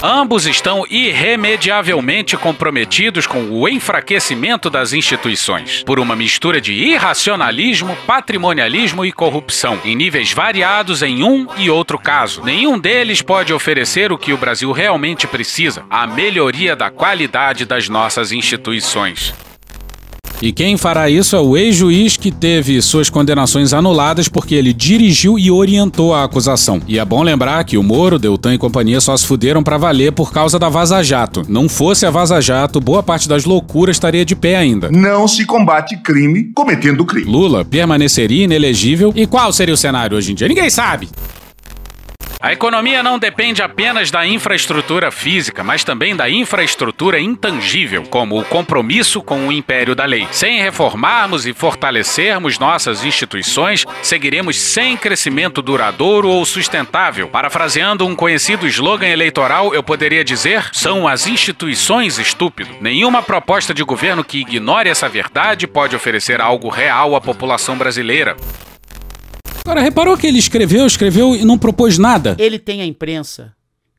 Ambos 0.00 0.46
estão 0.46 0.84
irremediavelmente 0.88 2.36
comprometidos 2.36 3.26
com 3.26 3.50
o 3.50 3.68
enfraquecimento 3.68 4.70
das 4.70 4.92
instituições, 4.92 5.82
por 5.82 5.98
uma 5.98 6.14
mistura 6.14 6.60
de 6.60 6.72
irracionalismo, 6.72 7.96
patrimonialismo 8.06 9.04
e 9.04 9.10
corrupção, 9.10 9.76
em 9.84 9.96
níveis 9.96 10.32
variados 10.32 11.02
em 11.02 11.24
um 11.24 11.48
e 11.56 11.68
outro 11.68 11.98
caso. 11.98 12.44
Nenhum 12.44 12.78
deles 12.78 13.22
pode 13.22 13.52
oferecer 13.52 14.12
o 14.12 14.18
que 14.18 14.32
o 14.32 14.38
Brasil 14.38 14.70
realmente 14.70 15.26
precisa: 15.26 15.84
a 15.90 16.06
melhoria 16.06 16.76
da 16.76 16.90
qualidade 16.90 17.64
das 17.64 17.88
nossas 17.88 18.30
instituições. 18.30 19.34
E 20.40 20.52
quem 20.52 20.76
fará 20.76 21.10
isso 21.10 21.34
é 21.34 21.40
o 21.40 21.56
ex-juiz 21.56 22.16
que 22.16 22.30
teve 22.30 22.80
suas 22.80 23.10
condenações 23.10 23.72
anuladas 23.72 24.28
porque 24.28 24.54
ele 24.54 24.72
dirigiu 24.72 25.36
e 25.36 25.50
orientou 25.50 26.14
a 26.14 26.22
acusação. 26.22 26.80
E 26.86 26.96
é 26.96 27.04
bom 27.04 27.24
lembrar 27.24 27.64
que 27.64 27.76
o 27.76 27.82
Moro, 27.82 28.20
Deltan 28.20 28.54
e 28.54 28.58
companhia 28.58 29.00
só 29.00 29.16
se 29.16 29.26
fuderam 29.26 29.64
pra 29.64 29.76
valer 29.76 30.12
por 30.12 30.32
causa 30.32 30.56
da 30.56 30.68
Vaza 30.68 31.02
Jato. 31.02 31.44
Não 31.48 31.68
fosse 31.68 32.06
a 32.06 32.10
Vaza 32.10 32.40
Jato, 32.40 32.80
boa 32.80 33.02
parte 33.02 33.28
das 33.28 33.44
loucuras 33.44 33.96
estaria 33.96 34.24
de 34.24 34.36
pé 34.36 34.56
ainda. 34.56 34.90
Não 34.92 35.26
se 35.26 35.44
combate 35.44 35.96
crime 35.96 36.52
cometendo 36.54 37.04
crime. 37.04 37.28
Lula 37.28 37.64
permaneceria 37.64 38.44
inelegível. 38.44 39.12
E 39.16 39.26
qual 39.26 39.52
seria 39.52 39.74
o 39.74 39.76
cenário 39.76 40.16
hoje 40.16 40.30
em 40.30 40.34
dia? 40.36 40.46
Ninguém 40.46 40.70
sabe. 40.70 41.08
A 42.40 42.52
economia 42.52 43.02
não 43.02 43.18
depende 43.18 43.62
apenas 43.62 44.12
da 44.12 44.24
infraestrutura 44.24 45.10
física, 45.10 45.64
mas 45.64 45.82
também 45.82 46.14
da 46.14 46.30
infraestrutura 46.30 47.18
intangível, 47.18 48.04
como 48.04 48.38
o 48.38 48.44
compromisso 48.44 49.20
com 49.20 49.48
o 49.48 49.52
império 49.52 49.92
da 49.92 50.04
lei. 50.04 50.24
Sem 50.30 50.62
reformarmos 50.62 51.46
e 51.46 51.52
fortalecermos 51.52 52.56
nossas 52.56 53.04
instituições, 53.04 53.84
seguiremos 54.04 54.56
sem 54.56 54.96
crescimento 54.96 55.60
duradouro 55.60 56.28
ou 56.28 56.46
sustentável. 56.46 57.26
Parafraseando 57.28 58.06
um 58.06 58.14
conhecido 58.14 58.68
slogan 58.68 59.08
eleitoral, 59.08 59.74
eu 59.74 59.82
poderia 59.82 60.22
dizer: 60.22 60.68
são 60.72 61.08
as 61.08 61.26
instituições 61.26 62.20
estúpido. 62.20 62.70
Nenhuma 62.80 63.20
proposta 63.20 63.74
de 63.74 63.82
governo 63.82 64.22
que 64.22 64.38
ignore 64.38 64.88
essa 64.88 65.08
verdade 65.08 65.66
pode 65.66 65.96
oferecer 65.96 66.40
algo 66.40 66.68
real 66.68 67.16
à 67.16 67.20
população 67.20 67.76
brasileira. 67.76 68.36
Agora, 69.68 69.82
reparou 69.82 70.16
que 70.16 70.26
ele 70.26 70.38
escreveu, 70.38 70.86
escreveu 70.86 71.36
e 71.36 71.44
não 71.44 71.58
propôs 71.58 71.98
nada? 71.98 72.34
Ele 72.38 72.58
tem 72.58 72.80
a 72.80 72.86
imprensa, 72.86 73.54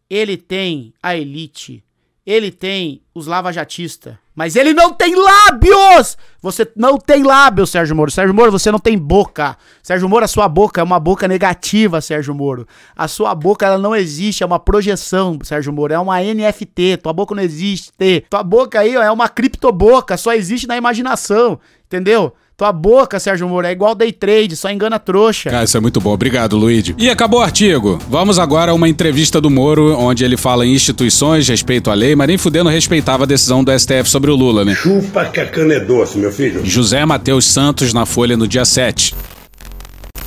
ele 0.10 0.36
tem 0.36 0.96
a 1.02 1.16
elite, 1.16 1.84
ele 2.26 2.50
tem 2.50 3.04
os 3.14 3.28
lavajatistas, 3.28 4.16
mas 4.34 4.56
ele 4.56 4.74
não 4.74 4.92
tem 4.92 5.14
lábios! 5.14 6.18
Você 6.42 6.68
não 6.76 6.98
tem 6.98 7.22
lábios, 7.22 7.70
Sérgio 7.70 7.96
Moro. 7.96 8.10
Sérgio 8.10 8.34
Moro, 8.34 8.52
você 8.52 8.72
não 8.72 8.80
tem 8.80 8.98
boca. 8.98 9.56
Sérgio 9.84 10.10
Moro, 10.10 10.26
a 10.26 10.28
sua 10.28 10.50
boca 10.50 10.82
é 10.82 10.84
uma 10.84 11.00
boca 11.00 11.28
negativa, 11.28 12.02
Sérgio 12.02 12.34
Moro. 12.34 12.68
A 12.96 13.08
sua 13.08 13.36
boca, 13.36 13.68
ela 13.68 13.78
não 13.78 13.96
existe, 13.96 14.42
é 14.42 14.48
uma 14.48 14.58
projeção, 14.58 15.38
Sérgio 15.44 15.72
Moro. 15.72 15.94
É 15.94 16.00
uma 16.00 16.20
NFT, 16.20 16.98
tua 17.04 17.14
boca 17.14 17.36
não 17.36 17.44
existe. 17.44 17.92
Tua 18.28 18.42
boca 18.42 18.80
aí 18.80 18.98
ó, 18.98 19.04
é 19.04 19.12
uma 19.12 19.30
criptoboca, 19.30 20.18
só 20.18 20.34
existe 20.34 20.66
na 20.66 20.76
imaginação, 20.76 21.60
entendeu? 21.86 22.34
Tua 22.60 22.74
boca, 22.74 23.22
Sérgio 23.22 23.48
Moro, 23.48 23.66
é 23.66 23.72
igual 23.72 23.96
day 23.96 24.12
trade, 24.12 24.54
só 24.58 24.70
engana 24.70 25.00
trouxa. 25.00 25.50
Ah, 25.54 25.64
isso 25.64 25.78
é 25.78 25.80
muito 25.80 26.02
bom. 26.02 26.12
Obrigado, 26.12 26.58
Luigi. 26.58 26.94
E 26.98 27.10
acabou 27.10 27.40
o 27.40 27.42
artigo. 27.42 27.98
Vamos 28.10 28.38
agora 28.38 28.72
a 28.72 28.74
uma 28.74 28.90
entrevista 28.90 29.40
do 29.40 29.50
Moro, 29.50 29.98
onde 29.98 30.26
ele 30.26 30.36
fala 30.36 30.66
em 30.66 30.74
instituições, 30.74 31.48
respeito 31.48 31.90
à 31.90 31.94
lei, 31.94 32.18
mas 32.18 32.28
nem 32.28 32.38
fudendo 32.38 32.70
respeitava 32.70 33.24
a 33.24 33.26
decisão 33.26 33.64
do 33.64 33.72
STF 33.72 34.10
sobre 34.10 34.30
o 34.30 34.36
Lula, 34.36 34.66
né? 34.66 34.76
Chupa 34.76 35.24
que 35.24 35.40
a 35.40 35.46
cana 35.46 35.76
é 35.76 35.80
doce, 35.80 36.18
meu 36.18 36.34
filho. 36.34 36.60
José 36.66 37.06
Matheus 37.06 37.46
Santos 37.46 37.94
na 37.94 38.06
Folha 38.06 38.36
no 38.36 38.46
dia 38.46 38.66
7. 38.66 39.16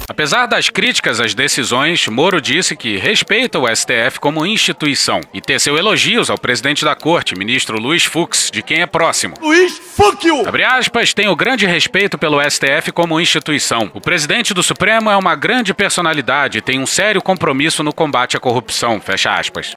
Apesar 0.08 0.46
das 0.46 0.68
críticas 0.68 1.20
às 1.20 1.34
decisões, 1.34 2.06
Moro 2.08 2.40
disse 2.40 2.76
que 2.76 2.96
respeita 2.96 3.58
o 3.58 3.66
STF 3.66 4.20
como 4.20 4.44
instituição 4.44 5.20
e 5.32 5.40
teceu 5.40 5.76
elogios 5.76 6.28
ao 6.28 6.38
presidente 6.38 6.84
da 6.84 6.94
corte, 6.94 7.36
ministro 7.36 7.78
Luiz 7.78 8.04
Fux, 8.04 8.50
de 8.52 8.62
quem 8.62 8.82
é 8.82 8.86
próximo. 8.86 9.34
Luiz, 9.40 9.80
you! 10.24 10.46
Abre 10.46 10.64
aspas, 10.64 11.14
tenho 11.14 11.34
grande 11.36 11.66
respeito 11.66 12.18
pelo 12.18 12.40
STF 12.42 12.92
como 12.92 13.20
instituição. 13.20 13.90
O 13.94 14.00
presidente 14.00 14.52
do 14.52 14.62
Supremo 14.62 15.10
é 15.10 15.16
uma 15.16 15.34
grande 15.34 15.72
personalidade 15.72 16.58
e 16.58 16.62
tem 16.62 16.78
um 16.78 16.86
sério 16.86 17.22
compromisso 17.22 17.82
no 17.82 17.92
combate 17.92 18.36
à 18.36 18.40
corrupção. 18.40 19.00
Fecha 19.00 19.34
aspas. 19.34 19.74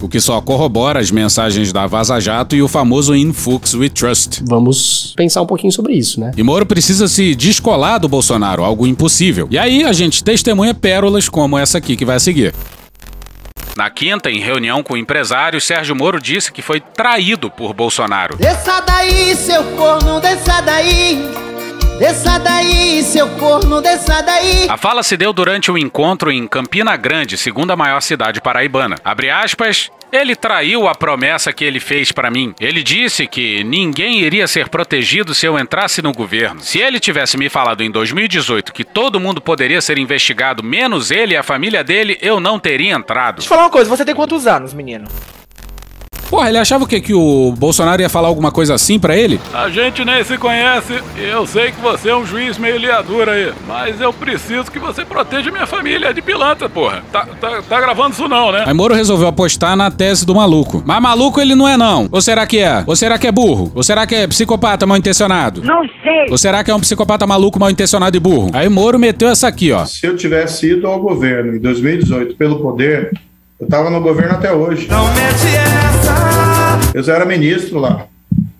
O 0.00 0.08
que 0.08 0.20
só 0.20 0.40
corrobora 0.40 1.00
as 1.00 1.10
mensagens 1.10 1.72
da 1.72 1.86
Vaza 1.86 2.20
Jato 2.20 2.54
e 2.54 2.62
o 2.62 2.68
famoso 2.68 3.16
In 3.16 3.32
Fux 3.32 3.74
We 3.74 3.88
Trust. 3.88 4.44
Vamos 4.46 5.12
pensar 5.16 5.42
um 5.42 5.46
pouquinho 5.46 5.72
sobre 5.72 5.94
isso, 5.94 6.20
né? 6.20 6.30
E 6.36 6.42
Moro 6.42 6.64
precisa 6.64 7.08
se 7.08 7.34
descolar 7.34 7.98
do 7.98 8.08
Bolsonaro, 8.08 8.62
algo 8.62 8.86
impossível. 8.86 9.48
E 9.50 9.58
aí 9.58 9.82
a 9.82 9.92
gente 9.92 10.22
testemunha 10.22 10.72
pérolas 10.72 11.28
como 11.28 11.58
essa 11.58 11.78
aqui 11.78 11.96
que 11.96 12.04
vai 12.04 12.20
seguir. 12.20 12.54
Na 13.76 13.90
quinta, 13.90 14.30
em 14.30 14.40
reunião 14.40 14.82
com 14.82 14.96
empresários, 14.96 15.64
Sérgio 15.64 15.94
Moro 15.96 16.20
disse 16.20 16.52
que 16.52 16.62
foi 16.62 16.80
traído 16.80 17.50
por 17.50 17.72
Bolsonaro. 17.72 18.36
Desça 18.36 18.80
daí, 18.80 19.34
seu 19.36 19.64
corno, 19.76 20.20
desça 20.20 20.60
daí. 20.60 21.47
Desça 21.98 22.38
daí, 22.38 23.02
seu 23.02 23.28
corno, 23.30 23.82
desça 23.82 24.22
daí. 24.22 24.68
A 24.68 24.76
fala 24.76 25.02
se 25.02 25.16
deu 25.16 25.32
durante 25.32 25.68
um 25.68 25.76
encontro 25.76 26.30
em 26.30 26.46
Campina 26.46 26.96
Grande, 26.96 27.36
segunda 27.36 27.74
maior 27.74 28.00
cidade 28.00 28.40
paraibana. 28.40 28.94
Abre 29.04 29.30
aspas. 29.30 29.90
Ele 30.10 30.34
traiu 30.34 30.88
a 30.88 30.94
promessa 30.94 31.52
que 31.52 31.64
ele 31.64 31.80
fez 31.80 32.12
para 32.12 32.30
mim. 32.30 32.54
Ele 32.58 32.82
disse 32.82 33.26
que 33.26 33.62
ninguém 33.64 34.20
iria 34.20 34.46
ser 34.46 34.68
protegido 34.68 35.34
se 35.34 35.44
eu 35.44 35.58
entrasse 35.58 36.00
no 36.00 36.12
governo. 36.12 36.62
Se 36.62 36.78
ele 36.78 36.98
tivesse 36.98 37.36
me 37.36 37.50
falado 37.50 37.82
em 37.82 37.90
2018 37.90 38.72
que 38.72 38.84
todo 38.84 39.20
mundo 39.20 39.40
poderia 39.40 39.80
ser 39.82 39.98
investigado, 39.98 40.62
menos 40.62 41.10
ele 41.10 41.34
e 41.34 41.36
a 41.36 41.42
família 41.42 41.84
dele, 41.84 42.16
eu 42.22 42.40
não 42.40 42.58
teria 42.58 42.94
entrado. 42.94 43.36
Deixa 43.36 43.46
eu 43.46 43.50
falar 43.50 43.64
uma 43.64 43.70
coisa, 43.70 43.90
você 43.90 44.04
tem 44.04 44.14
quantos 44.14 44.46
anos, 44.46 44.72
menino? 44.72 45.06
Porra, 46.28 46.48
ele 46.48 46.58
achava 46.58 46.84
o 46.84 46.86
quê? 46.86 47.00
Que 47.00 47.14
o 47.14 47.52
Bolsonaro 47.52 48.02
ia 48.02 48.08
falar 48.08 48.28
alguma 48.28 48.50
coisa 48.52 48.74
assim 48.74 48.98
pra 48.98 49.16
ele? 49.16 49.40
A 49.52 49.68
gente 49.70 50.04
nem 50.04 50.22
se 50.22 50.36
conhece 50.36 51.02
e 51.16 51.24
eu 51.24 51.46
sei 51.46 51.72
que 51.72 51.80
você 51.80 52.10
é 52.10 52.16
um 52.16 52.24
juiz 52.26 52.58
meio 52.58 52.76
liadura 52.76 53.32
aí, 53.32 53.52
mas 53.66 54.00
eu 54.00 54.12
preciso 54.12 54.70
que 54.70 54.78
você 54.78 55.04
proteja 55.04 55.50
minha 55.50 55.66
família 55.66 56.12
de 56.12 56.20
pilantra, 56.20 56.68
porra. 56.68 57.02
Tá, 57.10 57.26
tá, 57.40 57.62
tá 57.62 57.80
gravando 57.80 58.12
isso 58.12 58.28
não, 58.28 58.52
né? 58.52 58.64
Aí 58.66 58.74
Moro 58.74 58.94
resolveu 58.94 59.28
apostar 59.28 59.74
na 59.76 59.90
tese 59.90 60.26
do 60.26 60.34
maluco. 60.34 60.82
Mas 60.84 61.00
maluco 61.00 61.40
ele 61.40 61.54
não 61.54 61.66
é 61.66 61.76
não. 61.76 62.08
Ou 62.12 62.20
será 62.20 62.46
que 62.46 62.58
é? 62.58 62.84
Ou 62.86 62.94
será 62.94 63.18
que 63.18 63.26
é 63.26 63.32
burro? 63.32 63.72
Ou 63.74 63.82
será 63.82 64.06
que 64.06 64.14
é 64.14 64.26
psicopata 64.26 64.86
mal 64.86 64.98
intencionado? 64.98 65.62
Não 65.62 65.82
sei. 66.02 66.26
Ou 66.30 66.36
será 66.36 66.62
que 66.62 66.70
é 66.70 66.74
um 66.74 66.80
psicopata 66.80 67.26
maluco 67.26 67.58
mal 67.58 67.70
intencionado 67.70 68.16
e 68.16 68.20
burro? 68.20 68.50
Aí 68.52 68.68
Moro 68.68 68.98
meteu 68.98 69.28
essa 69.28 69.48
aqui, 69.48 69.72
ó. 69.72 69.86
Se 69.86 70.06
eu 70.06 70.16
tivesse 70.16 70.72
ido 70.72 70.86
ao 70.86 71.00
governo 71.00 71.56
em 71.56 71.58
2018 71.58 72.36
pelo 72.36 72.60
poder, 72.60 73.12
eu 73.60 73.66
tava 73.66 73.90
no 73.90 74.00
governo 74.00 74.34
até 74.34 74.52
hoje. 74.52 74.88
Não 74.88 75.06
mete 75.14 75.56
essa, 75.56 76.90
Eu 76.94 77.02
já 77.02 77.14
era 77.14 77.24
ministro 77.24 77.78
lá. 77.78 78.06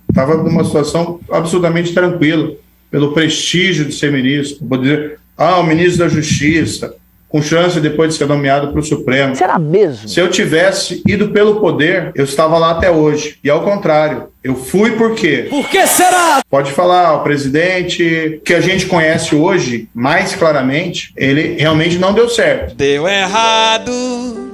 Estava 0.09 0.37
numa 0.37 0.65
situação 0.65 1.21
absolutamente 1.31 1.93
tranquila, 1.95 2.53
pelo 2.91 3.13
prestígio 3.13 3.85
de 3.85 3.93
ser 3.95 4.11
ministro. 4.11 4.67
Vou 4.67 4.79
dizer, 4.79 5.21
ah, 5.37 5.59
o 5.59 5.65
ministro 5.65 6.01
da 6.01 6.09
Justiça, 6.09 6.95
com 7.29 7.43
chance 7.43 7.81
depois 7.81 8.13
de 8.13 8.19
ser 8.19 8.27
nomeado 8.27 8.69
para 8.69 8.81
o 8.81 8.83
Supremo. 8.83 9.37
Será 9.37 9.59
mesmo? 9.59 10.09
Se 10.09 10.19
eu 10.19 10.31
tivesse 10.31 11.03
ido 11.07 11.29
pelo 11.29 11.61
poder, 11.61 12.13
eu 12.15 12.25
estava 12.25 12.59
lá 12.59 12.71
até 12.71 12.91
hoje. 12.91 13.39
E 13.45 13.51
ao 13.51 13.63
contrário, 13.63 14.29
eu 14.43 14.55
fui 14.55 14.93
por 14.93 15.15
quê? 15.15 15.47
Por 15.51 15.69
que 15.69 15.87
será? 15.87 16.41
Pode 16.49 16.73
falar, 16.73 17.15
o 17.15 17.23
presidente 17.23 18.41
que 18.45 18.55
a 18.55 18.61
gente 18.61 18.87
conhece 18.87 19.35
hoje, 19.35 19.89
mais 19.95 20.35
claramente, 20.35 21.13
ele 21.17 21.57
realmente 21.59 21.99
não 21.99 22.13
deu 22.13 22.29
certo. 22.29 22.75
Deu 22.75 23.07
errado. 23.07 23.93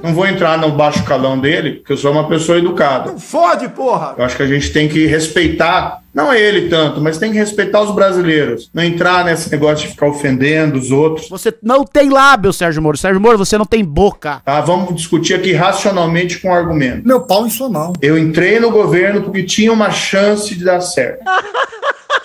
Não 0.03 0.13
vou 0.13 0.27
entrar 0.27 0.57
no 0.57 0.71
baixo 0.71 1.03
calão 1.03 1.39
dele, 1.39 1.75
porque 1.75 1.93
eu 1.93 1.97
sou 1.97 2.11
uma 2.11 2.27
pessoa 2.27 2.57
educada. 2.57 3.17
Fode, 3.17 3.69
porra! 3.69 4.15
Eu 4.17 4.25
acho 4.25 4.35
que 4.35 4.43
a 4.43 4.47
gente 4.47 4.71
tem 4.71 4.87
que 4.87 5.05
respeitar, 5.07 6.01
não 6.15 6.33
ele 6.33 6.69
tanto, 6.69 7.01
mas 7.01 7.17
tem 7.17 7.33
que 7.33 7.37
respeitar 7.37 7.81
os 7.81 7.93
brasileiros. 7.93 8.69
Não 8.73 8.81
entrar 8.81 9.25
nesse 9.25 9.51
negócio 9.51 9.85
de 9.85 9.91
ficar 9.91 10.07
ofendendo 10.07 10.79
os 10.79 10.89
outros. 10.89 11.27
Você 11.27 11.53
não 11.61 11.83
tem 11.83 12.09
lábio, 12.09 12.53
Sérgio 12.53 12.81
Moro. 12.81 12.95
Sérgio 12.95 13.19
Moro, 13.19 13.37
você 13.37 13.57
não 13.57 13.65
tem 13.65 13.83
boca. 13.83 14.41
Tá, 14.45 14.61
vamos 14.61 14.95
discutir 14.95 15.33
aqui 15.33 15.51
racionalmente 15.51 16.39
com 16.39 16.53
argumento. 16.53 17.05
Meu 17.05 17.19
pau 17.19 17.45
em 17.45 17.49
sua 17.49 17.69
mão. 17.69 17.91
Eu 18.01 18.17
entrei 18.17 18.61
no 18.61 18.71
governo 18.71 19.23
porque 19.23 19.43
tinha 19.43 19.73
uma 19.73 19.91
chance 19.91 20.55
de 20.55 20.63
dar 20.63 20.79
certo. 20.79 21.19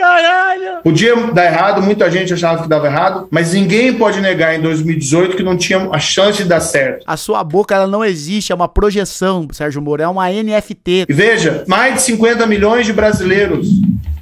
Caralho! 0.00 0.82
Podia 0.82 1.14
dar 1.32 1.44
errado, 1.44 1.82
muita 1.82 2.10
gente 2.10 2.32
achava 2.32 2.62
que 2.62 2.68
dava 2.68 2.86
errado, 2.86 3.28
mas 3.30 3.52
ninguém 3.52 3.92
pode 3.92 4.20
negar 4.20 4.54
em 4.54 4.60
2018 4.60 5.36
que 5.36 5.42
não 5.42 5.56
tinha 5.56 5.88
a 5.92 5.98
chance 5.98 6.38
de 6.38 6.48
dar 6.48 6.60
certo. 6.60 7.04
A 7.06 7.16
sua 7.16 7.44
boca, 7.44 7.74
ela 7.74 7.86
não 7.86 8.04
existe, 8.04 8.50
é 8.50 8.54
uma 8.54 8.68
projeção, 8.68 9.46
Sérgio 9.52 9.82
Moro, 9.82 10.02
é 10.02 10.08
uma 10.08 10.30
NFT. 10.30 11.06
E 11.08 11.12
veja, 11.12 11.64
mais 11.68 11.94
de 11.94 12.02
50 12.02 12.46
milhões 12.46 12.86
de 12.86 12.92
brasileiros 12.92 13.68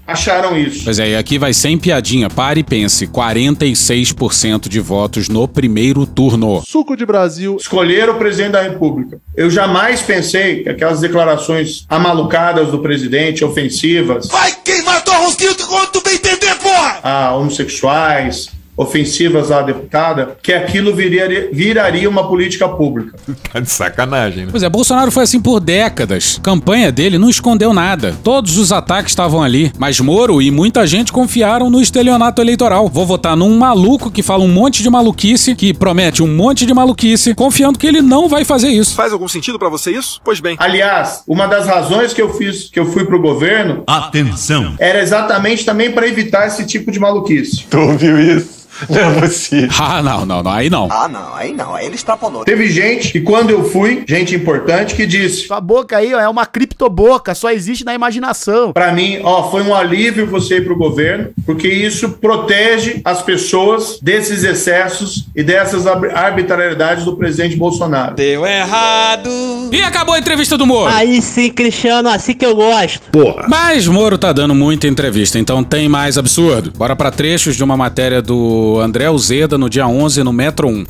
acharam 0.08 0.56
isso. 0.58 0.84
Pois 0.84 0.98
é, 0.98 1.10
e 1.10 1.16
aqui 1.16 1.38
vai 1.38 1.52
sem 1.52 1.76
piadinha. 1.78 2.28
Pare 2.30 2.60
e 2.60 2.64
pense: 2.64 3.06
46% 3.06 4.68
de 4.68 4.80
votos 4.80 5.28
no 5.28 5.46
primeiro 5.46 6.06
turno. 6.06 6.62
Suco 6.66 6.96
de 6.96 7.04
Brasil. 7.06 7.56
Escolher 7.60 8.08
o 8.08 8.14
presidente 8.14 8.52
da 8.52 8.62
República. 8.62 9.20
Eu 9.36 9.50
jamais 9.50 10.00
pensei 10.02 10.62
que 10.62 10.68
aquelas 10.68 11.00
declarações 11.00 11.84
amalucadas 11.88 12.68
do 12.70 12.78
presidente, 12.80 13.44
ofensivas, 13.44 14.28
Vai 14.28 14.52
queimar 14.64 15.04
tua 15.04 15.16
rosquinha 15.18 15.54
quando 15.54 15.90
tu 15.92 16.02
bem 16.02 16.14
entender, 16.14 16.54
porra! 16.56 16.98
a 17.02 17.34
homossexuais, 17.34 18.48
ofensivas 18.78 19.50
à 19.50 19.60
deputada, 19.60 20.36
que 20.40 20.52
aquilo 20.52 20.94
viraria, 20.94 21.50
viraria 21.52 22.08
uma 22.08 22.28
política 22.28 22.68
pública. 22.68 23.18
Tá 23.50 23.60
de 23.60 23.70
sacanagem, 23.70 24.44
né? 24.44 24.48
Pois 24.50 24.62
é, 24.62 24.68
Bolsonaro 24.68 25.10
foi 25.10 25.22
assim 25.22 25.40
por 25.40 25.58
décadas. 25.58 26.36
A 26.38 26.42
campanha 26.42 26.92
dele 26.92 27.16
não 27.16 27.30
escondeu 27.30 27.72
nada. 27.72 28.14
Todos 28.22 28.58
os 28.58 28.72
ataques 28.72 29.12
estavam 29.12 29.42
ali. 29.42 29.72
Mas 29.78 29.98
Moro 30.00 30.42
e 30.42 30.50
muita 30.50 30.86
gente 30.86 31.10
confiaram 31.10 31.70
no 31.70 31.80
estelionato 31.80 32.42
eleitoral. 32.42 32.88
Vou 32.88 33.06
votar 33.06 33.36
num 33.36 33.56
maluco 33.56 34.10
que 34.10 34.22
fala 34.22 34.44
um 34.44 34.48
monte 34.48 34.82
de 34.82 34.90
maluquice, 34.90 35.54
que 35.54 35.72
promete 35.72 36.22
um 36.22 36.26
monte 36.28 36.66
de 36.66 36.74
maluquice, 36.74 37.34
confiando 37.34 37.78
que 37.78 37.86
ele 37.86 38.02
não 38.02 38.28
vai 38.28 38.44
fazer 38.44 38.68
isso. 38.68 38.94
Faz 38.94 39.12
algum 39.14 39.28
sentido 39.28 39.58
pra 39.58 39.70
você 39.70 39.92
isso? 39.92 40.20
Pois 40.22 40.40
bem. 40.40 40.56
Aliás, 40.58 41.22
uma 41.26 41.46
das 41.46 41.66
razões 41.66 42.12
que 42.12 42.20
eu 42.20 42.34
fiz, 42.34 42.68
que 42.68 42.78
eu 42.78 42.86
fui 42.86 43.06
pro 43.06 43.20
governo, 43.20 43.82
Atenção! 43.86 44.74
era 44.78 45.00
exatamente 45.00 45.64
também 45.64 45.90
para 45.90 46.06
evitar 46.06 46.46
esse 46.46 46.66
tipo 46.66 46.92
de 46.92 46.98
maluquice. 47.00 47.64
Tu 47.70 47.78
ouviu 47.78 48.20
isso? 48.20 48.67
Não 48.88 48.98
é 48.98 49.20
possível. 49.20 49.68
Ah, 49.80 50.02
não, 50.02 50.26
não, 50.26 50.42
não, 50.42 50.50
aí 50.50 50.68
não. 50.68 50.88
Ah, 50.90 51.08
não, 51.08 51.34
aí 51.34 51.52
não, 51.52 51.74
aí 51.74 51.86
ele 51.86 51.94
extrapolou. 51.94 52.44
Teve 52.44 52.68
gente 52.70 53.10
que 53.12 53.20
quando 53.20 53.50
eu 53.50 53.64
fui, 53.64 54.04
gente 54.06 54.34
importante, 54.34 54.94
que 54.94 55.06
disse: 55.06 55.46
Sua 55.46 55.60
boca 55.60 55.96
aí, 55.96 56.12
ó, 56.14 56.20
é 56.20 56.28
uma 56.28 56.44
criptoboca, 56.46 57.34
só 57.34 57.50
existe 57.50 57.84
na 57.84 57.94
imaginação. 57.94 58.72
Pra 58.72 58.92
mim, 58.92 59.18
ó, 59.22 59.50
foi 59.50 59.62
um 59.62 59.74
alívio 59.74 60.26
você 60.26 60.58
ir 60.58 60.64
pro 60.64 60.76
governo, 60.76 61.30
porque 61.46 61.68
isso 61.68 62.10
protege 62.10 63.00
as 63.04 63.22
pessoas 63.22 63.98
desses 64.02 64.44
excessos 64.44 65.26
e 65.34 65.42
dessas 65.42 65.86
ar- 65.86 66.04
arbitrariedades 66.16 67.04
do 67.04 67.16
presidente 67.16 67.56
Bolsonaro. 67.56 68.14
Deu 68.14 68.46
errado. 68.46 69.30
E 69.72 69.80
acabou 69.82 70.14
a 70.14 70.18
entrevista 70.18 70.56
do 70.56 70.66
Moro. 70.66 70.92
Aí 70.94 71.20
sim, 71.22 71.50
Cristiano, 71.50 72.08
assim 72.08 72.34
que 72.34 72.44
eu 72.44 72.54
gosto. 72.54 73.00
Porra. 73.10 73.46
Mas 73.48 73.86
Moro 73.86 74.18
tá 74.18 74.32
dando 74.32 74.54
muita 74.54 74.86
entrevista, 74.86 75.38
então 75.38 75.62
tem 75.64 75.88
mais 75.88 76.18
absurdo. 76.18 76.72
Bora 76.76 76.94
pra 76.96 77.10
trechos 77.10 77.56
de 77.56 77.64
uma 77.64 77.76
matéria 77.76 78.20
do 78.20 78.67
André 78.76 79.08
Uzeda 79.08 79.56
no 79.56 79.68
dia 79.68 79.86
11 79.86 80.22
no 80.22 80.32
Metro 80.32 80.68
1. 80.68 80.84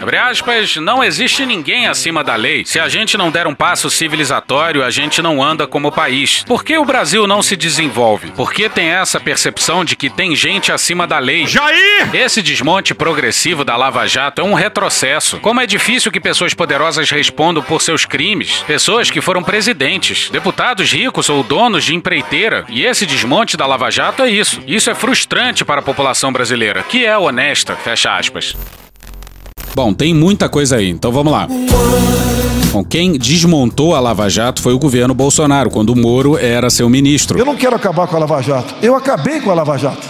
Abre 0.00 0.16
aspas, 0.16 0.76
não 0.76 1.04
existe 1.04 1.44
ninguém 1.44 1.86
acima 1.86 2.24
da 2.24 2.34
lei. 2.34 2.64
Se 2.64 2.80
a 2.80 2.88
gente 2.88 3.18
não 3.18 3.30
der 3.30 3.46
um 3.46 3.54
passo 3.54 3.90
civilizatório, 3.90 4.82
a 4.82 4.88
gente 4.88 5.20
não 5.20 5.42
anda 5.42 5.66
como 5.66 5.92
país. 5.92 6.42
Por 6.44 6.64
que 6.64 6.78
o 6.78 6.86
Brasil 6.86 7.26
não 7.26 7.42
se 7.42 7.54
desenvolve? 7.54 8.30
Por 8.30 8.50
que 8.50 8.66
tem 8.70 8.88
essa 8.88 9.20
percepção 9.20 9.84
de 9.84 9.94
que 9.94 10.08
tem 10.08 10.34
gente 10.34 10.72
acima 10.72 11.06
da 11.06 11.18
lei? 11.18 11.46
Jair! 11.46 12.08
Esse 12.14 12.40
desmonte 12.40 12.94
progressivo 12.94 13.62
da 13.62 13.76
Lava 13.76 14.06
Jato 14.06 14.40
é 14.40 14.44
um 14.44 14.54
retrocesso. 14.54 15.38
Como 15.38 15.60
é 15.60 15.66
difícil 15.66 16.10
que 16.10 16.18
pessoas 16.18 16.54
poderosas 16.54 17.10
respondam 17.10 17.62
por 17.62 17.82
seus 17.82 18.06
crimes. 18.06 18.64
Pessoas 18.66 19.10
que 19.10 19.20
foram 19.20 19.42
presidentes, 19.42 20.30
deputados 20.30 20.90
ricos 20.90 21.28
ou 21.28 21.42
donos 21.42 21.84
de 21.84 21.94
empreiteira. 21.94 22.64
E 22.70 22.86
esse 22.86 23.04
desmonte 23.04 23.54
da 23.54 23.66
Lava 23.66 23.90
Jato 23.90 24.22
é 24.22 24.30
isso. 24.30 24.62
Isso 24.66 24.88
é 24.88 24.94
frustrante 24.94 25.62
para 25.62 25.80
a 25.80 25.84
população 25.84 26.32
brasileira, 26.32 26.82
que 26.84 27.04
é 27.04 27.18
honesta, 27.18 27.76
fecha 27.76 28.16
aspas. 28.16 28.56
Bom, 29.74 29.94
tem 29.94 30.12
muita 30.14 30.48
coisa 30.48 30.76
aí, 30.76 30.88
então 30.90 31.12
vamos 31.12 31.32
lá. 31.32 31.48
Bom, 32.72 32.84
quem 32.84 33.12
desmontou 33.18 33.94
a 33.94 34.00
Lava 34.00 34.28
Jato 34.28 34.62
foi 34.62 34.72
o 34.72 34.78
governo 34.78 35.12
Bolsonaro, 35.12 35.70
quando 35.70 35.90
o 35.90 35.96
Moro 35.96 36.38
era 36.38 36.70
seu 36.70 36.88
ministro. 36.88 37.38
Eu 37.38 37.44
não 37.44 37.56
quero 37.56 37.74
acabar 37.74 38.06
com 38.06 38.16
a 38.16 38.20
Lava 38.20 38.40
Jato. 38.40 38.74
Eu 38.80 38.94
acabei 38.94 39.40
com 39.40 39.50
a 39.50 39.54
Lava 39.54 39.76
Jato. 39.76 40.08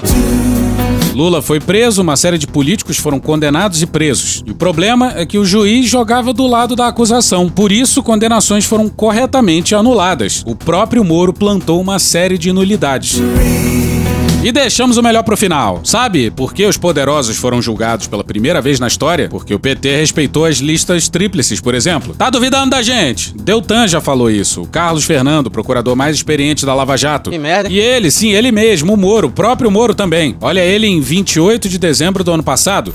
Lula 1.15 1.43
foi 1.43 1.59
preso, 1.59 2.03
uma 2.03 2.17
série 2.17 2.39
de 2.39 2.47
políticos 2.47 2.97
foram 2.97 3.19
condenados 3.19 3.83
e 3.83 3.87
presos. 3.87 4.43
E 4.47 4.53
o 4.53 4.55
problema 4.55 5.13
é 5.17 5.27
que 5.27 5.39
o 5.39 5.45
juiz 5.45 5.89
jogava 5.89 6.33
do 6.33 6.47
lado 6.47 6.77
da 6.77 6.87
acusação. 6.87 7.49
Por 7.49 7.73
isso, 7.73 8.03
condenações 8.03 8.65
foram 8.65 8.89
corretamente 8.89 9.75
anuladas. 9.75 10.43
O 10.47 10.55
próprio 10.55 11.05
Moro 11.05 11.33
plantou 11.33 11.81
uma 11.81 11.99
série 11.99 12.39
de 12.39 12.53
nulidades. 12.53 13.21
E 14.43 14.51
deixamos 14.51 14.97
o 14.97 15.03
melhor 15.03 15.22
pro 15.22 15.36
final. 15.36 15.82
Sabe 15.84 16.30
por 16.30 16.55
que 16.55 16.64
os 16.64 16.78
poderosos 16.78 17.36
foram 17.36 17.61
julgados 17.61 18.07
pela 18.07 18.24
primeira 18.24 18.62
vez 18.62 18.80
na 18.80 18.88
história? 18.88 19.28
Porque 19.28 19.53
o 19.53 19.61
PT 19.61 19.97
respeitou 19.97 20.47
as 20.47 20.57
listas 20.57 21.11
tríplices, 21.11 21.61
por 21.61 21.74
exemplo. 21.74 22.14
Tá 22.14 22.30
duvidando 22.30 22.70
da 22.70 22.80
gente? 22.80 23.34
Deltan 23.34 23.86
já 23.86 24.01
falou 24.01 24.30
isso. 24.30 24.62
O 24.62 24.66
Carlos 24.66 25.05
Fernando, 25.05 25.51
procurador 25.51 25.95
mais 25.95 26.16
experiente 26.16 26.64
da 26.64 26.72
Lava 26.72 26.97
Jato. 26.97 27.30
Que 27.30 27.38
merda. 27.38 27.68
E 27.68 27.78
ele, 27.78 28.11
sim, 28.11 28.30
ele 28.30 28.51
mesmo, 28.51 28.95
o 28.95 28.97
Moro, 28.97 29.28
o 29.28 29.30
próprio 29.30 29.70
Moro 29.70 29.95
também. 29.95 30.34
Olha 30.41 30.61
ele 30.61 30.86
em 30.86 31.03
28 31.03 31.68
de 31.68 31.78
dezembro 31.78 32.24
do 32.24 32.32
ano 32.32 32.43
passado. 32.43 32.95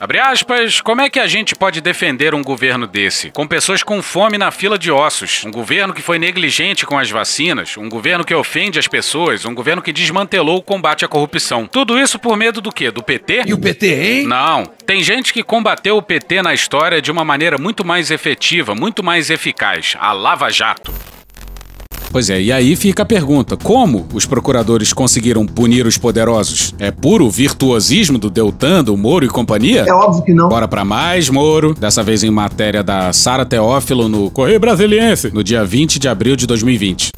Abre 0.00 0.18
aspas, 0.18 0.80
como 0.80 1.00
é 1.00 1.08
que 1.08 1.20
a 1.20 1.26
gente 1.26 1.54
pode 1.54 1.80
defender 1.80 2.34
um 2.34 2.42
governo 2.42 2.86
desse? 2.86 3.30
Com 3.30 3.46
pessoas 3.46 3.82
com 3.82 4.02
fome 4.02 4.36
na 4.36 4.50
fila 4.50 4.76
de 4.76 4.90
ossos, 4.90 5.44
um 5.46 5.50
governo 5.50 5.94
que 5.94 6.02
foi 6.02 6.18
negligente 6.18 6.84
com 6.84 6.98
as 6.98 7.10
vacinas, 7.10 7.76
um 7.76 7.88
governo 7.88 8.24
que 8.24 8.34
ofende 8.34 8.78
as 8.78 8.88
pessoas, 8.88 9.44
um 9.44 9.54
governo 9.54 9.80
que 9.80 9.92
desmantelou 9.92 10.58
o 10.58 10.62
combate 10.62 11.04
à 11.04 11.08
corrupção. 11.08 11.66
Tudo 11.66 11.98
isso 11.98 12.18
por 12.18 12.36
medo 12.36 12.60
do 12.60 12.72
quê? 12.72 12.90
Do 12.90 13.02
PT? 13.02 13.44
E 13.46 13.54
o 13.54 13.58
PT, 13.58 13.86
hein? 13.86 14.26
Não. 14.26 14.64
Tem 14.84 15.02
gente 15.02 15.32
que 15.32 15.42
combateu 15.42 15.96
o 15.96 16.02
PT 16.02 16.42
na 16.42 16.52
história 16.52 17.00
de 17.00 17.10
uma 17.10 17.24
maneira 17.24 17.56
muito 17.56 17.84
mais 17.84 18.10
efetiva, 18.10 18.74
muito 18.74 19.02
mais 19.02 19.30
eficaz, 19.30 19.96
a 20.00 20.12
Lava 20.12 20.50
Jato. 20.50 20.92
Pois 22.14 22.30
é, 22.30 22.40
e 22.40 22.52
aí 22.52 22.76
fica 22.76 23.02
a 23.02 23.04
pergunta: 23.04 23.56
como 23.56 24.06
os 24.14 24.24
procuradores 24.24 24.92
conseguiram 24.92 25.44
punir 25.44 25.84
os 25.84 25.98
poderosos? 25.98 26.72
É 26.78 26.92
puro 26.92 27.28
virtuosismo 27.28 28.18
do 28.18 28.30
Deltan, 28.30 28.84
do 28.84 28.96
Moro 28.96 29.24
e 29.24 29.28
companhia? 29.28 29.84
É 29.84 29.92
óbvio 29.92 30.22
que 30.22 30.32
não. 30.32 30.48
Bora 30.48 30.68
pra 30.68 30.84
mais, 30.84 31.28
Moro. 31.28 31.74
Dessa 31.74 32.04
vez 32.04 32.22
em 32.22 32.30
matéria 32.30 32.84
da 32.84 33.12
Sara 33.12 33.44
Teófilo 33.44 34.08
no 34.08 34.30
Correio 34.30 34.60
Brasiliense, 34.60 35.32
no 35.34 35.42
dia 35.42 35.64
20 35.64 35.98
de 35.98 36.06
abril 36.08 36.36
de 36.36 36.46
2020. 36.46 37.10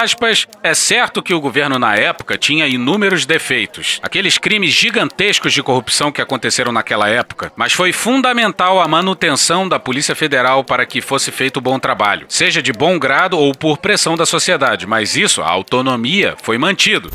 Aspas, 0.00 0.48
é 0.62 0.74
certo 0.74 1.22
que 1.22 1.34
o 1.34 1.40
governo 1.40 1.78
na 1.78 1.94
época 1.94 2.36
tinha 2.36 2.66
inúmeros 2.66 3.26
defeitos, 3.26 4.00
aqueles 4.02 4.38
crimes 4.38 4.72
gigantescos 4.72 5.52
de 5.52 5.62
corrupção 5.62 6.10
que 6.10 6.20
aconteceram 6.20 6.72
naquela 6.72 7.08
época, 7.08 7.52
mas 7.54 7.72
foi 7.72 7.92
fundamental 7.92 8.80
a 8.80 8.88
manutenção 8.88 9.68
da 9.68 9.78
Polícia 9.78 10.14
Federal 10.14 10.64
para 10.64 10.86
que 10.86 11.00
fosse 11.00 11.30
feito 11.30 11.60
bom 11.60 11.78
trabalho, 11.78 12.26
seja 12.28 12.62
de 12.62 12.72
bom 12.72 12.98
grado 12.98 13.38
ou 13.38 13.54
por 13.54 13.78
pressão 13.78 14.16
da 14.16 14.26
sociedade, 14.26 14.86
mas 14.86 15.16
isso, 15.16 15.42
a 15.42 15.48
autonomia, 15.48 16.34
foi 16.42 16.58
mantido. 16.58 17.10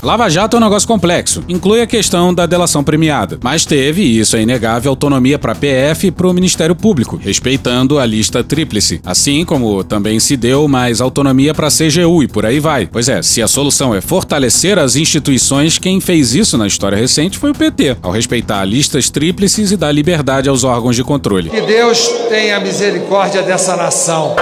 Lava 0.00 0.28
Jato 0.28 0.56
é 0.56 0.60
um 0.60 0.62
negócio 0.62 0.86
complexo, 0.86 1.42
inclui 1.48 1.80
a 1.80 1.86
questão 1.86 2.32
da 2.32 2.46
delação 2.46 2.84
premiada, 2.84 3.36
mas 3.42 3.64
teve, 3.64 4.00
e 4.02 4.20
isso 4.20 4.36
é 4.36 4.42
inegável, 4.42 4.90
autonomia 4.90 5.38
para 5.40 5.52
a 5.52 5.54
PF 5.56 6.06
e 6.06 6.10
para 6.12 6.28
o 6.28 6.32
Ministério 6.32 6.74
Público, 6.74 7.16
respeitando 7.20 7.98
a 7.98 8.06
lista 8.06 8.44
tríplice, 8.44 9.00
assim 9.04 9.44
como 9.44 9.82
também 9.82 10.20
se 10.20 10.36
deu 10.36 10.68
mais 10.68 11.00
autonomia 11.00 11.52
para 11.52 11.66
a 11.66 11.70
CGU 11.70 12.22
e 12.22 12.28
por 12.28 12.46
aí 12.46 12.60
vai. 12.60 12.86
Pois 12.86 13.08
é, 13.08 13.22
se 13.22 13.42
a 13.42 13.48
solução 13.48 13.92
é 13.92 14.00
fortalecer 14.00 14.78
as 14.78 14.94
instituições, 14.94 15.78
quem 15.78 16.00
fez 16.00 16.32
isso 16.32 16.56
na 16.56 16.68
história 16.68 16.96
recente 16.96 17.36
foi 17.36 17.50
o 17.50 17.54
PT, 17.54 17.96
ao 18.00 18.12
respeitar 18.12 18.64
listas 18.64 19.10
tríplices 19.10 19.72
e 19.72 19.76
dar 19.76 19.90
liberdade 19.90 20.48
aos 20.48 20.62
órgãos 20.62 20.94
de 20.94 21.02
controle. 21.02 21.50
Que 21.50 21.60
Deus 21.62 22.06
tenha 22.28 22.60
misericórdia 22.60 23.42
dessa 23.42 23.76
nação. 23.76 24.36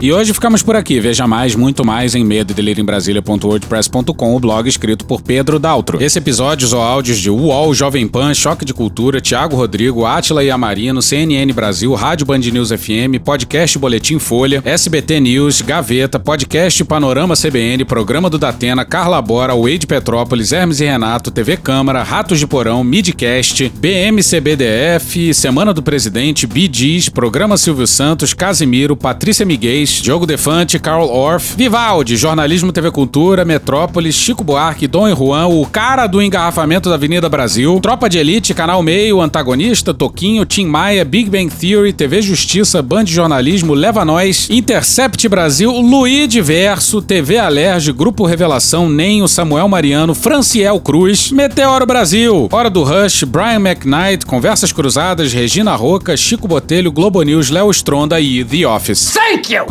E 0.00 0.12
hoje 0.12 0.34
ficamos 0.34 0.62
por 0.62 0.76
aqui. 0.76 1.00
Veja 1.00 1.26
mais, 1.26 1.54
muito 1.54 1.84
mais 1.84 2.14
em 2.14 2.24
medo 2.24 2.52
o 4.34 4.40
blog 4.40 4.68
escrito 4.68 5.06
por 5.06 5.22
Pedro 5.22 5.58
Daltro. 5.58 6.02
Esse 6.02 6.18
episódio 6.18 6.68
ou 6.74 6.82
áudios 6.82 7.18
de 7.18 7.30
UOL, 7.30 7.72
Jovem 7.72 8.06
Pan, 8.06 8.34
Choque 8.34 8.64
de 8.64 8.74
Cultura, 8.74 9.20
Tiago 9.20 9.56
Rodrigo, 9.56 10.04
Atila 10.04 10.44
e 10.44 10.50
Amarino, 10.50 11.00
CNN 11.00 11.50
Brasil, 11.52 11.94
Rádio 11.94 12.26
Band 12.26 12.38
News 12.38 12.70
FM, 12.70 13.18
Podcast 13.24 13.78
Boletim 13.78 14.18
Folha, 14.18 14.62
SBT 14.64 15.20
News, 15.20 15.62
Gaveta, 15.62 16.18
Podcast 16.18 16.84
Panorama 16.84 17.34
CBN, 17.34 17.84
Programa 17.84 18.28
do 18.28 18.38
Datena, 18.38 18.84
Carla 18.84 19.22
Bora, 19.22 19.54
Wade 19.54 19.86
Petrópolis, 19.86 20.52
Hermes 20.52 20.80
e 20.80 20.84
Renato, 20.84 21.30
TV 21.30 21.56
Câmara, 21.56 22.02
Ratos 22.02 22.38
de 22.38 22.46
Porão, 22.46 22.84
Midcast, 22.84 23.72
BMCBDF, 23.76 25.32
Semana 25.32 25.72
do 25.72 25.82
Presidente, 25.82 26.46
Bidis, 26.46 27.08
Programa 27.08 27.56
Silvio 27.56 27.86
Santos, 27.86 28.34
Casimiro, 28.34 28.96
Patrícia 28.96 29.46
Miguel, 29.46 29.83
Diogo 29.88 30.26
Defante, 30.26 30.78
Carl 30.78 31.08
Orff, 31.08 31.54
Vivaldi, 31.56 32.16
Jornalismo 32.16 32.72
TV 32.72 32.90
Cultura, 32.90 33.44
Metrópolis, 33.44 34.14
Chico 34.14 34.44
Buarque, 34.44 34.86
Dom 34.86 35.08
e 35.08 35.12
Juan, 35.12 35.46
o 35.46 35.66
cara 35.66 36.06
do 36.06 36.22
engarrafamento 36.22 36.88
da 36.88 36.94
Avenida 36.94 37.28
Brasil, 37.28 37.78
Tropa 37.80 38.08
de 38.08 38.18
Elite, 38.18 38.54
Canal 38.54 38.82
Meio, 38.82 39.20
Antagonista, 39.20 39.94
Toquinho, 39.94 40.44
Tim 40.44 40.66
Maia, 40.66 41.04
Big 41.04 41.30
Bang 41.30 41.48
Theory, 41.48 41.92
TV 41.92 42.22
Justiça, 42.22 42.82
Band 42.82 43.06
Jornalismo, 43.06 43.74
Leva 43.74 44.04
Nós, 44.04 44.48
Intercept 44.50 45.28
Brasil, 45.28 45.70
Luí 45.70 46.26
Diverso, 46.26 47.02
TV 47.02 47.38
Alerge, 47.38 47.92
Grupo 47.92 48.24
Revelação, 48.24 48.88
Nenho, 48.88 49.28
Samuel 49.28 49.68
Mariano, 49.68 50.14
Franciel 50.14 50.80
Cruz, 50.80 51.30
Meteoro 51.30 51.86
Brasil, 51.86 52.48
Hora 52.50 52.70
do 52.70 52.82
Rush, 52.82 53.24
Brian 53.24 53.60
McKnight, 53.60 54.26
Conversas 54.26 54.72
Cruzadas, 54.72 55.32
Regina 55.32 55.74
Roca, 55.74 56.16
Chico 56.16 56.46
Botelho, 56.48 56.92
Globo 56.92 57.22
News, 57.22 57.50
Léo 57.50 57.70
Stronda 57.70 58.20
e 58.20 58.44
The 58.44 58.66
Office. 58.66 59.12
Thank 59.12 59.52
you! 59.52 59.64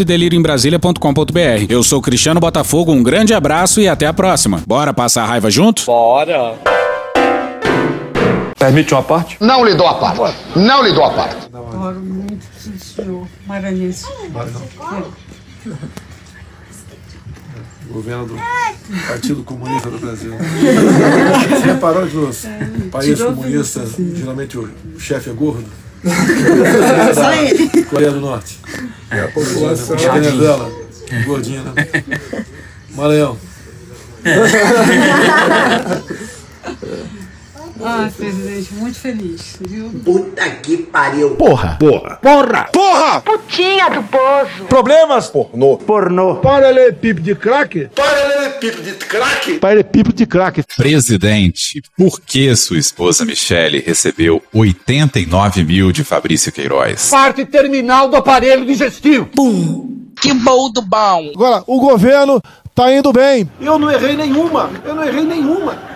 e 0.00 0.04
delírio 0.04 0.38
em 0.38 0.42
Brasília.com.br. 0.42 1.66
Eu 1.68 1.82
sou 1.82 2.00
Cristiano 2.00 2.40
Botafogo, 2.40 2.92
um 2.92 3.02
grande 3.02 3.34
abraço 3.34 3.80
e 3.80 3.88
até 3.88 4.06
a 4.06 4.12
próxima. 4.12 4.62
Bora 4.66 4.92
passar 4.92 5.24
a 5.24 5.26
raiva 5.26 5.50
junto? 5.50 5.84
Bora! 5.84 6.54
Permite 8.58 8.94
uma 8.94 9.02
parte? 9.02 9.36
Não 9.40 9.64
lhe 9.64 9.74
dou 9.74 9.86
a 9.86 9.94
parte. 9.94 10.36
Não 10.56 10.82
lhe 10.82 10.92
dou 10.92 11.04
a 11.04 11.10
parte. 11.10 11.36
Oro 11.52 12.00
muito 12.00 12.46
do 12.66 12.78
senhor 12.78 13.26
Maranhense. 13.46 14.06
Governo 17.90 18.26
do 18.26 18.36
Partido 19.06 19.42
Comunista 19.44 19.90
do 19.90 19.98
Brasil. 19.98 20.32
Você 20.36 21.66
reparou 21.66 22.06
que 22.06 22.16
nos 22.16 22.46
países 22.90 23.16
tirou 23.18 23.34
comunistas, 23.34 23.94
geralmente 23.96 24.58
o, 24.58 24.68
o 24.94 25.00
chefe 25.00 25.30
é 25.30 25.32
gordo? 25.32 25.85
Só 27.14 27.32
ele. 27.32 27.84
Coreia 27.84 28.12
do 28.12 28.20
Norte. 28.20 28.60
É, 29.10 29.20
a 29.20 29.28
população. 29.28 29.96
Venezuela, 29.96 30.70
gordinha, 31.24 31.62
né? 31.62 31.72
Maranhão. 32.90 33.38
Ah, 37.82 38.10
presidente, 38.16 38.74
muito 38.74 38.98
feliz, 38.98 39.56
viu? 39.60 39.90
Puta 40.04 40.48
que 40.50 40.78
pariu. 40.78 41.36
Porra. 41.36 41.76
Porra. 41.78 42.16
Porra. 42.16 42.68
Porra. 42.72 43.20
Putinha 43.20 43.88
do 43.90 44.02
poço. 44.04 44.64
Problemas? 44.68 45.28
Pornô. 45.28 45.76
Pornô. 45.76 46.36
Paralelepípedo 46.36 47.20
de 47.22 47.34
craque? 47.34 47.88
Paralelepípedo 47.94 48.82
de 48.82 48.92
craque? 48.92 49.58
Paralelepípedo 49.58 50.16
de 50.16 50.26
craque. 50.26 50.62
Presidente, 50.76 51.82
por 51.96 52.20
que 52.20 52.54
sua 52.56 52.78
esposa 52.78 53.24
Michele 53.24 53.80
recebeu 53.84 54.42
89 54.52 55.64
mil 55.64 55.92
de 55.92 56.02
Fabrício 56.02 56.50
Queiroz? 56.50 57.10
Parte 57.10 57.44
terminal 57.44 58.08
do 58.08 58.16
aparelho 58.16 58.64
digestivo. 58.64 59.26
Pum. 59.26 59.94
Que 60.20 60.32
bom 60.32 60.70
do 60.72 60.80
bom. 60.80 61.30
Agora, 61.34 61.62
o 61.66 61.78
governo 61.78 62.40
tá 62.74 62.92
indo 62.92 63.12
bem. 63.12 63.48
Eu 63.60 63.78
não 63.78 63.90
errei 63.90 64.16
nenhuma. 64.16 64.70
Eu 64.84 64.94
não 64.94 65.04
errei 65.04 65.24
nenhuma. 65.24 65.95